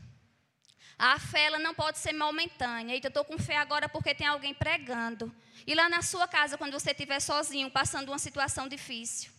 A 0.97 1.17
fé 1.17 1.45
ela 1.45 1.57
não 1.57 1.73
pode 1.73 1.97
ser 1.97 2.13
momentânea. 2.13 2.93
Eita, 2.93 3.07
eu 3.07 3.09
estou 3.09 3.25
com 3.25 3.37
fé 3.37 3.57
agora 3.57 3.89
porque 3.89 4.13
tem 4.13 4.27
alguém 4.27 4.53
pregando. 4.53 5.33
E 5.65 5.73
lá 5.73 5.89
na 5.89 6.01
sua 6.01 6.27
casa, 6.27 6.57
quando 6.57 6.73
você 6.73 6.91
estiver 6.91 7.19
sozinho, 7.19 7.71
passando 7.71 8.09
uma 8.09 8.19
situação 8.19 8.67
difícil. 8.67 9.31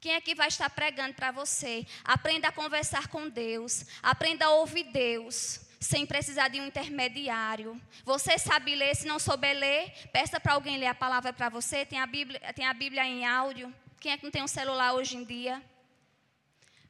Quem 0.00 0.14
é 0.14 0.20
que 0.20 0.34
vai 0.34 0.48
estar 0.48 0.68
pregando 0.70 1.14
para 1.14 1.30
você? 1.30 1.86
Aprenda 2.04 2.48
a 2.48 2.52
conversar 2.52 3.08
com 3.08 3.28
Deus. 3.28 3.86
Aprenda 4.02 4.46
a 4.46 4.50
ouvir 4.50 4.84
Deus. 4.84 5.60
Sem 5.78 6.04
precisar 6.04 6.48
de 6.48 6.60
um 6.60 6.66
intermediário. 6.66 7.80
Você 8.04 8.38
sabe 8.38 8.74
ler, 8.74 8.94
se 8.94 9.06
não 9.06 9.18
souber 9.18 9.56
ler, 9.56 9.92
peça 10.12 10.38
para 10.38 10.54
alguém 10.54 10.78
ler 10.78 10.86
a 10.86 10.94
palavra 10.94 11.32
para 11.32 11.48
você. 11.48 11.86
Tem 11.86 11.98
a, 11.98 12.06
Bíblia, 12.06 12.40
tem 12.52 12.66
a 12.66 12.74
Bíblia 12.74 13.04
em 13.04 13.24
áudio. 13.24 13.74
Quem 14.00 14.12
é 14.12 14.16
que 14.16 14.24
não 14.24 14.30
tem 14.30 14.42
um 14.42 14.48
celular 14.48 14.94
hoje 14.94 15.14
em 15.14 15.24
dia? 15.24 15.62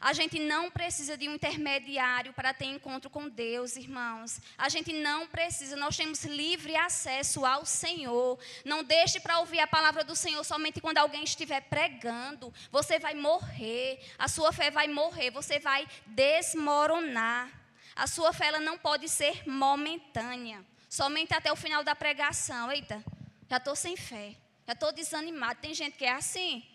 A 0.01 0.13
gente 0.13 0.39
não 0.39 0.71
precisa 0.71 1.19
de 1.19 1.29
um 1.29 1.35
intermediário 1.35 2.33
para 2.33 2.55
ter 2.55 2.67
encontro 2.67 3.11
com 3.11 3.29
Deus, 3.29 3.75
irmãos. 3.77 4.41
A 4.57 4.69
gente 4.69 4.93
não 4.93 5.27
precisa, 5.27 5.75
nós 5.77 5.97
temos 5.97 6.25
livre 6.25 6.75
acesso 6.77 7.45
ao 7.45 7.67
Senhor. 7.67 8.39
Não 8.65 8.85
deixe 8.85 9.19
para 9.19 9.41
ouvir 9.41 9.59
a 9.59 9.67
palavra 9.67 10.05
do 10.05 10.15
Senhor 10.15 10.45
somente 10.45 10.81
quando 10.81 10.99
alguém 10.99 11.25
estiver 11.25 11.63
pregando. 11.63 12.55
Você 12.71 13.01
vai 13.01 13.13
morrer, 13.13 14.01
a 14.17 14.29
sua 14.29 14.53
fé 14.53 14.71
vai 14.71 14.87
morrer, 14.87 15.33
você 15.33 15.59
vai 15.59 15.87
desmoronar. 16.07 17.51
A 17.97 18.07
sua 18.07 18.33
fé 18.33 18.47
ela 18.47 18.61
não 18.61 18.79
pode 18.79 19.09
ser 19.09 19.47
momentânea, 19.49 20.65
somente 20.89 21.35
até 21.35 21.51
o 21.51 21.57
final 21.57 21.83
da 21.83 21.97
pregação. 21.97 22.71
Eita, 22.71 23.05
já 23.51 23.57
estou 23.57 23.75
sem 23.75 23.97
fé, 23.97 24.37
já 24.65 24.75
estou 24.75 24.93
desanimado. 24.93 25.61
Tem 25.61 25.75
gente 25.75 25.99
que 25.99 26.05
é 26.05 26.13
assim. 26.13 26.70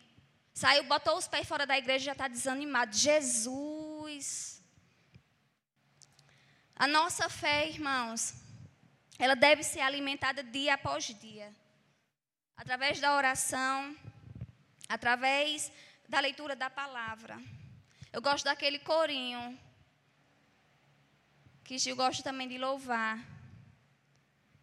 Saiu, 0.55 0.85
botou 0.85 1.17
os 1.17 1.27
pés 1.27 1.45
fora 1.45 1.65
da 1.67 1.77
igreja 1.77 2.03
e 2.03 2.05
já 2.05 2.11
está 2.13 2.29
desanimado. 2.29 2.95
Jesus. 2.95 4.63
A 6.73 6.87
nossa 6.87 7.27
fé, 7.27 7.67
irmãos, 7.67 8.33
ela 9.19 9.35
deve 9.35 9.63
ser 9.63 9.81
alimentada 9.81 10.41
dia 10.41 10.75
após 10.75 11.03
dia. 11.19 11.53
Através 12.55 13.01
da 13.01 13.17
oração, 13.17 13.93
através 14.87 15.69
da 16.07 16.21
leitura 16.21 16.55
da 16.55 16.69
palavra. 16.69 17.37
Eu 18.13 18.21
gosto 18.21 18.45
daquele 18.45 18.79
corinho 18.79 19.59
que 21.65 21.77
Gil 21.77 21.97
gosta 21.97 22.23
também 22.23 22.47
de 22.47 22.57
louvar. 22.57 23.19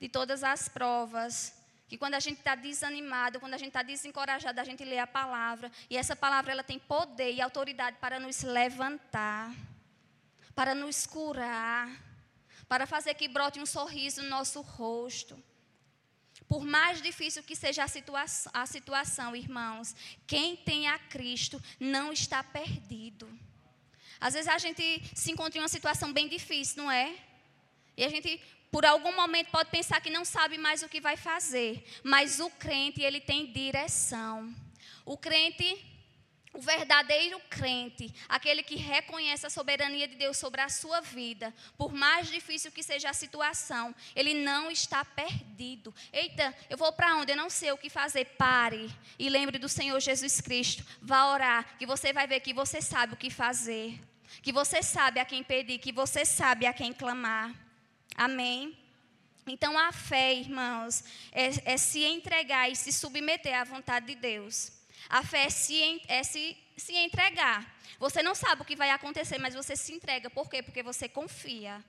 De 0.01 0.09
todas 0.09 0.43
as 0.43 0.71
provas 0.71 1.62
que 1.93 1.99
quando 1.99 2.15
a 2.15 2.21
gente 2.21 2.39
está 2.39 2.55
desanimado, 2.55 3.39
quando 3.39 3.53
a 3.53 3.59
gente 3.59 3.69
está 3.69 3.83
desencorajado, 3.83 4.59
a 4.59 4.65
gente 4.65 4.83
lê 4.83 4.99
a 4.99 5.07
palavra. 5.07 5.71
E 5.91 5.97
essa 5.99 6.17
palavra 6.17 6.51
ela 6.51 6.63
tem 6.63 6.79
poder 6.79 7.31
e 7.35 7.39
autoridade 7.43 7.99
para 8.01 8.19
nos 8.19 8.43
levantar, 8.43 9.55
para 10.55 10.75
nos 10.75 11.07
curar, 11.07 11.87
para 12.67 12.87
fazer 12.87 13.13
que 13.13 13.29
brote 13.29 13.61
um 13.61 13.67
sorriso 13.67 14.23
no 14.23 14.31
nosso 14.31 14.63
rosto. 14.63 15.39
Por 16.49 16.65
mais 16.65 17.03
difícil 17.03 17.43
que 17.43 17.55
seja 17.55 17.85
a 17.85 17.89
situação, 17.89 18.51
a 18.55 18.65
situação, 18.65 19.37
irmãos, 19.37 19.95
quem 20.27 20.57
tem 20.57 20.89
a 20.89 20.99
Cristo 20.99 21.63
não 21.79 22.11
está 22.11 22.43
perdido. 22.43 23.29
Às 24.19 24.33
vezes 24.33 24.49
a 24.49 24.57
gente 24.57 25.03
se 25.15 25.31
encontra 25.31 25.59
em 25.59 25.63
uma 25.63 25.69
situação 25.69 26.11
bem 26.11 26.27
difícil, 26.27 26.85
não 26.85 26.91
é? 26.91 27.15
E 27.99 28.03
a 28.03 28.09
gente 28.09 28.41
por 28.73 28.87
algum 28.87 29.15
momento 29.15 29.51
pode 29.51 29.71
pensar 29.71 30.01
que 30.01 30.09
não 30.09 30.25
sabe 30.25 30.57
mais 30.57 30.83
o 30.83 30.89
que 30.89 30.99
vai 30.99 31.15
fazer, 31.15 31.85
mas 32.03 32.41
o 32.41 32.49
crente, 32.49 33.03
ele 33.03 33.21
tem 33.21 33.53
direção. 33.53 34.53
O 35.05 35.15
crente, 35.19 35.85
o 36.55 36.59
verdadeiro 36.59 37.39
crente, 37.51 38.15
aquele 38.27 38.63
que 38.63 38.77
reconhece 38.77 39.47
a 39.47 39.51
soberania 39.51 40.09
de 40.09 40.17
Deus 40.17 40.39
sobre 40.39 40.63
a 40.63 40.71
sua 40.71 41.03
vida, 41.03 41.55
por 41.77 41.93
mais 41.93 42.31
difícil 42.31 42.73
que 42.73 42.83
seja 42.83 43.11
a 43.11 43.13
situação, 43.13 43.95
ele 44.17 44.33
não 44.33 44.71
está 44.71 45.05
perdido. 45.05 45.95
Eita, 46.11 46.55
eu 46.71 46.79
vou 46.79 46.95
para 46.95 47.17
onde? 47.17 47.33
Eu 47.33 47.37
não 47.37 47.51
sei 47.51 47.73
o 47.73 47.79
que 47.79 47.91
fazer. 47.91 48.25
Pare 48.39 48.91
e 49.19 49.29
lembre 49.29 49.59
do 49.59 49.69
Senhor 49.69 50.01
Jesus 50.01 50.41
Cristo. 50.41 50.83
Vá 51.03 51.31
orar, 51.31 51.77
que 51.77 51.85
você 51.85 52.11
vai 52.11 52.27
ver 52.27 52.41
que 52.41 52.55
você 52.55 52.81
sabe 52.81 53.13
o 53.13 53.19
que 53.19 53.29
fazer. 53.29 54.01
Que 54.41 54.51
você 54.51 54.83
sabe 54.83 55.21
a 55.21 55.27
quem 55.27 55.45
pedir, 55.45 55.79
que 55.79 55.93
você 55.93 56.25
sabe 56.25 56.65
a 56.65 56.73
quem 56.73 56.91
clamar. 56.91 57.62
Amém? 58.15 58.77
Então, 59.47 59.77
a 59.77 59.91
fé, 59.93 60.35
irmãos, 60.35 61.03
é, 61.33 61.73
é, 61.73 61.77
se 61.77 62.05
entregar 62.05 62.71
e 62.71 62.77
se 62.77 62.93
submeter 62.93 63.59
à 63.59 63.65
vontade 63.65 64.07
de 64.07 64.15
Deus. 64.15 64.73
A 65.09 65.23
fé 65.25 65.45
é, 65.45 65.51
se, 65.51 66.03
é 66.07 66.23
se, 66.23 66.57
se 66.77 66.95
entregar. 66.95 67.77
Você 67.99 68.23
não 68.23 68.35
sabe 68.35 68.63
o 68.63 68.65
que 68.65 68.77
vai 68.77 68.91
acontecer, 68.91 69.39
mas 69.39 69.55
você 69.55 69.75
se 69.77 69.93
entrega. 69.93 70.31
Por 70.31 70.49
quê? 70.49 70.63
Porque 70.63 70.83
você 70.83 71.09
confia. 71.09 71.85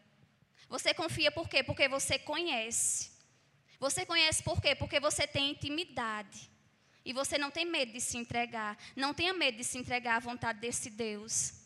Você 0.68 0.94
confia 0.94 1.32
por 1.32 1.48
quê? 1.48 1.64
Porque 1.64 1.88
você 1.88 2.18
conhece. 2.18 3.12
Você 3.80 4.06
conhece 4.06 4.42
por 4.42 4.62
quê? 4.62 4.74
Porque 4.74 5.00
você 5.00 5.28
tem 5.28 5.52
intimidade. 5.52 6.50
E 7.06 7.14
você 7.14 7.38
não 7.38 7.52
tem 7.52 7.66
medo 7.66 7.92
de 7.92 8.02
se 8.02 8.18
entregar. 8.18 8.78
Não 8.96 9.14
tenha 9.14 9.34
medo 9.34 9.58
de 9.58 9.64
se 9.64 9.78
entregar 9.78 10.16
à 10.16 10.20
vontade 10.20 10.60
desse 10.60 10.90
Deus. 10.90 11.63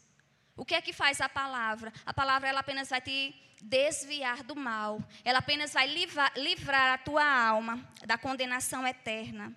O 0.58 0.66
que 0.66 0.74
é 0.74 0.82
que 0.82 0.92
faz 0.92 1.22
a 1.22 1.30
palavra? 1.30 1.94
A 2.04 2.14
palavra 2.14 2.50
ela 2.50 2.62
apenas 2.62 2.90
vai 2.90 3.00
te 3.00 3.34
desviar 3.62 4.44
do 4.44 4.56
mal. 4.56 5.00
Ela 5.24 5.38
apenas 5.40 5.72
vai 5.72 5.88
livrar, 5.88 6.34
livrar 6.36 6.94
a 6.96 6.98
tua 6.98 7.24
alma 7.24 7.88
da 8.06 8.18
condenação 8.18 8.86
eterna. 8.86 9.56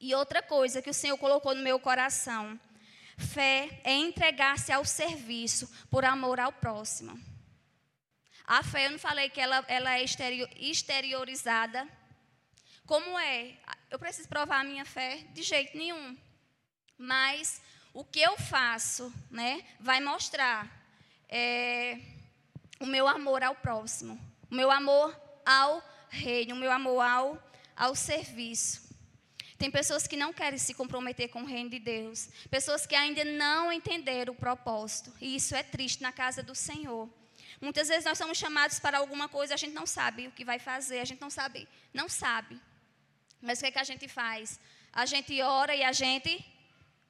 E 0.00 0.14
outra 0.14 0.42
coisa 0.42 0.80
que 0.80 0.90
o 0.90 0.94
Senhor 0.94 1.18
colocou 1.18 1.54
no 1.54 1.62
meu 1.62 1.78
coração: 1.78 2.58
fé 3.18 3.80
é 3.84 3.92
entregar-se 3.92 4.72
ao 4.72 4.86
serviço 4.86 5.70
por 5.90 6.02
amor 6.04 6.40
ao 6.40 6.52
próximo. 6.52 7.20
A 8.46 8.62
fé, 8.62 8.86
eu 8.86 8.92
não 8.92 8.98
falei 8.98 9.28
que 9.28 9.40
ela, 9.40 9.64
ela 9.68 9.98
é 9.98 10.04
exteriorizada. 10.58 11.86
Como 12.86 13.18
é? 13.18 13.56
Eu 13.90 13.98
preciso 13.98 14.28
provar 14.28 14.60
a 14.60 14.64
minha 14.64 14.84
fé? 14.84 15.26
De 15.32 15.42
jeito 15.42 15.76
nenhum. 15.76 16.16
Mas 16.96 17.60
o 17.96 18.04
que 18.04 18.20
eu 18.20 18.36
faço, 18.36 19.10
né, 19.30 19.64
vai 19.80 20.02
mostrar. 20.02 20.70
É, 21.30 21.98
o 22.78 22.84
meu 22.84 23.08
amor 23.08 23.42
ao 23.42 23.54
próximo, 23.54 24.20
o 24.50 24.54
meu 24.54 24.70
amor 24.70 25.18
ao 25.46 25.82
reino, 26.10 26.54
o 26.54 26.58
meu 26.58 26.70
amor 26.70 27.00
ao, 27.00 27.42
ao 27.74 27.94
serviço. 27.94 28.94
Tem 29.56 29.70
pessoas 29.70 30.06
que 30.06 30.14
não 30.14 30.30
querem 30.30 30.58
se 30.58 30.74
comprometer 30.74 31.30
com 31.30 31.40
o 31.40 31.46
reino 31.46 31.70
de 31.70 31.78
Deus, 31.78 32.28
pessoas 32.50 32.86
que 32.86 32.94
ainda 32.94 33.24
não 33.24 33.72
entenderam 33.72 34.34
o 34.34 34.36
propósito, 34.36 35.10
e 35.18 35.34
isso 35.34 35.56
é 35.56 35.62
triste 35.62 36.02
na 36.02 36.12
casa 36.12 36.42
do 36.42 36.54
Senhor. 36.54 37.08
Muitas 37.62 37.88
vezes 37.88 38.04
nós 38.04 38.18
somos 38.18 38.36
chamados 38.36 38.78
para 38.78 38.98
alguma 38.98 39.26
coisa, 39.26 39.54
a 39.54 39.56
gente 39.56 39.72
não 39.72 39.86
sabe 39.86 40.28
o 40.28 40.32
que 40.32 40.44
vai 40.44 40.58
fazer, 40.58 41.00
a 41.00 41.04
gente 41.06 41.22
não 41.22 41.30
sabe, 41.30 41.66
não 41.94 42.10
sabe. 42.10 42.60
Mas 43.40 43.58
o 43.58 43.62
que, 43.62 43.68
é 43.68 43.70
que 43.70 43.78
a 43.78 43.84
gente 43.84 44.06
faz? 44.06 44.60
A 44.92 45.06
gente 45.06 45.40
ora 45.40 45.74
e 45.74 45.82
a 45.82 45.92
gente 45.92 46.44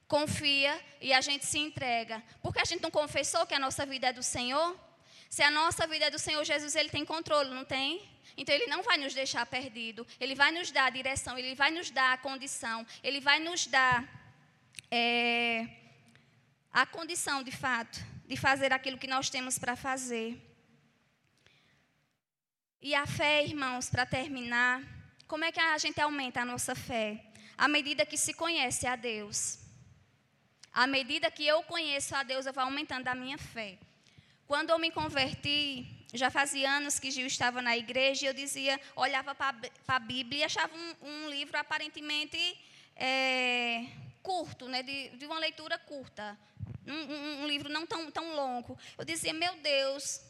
confia 0.08 0.78
e 1.00 1.12
a 1.12 1.20
gente 1.20 1.44
se 1.44 1.58
entrega. 1.58 2.22
Porque 2.42 2.60
a 2.60 2.64
gente 2.64 2.82
não 2.82 2.90
confessou 2.90 3.46
que 3.46 3.54
a 3.54 3.58
nossa 3.58 3.84
vida 3.84 4.08
é 4.08 4.12
do 4.12 4.22
Senhor? 4.22 4.78
Se 5.28 5.42
a 5.42 5.50
nossa 5.50 5.86
vida 5.86 6.06
é 6.06 6.10
do 6.10 6.18
Senhor 6.18 6.44
Jesus, 6.44 6.74
Ele 6.76 6.88
tem 6.88 7.04
controle, 7.04 7.50
não 7.50 7.64
tem? 7.64 8.02
Então 8.36 8.54
Ele 8.54 8.66
não 8.66 8.82
vai 8.82 8.96
nos 8.96 9.14
deixar 9.14 9.44
perdido. 9.46 10.06
Ele 10.20 10.34
vai 10.34 10.52
nos 10.52 10.70
dar 10.70 10.86
a 10.86 10.90
direção, 10.90 11.38
Ele 11.38 11.54
vai 11.54 11.70
nos 11.70 11.90
dar 11.90 12.12
a 12.12 12.18
condição, 12.18 12.86
Ele 13.02 13.20
vai 13.20 13.38
nos 13.40 13.66
dar 13.66 14.04
é, 14.90 15.66
a 16.72 16.86
condição, 16.86 17.42
de 17.42 17.50
fato, 17.50 17.98
de 18.26 18.36
fazer 18.36 18.72
aquilo 18.72 18.98
que 18.98 19.06
nós 19.06 19.28
temos 19.28 19.58
para 19.58 19.74
fazer. 19.74 20.40
E 22.80 22.94
a 22.94 23.06
fé, 23.06 23.44
irmãos, 23.44 23.90
para 23.90 24.06
terminar, 24.06 24.82
como 25.26 25.44
é 25.44 25.50
que 25.50 25.58
a 25.58 25.76
gente 25.78 26.00
aumenta 26.00 26.42
a 26.42 26.44
nossa 26.44 26.74
fé? 26.74 27.24
À 27.58 27.66
medida 27.66 28.06
que 28.06 28.16
se 28.16 28.32
conhece 28.32 28.86
a 28.86 28.94
Deus. 28.94 29.65
À 30.76 30.86
medida 30.86 31.30
que 31.30 31.46
eu 31.46 31.62
conheço 31.62 32.14
a 32.14 32.22
Deus, 32.22 32.44
eu 32.44 32.52
vou 32.52 32.62
aumentando 32.62 33.08
a 33.08 33.14
minha 33.14 33.38
fé. 33.38 33.78
Quando 34.46 34.68
eu 34.68 34.78
me 34.78 34.90
converti, 34.90 35.86
já 36.12 36.30
fazia 36.30 36.70
anos 36.70 36.98
que 36.98 37.10
Gil 37.10 37.26
estava 37.26 37.62
na 37.62 37.74
igreja 37.74 38.26
e 38.26 38.28
eu 38.28 38.34
dizia, 38.34 38.78
olhava 38.94 39.34
para 39.34 39.56
a 39.88 39.98
Bíblia 39.98 40.40
e 40.40 40.44
achava 40.44 40.76
um, 40.76 40.94
um 41.00 41.30
livro 41.30 41.56
aparentemente 41.56 42.36
é, 42.94 43.86
curto, 44.22 44.68
né, 44.68 44.82
de, 44.82 45.16
de, 45.16 45.24
uma 45.24 45.38
leitura 45.38 45.78
curta, 45.78 46.38
um, 46.86 46.92
um, 46.92 47.42
um, 47.44 47.46
livro 47.46 47.70
não 47.70 47.86
tão, 47.86 48.10
tão 48.10 48.34
longo. 48.34 48.78
Eu 48.98 49.04
dizia, 49.06 49.32
meu 49.32 49.56
Deus, 49.56 50.20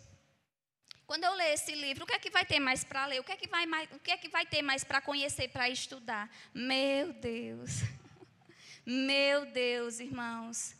quando 1.08 1.24
eu 1.24 1.34
ler 1.34 1.54
esse 1.54 1.74
livro, 1.74 2.04
o 2.04 2.06
que 2.06 2.14
é 2.14 2.20
que 2.20 2.30
vai 2.30 2.44
ter 2.44 2.60
mais 2.60 2.84
para 2.84 3.04
ler? 3.06 3.18
O 3.18 3.24
que 3.24 3.32
é 3.32 3.36
que 3.36 3.48
vai, 3.48 3.66
mais, 3.66 3.88
o 3.90 3.98
que 3.98 4.12
é 4.12 4.16
que 4.16 4.28
vai 4.28 4.46
ter 4.46 4.62
mais 4.62 4.84
para 4.84 5.00
conhecer, 5.00 5.48
para 5.48 5.68
estudar? 5.68 6.30
Meu 6.54 7.12
Deus, 7.14 7.82
meu 8.86 9.44
Deus, 9.46 9.98
irmãos. 9.98 10.76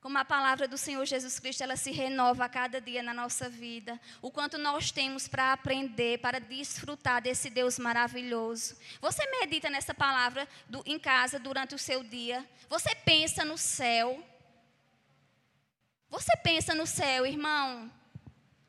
Como 0.00 0.16
a 0.16 0.24
palavra 0.24 0.66
do 0.66 0.78
Senhor 0.78 1.04
Jesus 1.04 1.38
Cristo, 1.38 1.62
ela 1.62 1.76
se 1.76 1.90
renova 1.90 2.46
a 2.46 2.48
cada 2.48 2.80
dia 2.80 3.02
na 3.02 3.12
nossa 3.12 3.50
vida. 3.50 4.00
O 4.22 4.30
quanto 4.30 4.56
nós 4.56 4.90
temos 4.90 5.28
para 5.28 5.52
aprender, 5.52 6.18
para 6.20 6.40
desfrutar 6.40 7.20
desse 7.20 7.50
Deus 7.50 7.78
maravilhoso. 7.78 8.76
Você 9.00 9.22
medita 9.40 9.68
nessa 9.68 9.92
palavra 9.92 10.48
do, 10.68 10.82
em 10.86 10.98
casa 10.98 11.38
durante 11.38 11.74
o 11.74 11.78
seu 11.78 12.02
dia. 12.02 12.48
Você 12.70 12.94
pensa 12.94 13.44
no 13.44 13.58
céu. 13.58 14.24
Você 16.08 16.34
pensa 16.38 16.74
no 16.74 16.86
céu, 16.86 17.26
irmão. 17.26 17.90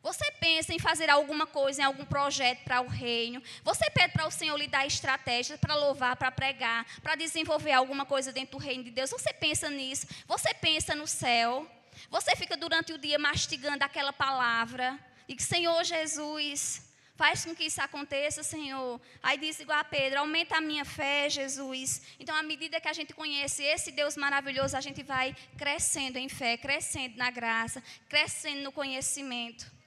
Você 0.04 0.32
pensa 0.40 0.74
em 0.74 0.80
fazer 0.80 1.10
alguma 1.10 1.46
coisa, 1.46 1.82
em 1.82 1.86
algum 1.86 2.06
projeto 2.06 2.64
para 2.64 2.82
o 2.82 2.88
reino. 2.88 3.42
Você 3.64 3.88
pede 3.92 4.14
para 4.14 4.26
o 4.26 4.32
Senhor 4.32 4.58
lhe 4.58 4.68
dar 4.68 4.86
estratégias 4.86 5.60
para 5.60 5.76
louvar, 5.76 6.16
para 6.16 6.32
pregar, 6.32 6.86
para 7.04 7.16
desenvolver 7.16 7.74
alguma 7.74 8.06
coisa 8.06 8.32
dentro 8.32 8.58
do 8.58 8.64
reino 8.64 8.84
de 8.84 8.92
Deus. 8.92 9.12
Você 9.12 9.32
pensa 9.32 9.70
nisso. 9.70 10.08
Você 10.28 10.54
pensa 10.56 10.96
no 10.96 11.06
céu. 11.06 11.70
Você 12.10 12.36
fica 12.36 12.58
durante 12.58 12.92
o 12.94 12.98
dia 12.98 13.20
mastigando 13.20 13.84
aquela 13.84 14.12
palavra. 14.12 15.00
E 15.28 15.36
que, 15.36 15.44
Senhor 15.44 15.84
Jesus, 15.84 16.92
faz 17.16 17.46
com 17.46 17.56
que 17.56 17.66
isso 17.66 17.80
aconteça, 17.80 18.42
Senhor. 18.42 19.00
Aí 19.22 19.38
diz 19.38 19.60
igual 19.60 19.78
a 19.78 19.84
Pedro: 19.84 20.20
aumenta 20.20 20.58
a 20.58 20.62
minha 20.62 20.84
fé, 20.84 21.30
Jesus. 21.30 22.02
Então, 22.20 22.36
à 22.36 22.42
medida 22.42 22.82
que 22.82 22.88
a 22.88 22.94
gente 22.94 23.14
conhece 23.14 23.62
esse 23.62 23.92
Deus 23.92 24.18
maravilhoso, 24.18 24.76
a 24.76 24.82
gente 24.82 25.04
vai 25.04 25.36
crescendo 25.60 26.18
em 26.18 26.28
fé, 26.28 26.58
crescendo 26.58 27.18
na 27.18 27.30
graça, 27.30 27.84
crescendo 28.10 28.64
no 28.64 28.72
conhecimento. 28.72 29.81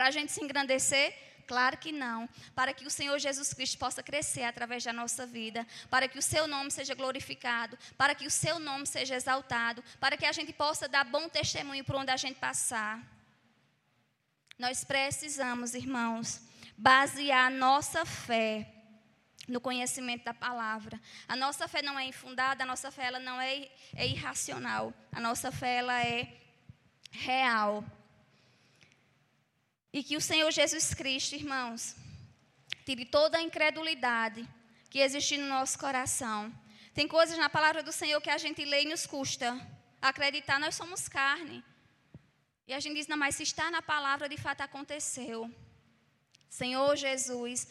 Para 0.00 0.08
a 0.08 0.10
gente 0.12 0.32
se 0.32 0.42
engrandecer? 0.42 1.12
Claro 1.46 1.76
que 1.76 1.92
não. 1.92 2.26
Para 2.54 2.72
que 2.72 2.86
o 2.86 2.90
Senhor 2.90 3.18
Jesus 3.18 3.52
Cristo 3.52 3.76
possa 3.76 4.02
crescer 4.02 4.44
através 4.44 4.82
da 4.82 4.94
nossa 4.94 5.26
vida, 5.26 5.66
para 5.90 6.08
que 6.08 6.18
o 6.18 6.22
seu 6.22 6.46
nome 6.46 6.70
seja 6.70 6.94
glorificado, 6.94 7.78
para 7.98 8.14
que 8.14 8.26
o 8.26 8.30
seu 8.30 8.58
nome 8.58 8.86
seja 8.86 9.14
exaltado, 9.14 9.84
para 10.00 10.16
que 10.16 10.24
a 10.24 10.32
gente 10.32 10.54
possa 10.54 10.88
dar 10.88 11.04
bom 11.04 11.28
testemunho 11.28 11.84
por 11.84 11.96
onde 11.96 12.10
a 12.10 12.16
gente 12.16 12.38
passar. 12.38 12.98
Nós 14.58 14.84
precisamos, 14.84 15.74
irmãos, 15.74 16.40
basear 16.78 17.48
a 17.48 17.50
nossa 17.50 18.06
fé 18.06 18.72
no 19.46 19.60
conhecimento 19.60 20.24
da 20.24 20.32
palavra. 20.32 20.98
A 21.28 21.36
nossa 21.36 21.68
fé 21.68 21.82
não 21.82 21.98
é 21.98 22.06
infundada, 22.06 22.64
a 22.64 22.66
nossa 22.66 22.90
fé 22.90 23.04
ela 23.04 23.18
não 23.18 23.38
é, 23.38 23.68
é 23.94 24.06
irracional. 24.06 24.94
A 25.12 25.20
nossa 25.20 25.52
fé 25.52 25.76
ela 25.76 26.02
é 26.02 26.40
real. 27.10 27.84
E 29.92 30.02
que 30.02 30.16
o 30.16 30.20
Senhor 30.20 30.50
Jesus 30.50 30.94
Cristo, 30.94 31.34
irmãos, 31.34 31.96
tire 32.84 33.04
toda 33.04 33.38
a 33.38 33.42
incredulidade 33.42 34.48
que 34.88 35.00
existe 35.00 35.36
no 35.36 35.48
nosso 35.48 35.78
coração. 35.78 36.52
Tem 36.94 37.06
coisas 37.08 37.38
na 37.38 37.48
palavra 37.48 37.82
do 37.82 37.92
Senhor 37.92 38.20
que 38.20 38.30
a 38.30 38.38
gente 38.38 38.64
lê 38.64 38.82
e 38.82 38.88
nos 38.88 39.06
custa 39.06 39.48
acreditar, 40.00 40.58
nós 40.58 40.74
somos 40.74 41.08
carne. 41.08 41.62
E 42.66 42.72
a 42.72 42.80
gente 42.80 42.96
diz, 42.96 43.06
não, 43.06 43.16
mas 43.16 43.34
se 43.36 43.42
está 43.42 43.70
na 43.70 43.82
palavra, 43.82 44.28
de 44.28 44.36
fato 44.36 44.60
aconteceu. 44.60 45.52
Senhor 46.48 46.96
Jesus, 46.96 47.66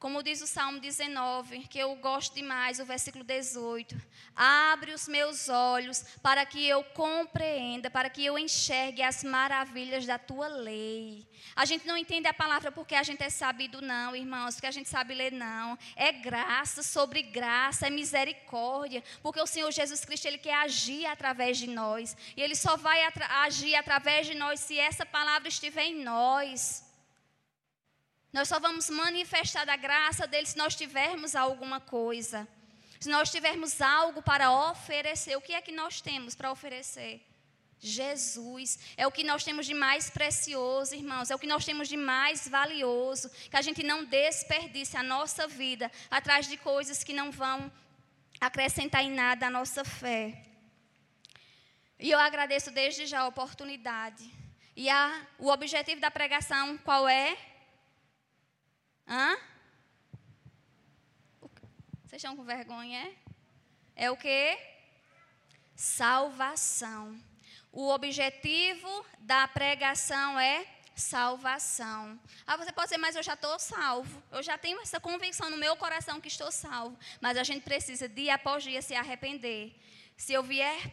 como 0.00 0.22
diz 0.22 0.40
o 0.40 0.46
Salmo 0.46 0.80
19, 0.80 1.68
que 1.68 1.78
eu 1.78 1.94
gosto 1.96 2.34
demais, 2.34 2.80
o 2.80 2.86
versículo 2.86 3.22
18. 3.22 4.00
Abre 4.34 4.94
os 4.94 5.06
meus 5.06 5.50
olhos 5.50 6.02
para 6.22 6.46
que 6.46 6.66
eu 6.66 6.82
compreenda, 6.82 7.90
para 7.90 8.08
que 8.08 8.24
eu 8.24 8.38
enxergue 8.38 9.02
as 9.02 9.22
maravilhas 9.22 10.06
da 10.06 10.18
tua 10.18 10.48
lei. 10.48 11.28
A 11.54 11.66
gente 11.66 11.86
não 11.86 11.98
entende 11.98 12.26
a 12.26 12.32
palavra 12.32 12.72
porque 12.72 12.94
a 12.94 13.02
gente 13.02 13.22
é 13.22 13.28
sabido, 13.28 13.82
não, 13.82 14.16
irmãos, 14.16 14.54
porque 14.54 14.68
a 14.68 14.70
gente 14.70 14.88
sabe 14.88 15.12
ler, 15.12 15.32
não. 15.32 15.78
É 15.94 16.10
graça 16.10 16.82
sobre 16.82 17.20
graça, 17.20 17.86
é 17.86 17.90
misericórdia, 17.90 19.04
porque 19.22 19.38
o 19.42 19.46
Senhor 19.46 19.70
Jesus 19.70 20.02
Cristo, 20.02 20.24
Ele 20.24 20.38
quer 20.38 20.54
agir 20.54 21.04
através 21.04 21.58
de 21.58 21.66
nós. 21.66 22.16
E 22.34 22.40
Ele 22.40 22.54
só 22.54 22.74
vai 22.74 23.02
agir 23.42 23.74
através 23.74 24.26
de 24.26 24.34
nós 24.34 24.60
se 24.60 24.78
essa 24.78 25.04
palavra 25.04 25.48
estiver 25.48 25.84
em 25.84 26.02
nós. 26.02 26.88
Nós 28.32 28.48
só 28.48 28.60
vamos 28.60 28.88
manifestar 28.88 29.64
da 29.64 29.76
graça 29.76 30.26
dele 30.26 30.46
se 30.46 30.56
nós 30.56 30.76
tivermos 30.76 31.34
alguma 31.34 31.80
coisa. 31.80 32.46
Se 33.00 33.08
nós 33.08 33.30
tivermos 33.30 33.80
algo 33.80 34.22
para 34.22 34.52
oferecer, 34.70 35.36
o 35.36 35.40
que 35.40 35.54
é 35.54 35.60
que 35.60 35.72
nós 35.72 36.00
temos 36.00 36.34
para 36.34 36.52
oferecer? 36.52 37.26
Jesus. 37.80 38.78
É 38.96 39.06
o 39.06 39.10
que 39.10 39.24
nós 39.24 39.42
temos 39.42 39.64
de 39.66 39.72
mais 39.72 40.10
precioso, 40.10 40.94
irmãos. 40.94 41.30
É 41.30 41.34
o 41.34 41.38
que 41.38 41.46
nós 41.46 41.64
temos 41.64 41.88
de 41.88 41.96
mais 41.96 42.46
valioso. 42.46 43.30
Que 43.50 43.56
a 43.56 43.62
gente 43.62 43.82
não 43.82 44.04
desperdice 44.04 44.96
a 44.96 45.02
nossa 45.02 45.48
vida 45.48 45.90
atrás 46.10 46.46
de 46.46 46.56
coisas 46.58 47.02
que 47.02 47.14
não 47.14 47.32
vão 47.32 47.72
acrescentar 48.38 49.02
em 49.02 49.10
nada 49.10 49.46
a 49.46 49.50
nossa 49.50 49.82
fé. 49.82 50.44
E 51.98 52.10
eu 52.10 52.18
agradeço 52.18 52.70
desde 52.70 53.06
já 53.06 53.20
a 53.20 53.28
oportunidade. 53.28 54.30
E 54.76 54.88
a, 54.88 55.26
o 55.38 55.48
objetivo 55.48 56.00
da 56.00 56.10
pregação, 56.10 56.78
qual 56.78 57.08
é? 57.08 57.36
Hã? 59.06 59.36
Vocês 62.10 62.22
estão 62.22 62.36
com 62.36 62.42
vergonha, 62.44 62.98
é? 62.98 63.14
É 63.94 64.10
o 64.10 64.16
quê? 64.16 64.58
Salvação. 65.76 67.16
O 67.70 67.88
objetivo 67.88 69.06
da 69.20 69.46
pregação 69.46 70.38
é 70.40 70.66
salvação. 70.96 72.18
Ah, 72.46 72.56
você 72.56 72.72
pode 72.72 72.86
dizer, 72.86 72.98
mas 72.98 73.14
eu 73.14 73.22
já 73.22 73.34
estou 73.34 73.58
salvo. 73.58 74.22
Eu 74.32 74.42
já 74.42 74.58
tenho 74.58 74.80
essa 74.80 74.98
convicção 74.98 75.50
no 75.50 75.56
meu 75.56 75.76
coração 75.76 76.20
que 76.20 76.28
estou 76.28 76.50
salvo. 76.50 76.98
Mas 77.20 77.36
a 77.36 77.44
gente 77.44 77.62
precisa, 77.62 78.08
dia 78.08 78.34
após 78.34 78.64
dia, 78.64 78.82
se 78.82 78.94
arrepender. 78.94 79.72
Se 80.16 80.32
eu 80.32 80.42
vier 80.42 80.92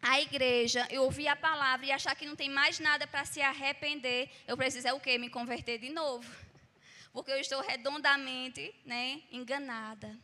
à 0.00 0.20
igreja, 0.20 0.86
eu 0.90 1.02
ouvir 1.02 1.26
a 1.26 1.34
palavra 1.34 1.86
e 1.86 1.90
achar 1.90 2.14
que 2.14 2.24
não 2.24 2.36
tem 2.36 2.48
mais 2.48 2.78
nada 2.78 3.06
para 3.06 3.24
se 3.24 3.42
arrepender, 3.42 4.30
eu 4.46 4.56
preciso 4.56 4.86
é 4.86 4.92
o 4.92 5.00
quê? 5.00 5.18
Me 5.18 5.28
converter 5.28 5.78
de 5.78 5.90
novo 5.90 6.45
porque 7.16 7.32
eu 7.32 7.40
estou 7.40 7.62
redondamente 7.62 8.74
né, 8.84 9.22
enganada. 9.32 10.14